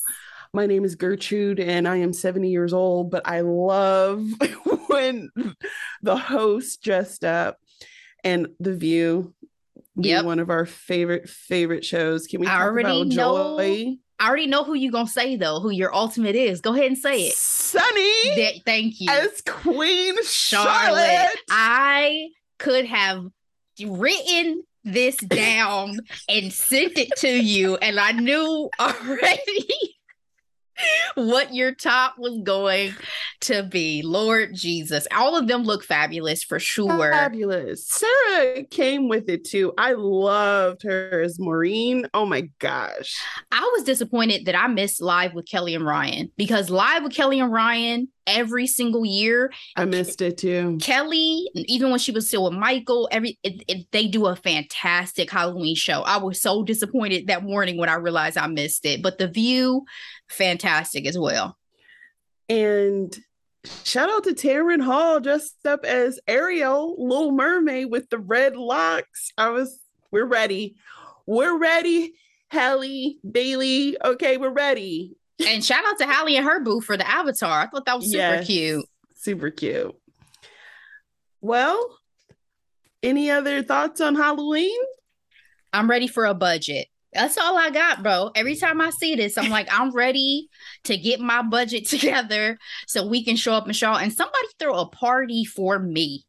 My 0.53 0.67
name 0.67 0.85
is 0.85 0.93
Gertrude 0.93 1.59
and 1.59 1.87
I 1.87 1.97
am 1.97 2.13
70 2.13 2.51
years 2.51 2.71
old, 2.71 3.09
but 3.09 3.27
I 3.27 3.41
love 3.41 4.27
when 4.87 5.31
the 6.03 6.15
host 6.15 6.83
dressed 6.83 7.25
up 7.25 7.57
and 8.23 8.49
The 8.59 8.75
View 8.75 9.33
being 9.99 10.25
one 10.25 10.39
of 10.39 10.49
our 10.49 10.65
favorite 10.65 11.29
favorite 11.29 11.85
shows. 11.85 12.27
Can 12.27 12.41
we 12.41 12.47
I 12.47 12.51
talk 12.51 12.61
already 12.61 13.01
about 13.01 13.07
know 13.07 13.57
Joy? 13.57 13.95
I 14.19 14.27
already 14.27 14.47
know 14.47 14.63
who 14.63 14.73
you 14.75 14.91
gonna 14.91 15.07
say 15.07 15.35
though, 15.35 15.59
who 15.59 15.69
your 15.71 15.93
ultimate 15.93 16.35
is. 16.35 16.61
Go 16.61 16.73
ahead 16.73 16.85
and 16.85 16.97
say 16.97 17.23
it. 17.27 17.33
Sunny 17.33 18.35
Th- 18.35 18.61
thank 18.65 19.01
you. 19.01 19.07
as 19.09 19.41
Queen 19.45 20.15
Charlotte. 20.23 20.99
Charlotte. 21.01 21.39
I 21.49 22.29
could 22.57 22.85
have 22.85 23.25
written 23.83 24.63
this 24.85 25.17
down 25.17 25.99
and 26.29 26.53
sent 26.53 26.97
it 26.97 27.09
to 27.17 27.27
you, 27.27 27.75
and 27.77 27.99
I 27.99 28.11
knew 28.13 28.69
already 28.79 29.67
what 31.15 31.53
your 31.53 31.73
top 31.73 32.15
was 32.17 32.39
going 32.43 32.93
to 33.41 33.63
be. 33.63 34.01
Lord 34.03 34.53
Jesus. 34.53 35.07
All 35.11 35.37
of 35.37 35.47
them 35.47 35.63
look 35.63 35.83
fabulous 35.83 36.43
for 36.43 36.59
sure. 36.59 37.11
Fabulous. 37.11 37.87
Sara 37.87 38.63
came 38.65 39.07
with 39.07 39.29
it 39.29 39.45
too. 39.45 39.73
I 39.77 39.93
loved 39.93 40.83
her 40.83 41.21
as 41.21 41.39
Maureen. 41.39 42.07
Oh 42.13 42.25
my 42.25 42.49
gosh. 42.59 43.15
I 43.51 43.69
was 43.75 43.83
disappointed 43.83 44.45
that 44.45 44.55
I 44.55 44.67
missed 44.67 45.01
Live 45.01 45.33
with 45.33 45.47
Kelly 45.47 45.75
and 45.75 45.85
Ryan 45.85 46.31
because 46.37 46.69
Live 46.69 47.03
with 47.03 47.13
Kelly 47.13 47.39
and 47.39 47.51
Ryan 47.51 48.09
every 48.27 48.67
single 48.67 49.05
year 49.05 49.51
I 49.75 49.85
missed 49.85 50.21
it 50.21 50.37
too. 50.37 50.77
Kelly, 50.81 51.49
even 51.55 51.89
when 51.89 51.99
she 51.99 52.11
was 52.11 52.27
still 52.27 52.45
with 52.45 52.53
Michael, 52.53 53.07
every 53.11 53.37
it, 53.43 53.63
it- 53.67 53.91
they 53.91 54.07
do 54.07 54.25
a 54.27 54.35
fantastic 54.35 55.29
Halloween 55.31 55.75
show. 55.75 56.01
I 56.01 56.17
was 56.17 56.41
so 56.41 56.63
disappointed 56.63 57.27
that 57.27 57.43
morning 57.43 57.77
when 57.77 57.89
I 57.89 57.95
realized 57.95 58.37
I 58.37 58.47
missed 58.47 58.85
it, 58.85 59.01
but 59.01 59.17
The 59.17 59.27
View, 59.27 59.85
fantastic 60.29 61.05
as 61.05 61.17
well. 61.17 61.57
And 62.49 63.17
shout 63.83 64.09
out 64.09 64.23
to 64.25 64.31
Taryn 64.33 64.81
Hall 64.83 65.19
dressed 65.19 65.65
up 65.65 65.83
as 65.85 66.19
Ariel, 66.27 66.95
Little 66.97 67.31
Mermaid 67.31 67.89
with 67.89 68.09
the 68.09 68.19
red 68.19 68.55
locks. 68.55 69.31
I 69.37 69.49
was, 69.49 69.79
we're 70.11 70.25
ready. 70.25 70.75
We're 71.25 71.57
ready. 71.57 72.13
Halle, 72.49 73.17
Bailey. 73.29 73.97
Okay, 74.03 74.37
we're 74.37 74.51
ready. 74.51 75.15
And 75.45 75.63
shout 75.63 75.83
out 75.85 75.97
to 75.97 76.05
Halle 76.05 76.35
and 76.35 76.45
her 76.45 76.63
boo 76.63 76.81
for 76.81 76.97
the 76.97 77.07
Avatar. 77.07 77.61
I 77.61 77.67
thought 77.67 77.85
that 77.85 77.97
was 77.97 78.05
super 78.05 78.17
Yes, 78.17 78.45
cute. 78.45 78.85
Super 79.15 79.49
cute. 79.49 79.95
Well, 81.41 81.97
any 83.03 83.29
other 83.29 83.61
thoughts 83.61 84.01
on 84.01 84.15
Halloween? 84.15 84.77
I'm 85.73 85.89
ready 85.89 86.07
for 86.07 86.25
a 86.25 86.33
budget. 86.33 86.87
That's 87.13 87.37
all 87.37 87.57
I 87.57 87.69
got, 87.69 88.03
bro. 88.03 88.31
Every 88.35 88.55
time 88.55 88.81
I 88.81 88.89
see 88.89 89.15
this, 89.15 89.37
I'm 89.37 89.49
like, 89.49 89.67
I'm 89.71 89.91
ready 89.91 90.49
to 90.83 90.97
get 90.97 91.19
my 91.19 91.41
budget 91.41 91.85
together 91.87 92.57
so 92.87 93.05
we 93.05 93.23
can 93.23 93.35
show 93.35 93.53
up 93.53 93.65
and 93.65 93.75
show. 93.75 93.93
And 93.93 94.11
somebody 94.11 94.47
throw 94.59 94.75
a 94.79 94.89
party 94.89 95.45
for 95.45 95.79
me. 95.79 96.25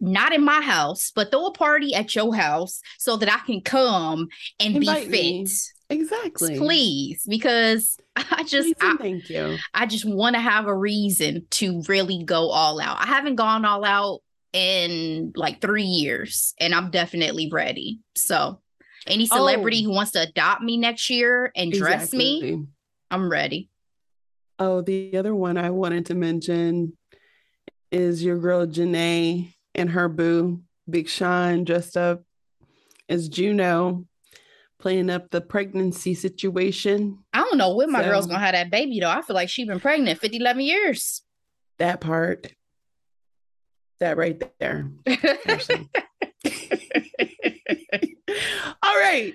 Not 0.00 0.34
in 0.34 0.44
my 0.44 0.60
house, 0.60 1.10
but 1.14 1.30
throw 1.30 1.46
a 1.46 1.52
party 1.52 1.94
at 1.94 2.14
your 2.14 2.34
house 2.34 2.80
so 2.98 3.16
that 3.16 3.32
I 3.32 3.38
can 3.46 3.62
come 3.62 4.28
and 4.60 4.76
Invite 4.76 5.10
be 5.10 5.10
me. 5.10 5.46
Exactly. 5.92 6.58
Please, 6.58 7.24
because 7.28 7.96
I 8.16 8.44
just 8.44 8.74
I, 8.80 8.96
thank 8.96 9.30
you. 9.30 9.56
I 9.74 9.86
just 9.86 10.04
want 10.04 10.34
to 10.36 10.40
have 10.40 10.66
a 10.66 10.76
reason 10.76 11.46
to 11.52 11.82
really 11.88 12.24
go 12.24 12.50
all 12.50 12.80
out. 12.80 12.98
I 13.00 13.06
haven't 13.06 13.36
gone 13.36 13.64
all 13.64 13.84
out 13.84 14.20
in 14.52 15.32
like 15.36 15.60
three 15.60 15.84
years, 15.84 16.54
and 16.60 16.74
I'm 16.74 16.90
definitely 16.90 17.48
ready. 17.50 18.00
So, 18.16 18.60
any 19.06 19.26
celebrity 19.26 19.82
Oh. 19.82 19.88
who 19.88 19.94
wants 19.94 20.12
to 20.12 20.22
adopt 20.22 20.62
me 20.62 20.76
next 20.76 21.10
year 21.10 21.50
and 21.56 21.72
dress 21.72 22.12
me, 22.12 22.64
I'm 23.10 23.30
ready. 23.30 23.68
Oh, 24.58 24.80
the 24.80 25.16
other 25.16 25.34
one 25.34 25.56
I 25.56 25.70
wanted 25.70 26.06
to 26.06 26.14
mention 26.14 26.96
is 27.90 28.22
your 28.22 28.38
girl 28.38 28.66
Jhené 28.66 29.52
and 29.74 29.90
her 29.90 30.08
boo, 30.08 30.62
Big 30.88 31.08
Sean, 31.08 31.64
dressed 31.64 31.96
up 31.96 32.22
as 33.08 33.28
Juno, 33.28 34.06
playing 34.82 35.08
up 35.10 35.30
the 35.30 35.40
pregnancy 35.40 36.12
situation. 36.12 37.20
I 37.32 37.38
don't 37.38 37.56
know 37.56 37.76
when 37.76 37.92
my 37.92 38.02
girl's 38.02 38.26
gonna 38.26 38.40
have 38.40 38.54
that 38.54 38.68
baby 38.70 38.98
though. 38.98 39.08
I 39.08 39.22
feel 39.22 39.36
like 39.36 39.48
she's 39.48 39.68
been 39.68 39.78
pregnant 39.78 40.18
50, 40.18 40.38
11 40.38 40.62
years. 40.62 41.22
That 41.78 42.00
part. 42.00 42.52
That 44.00 44.16
right 44.16 44.42
there. 44.58 44.90
All 48.82 48.96
right. 48.98 49.34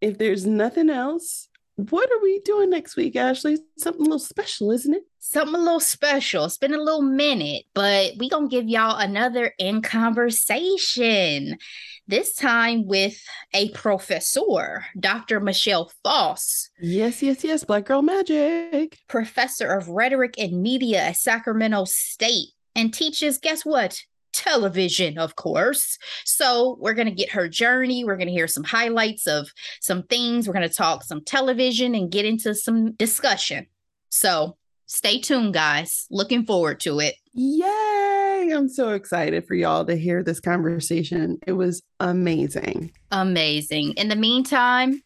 If 0.00 0.18
there's 0.18 0.44
nothing 0.44 0.90
else, 0.90 1.48
what 1.76 2.10
are 2.10 2.20
we 2.20 2.40
doing 2.40 2.70
next 2.70 2.96
week, 2.96 3.14
Ashley? 3.14 3.58
Something 3.78 4.02
a 4.02 4.04
little 4.04 4.18
special, 4.18 4.72
isn't 4.72 4.92
it? 4.92 5.04
Something 5.28 5.56
a 5.56 5.58
little 5.58 5.80
special. 5.80 6.44
It's 6.44 6.56
been 6.56 6.72
a 6.72 6.78
little 6.80 7.02
minute, 7.02 7.64
but 7.74 8.12
we 8.16 8.28
gonna 8.28 8.46
give 8.46 8.68
y'all 8.68 8.96
another 8.96 9.52
in 9.58 9.82
conversation. 9.82 11.58
This 12.06 12.32
time 12.32 12.86
with 12.86 13.20
a 13.52 13.70
professor, 13.70 14.86
Dr. 14.98 15.40
Michele 15.40 15.90
Foss, 16.04 16.70
Yes, 16.80 17.24
yes, 17.24 17.42
yes. 17.42 17.64
Black 17.64 17.86
Girl 17.86 18.02
Magic. 18.02 18.98
professor 19.08 19.66
of 19.72 19.88
rhetoric 19.88 20.36
and 20.38 20.62
media 20.62 21.02
at 21.02 21.16
Sacramento 21.16 21.86
State, 21.86 22.50
and 22.76 22.94
teaches, 22.94 23.38
guess 23.38 23.64
what? 23.64 24.00
Television, 24.32 25.18
of 25.18 25.34
course. 25.34 25.98
So, 26.24 26.76
we're 26.78 26.94
going 26.94 27.08
to 27.08 27.14
get 27.14 27.30
her 27.32 27.48
journey. 27.48 28.04
We're 28.04 28.16
going 28.16 28.28
to 28.28 28.32
hear 28.32 28.46
some 28.46 28.62
highlights 28.64 29.26
of 29.26 29.50
some 29.80 30.04
things. 30.04 30.46
We're 30.46 30.54
going 30.54 30.68
to 30.68 30.72
talk 30.74 31.02
some 31.02 31.24
television 31.24 31.96
and 31.96 32.12
get 32.12 32.24
into 32.26 32.54
some 32.54 32.92
discussion. 32.92 33.66
So, 34.10 34.56
stay 34.86 35.20
tuned, 35.20 35.54
guys. 35.54 36.06
Looking 36.10 36.44
forward 36.44 36.80
to 36.80 37.00
it. 37.00 37.16
Yay! 37.32 38.50
I'm 38.54 38.68
so 38.68 38.90
excited 38.90 39.46
for 39.46 39.54
y'all 39.54 39.84
to 39.84 39.96
hear 39.96 40.22
this 40.22 40.40
conversation. 40.40 41.38
It 41.46 41.52
was 41.52 41.82
amazing. 42.00 42.92
Amazing. 43.10 43.92
In 43.92 44.08
the 44.08 44.16
meantime, 44.16 45.02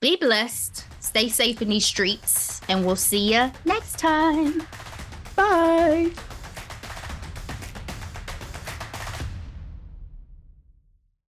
be 0.00 0.16
blessed, 0.16 0.84
stay 1.00 1.28
safe 1.28 1.62
in 1.62 1.68
these 1.68 1.86
streets, 1.86 2.60
and 2.68 2.84
we'll 2.84 2.96
see 2.96 3.32
you 3.32 3.50
next 3.64 3.98
time. 3.98 4.62
Bye. 5.36 6.10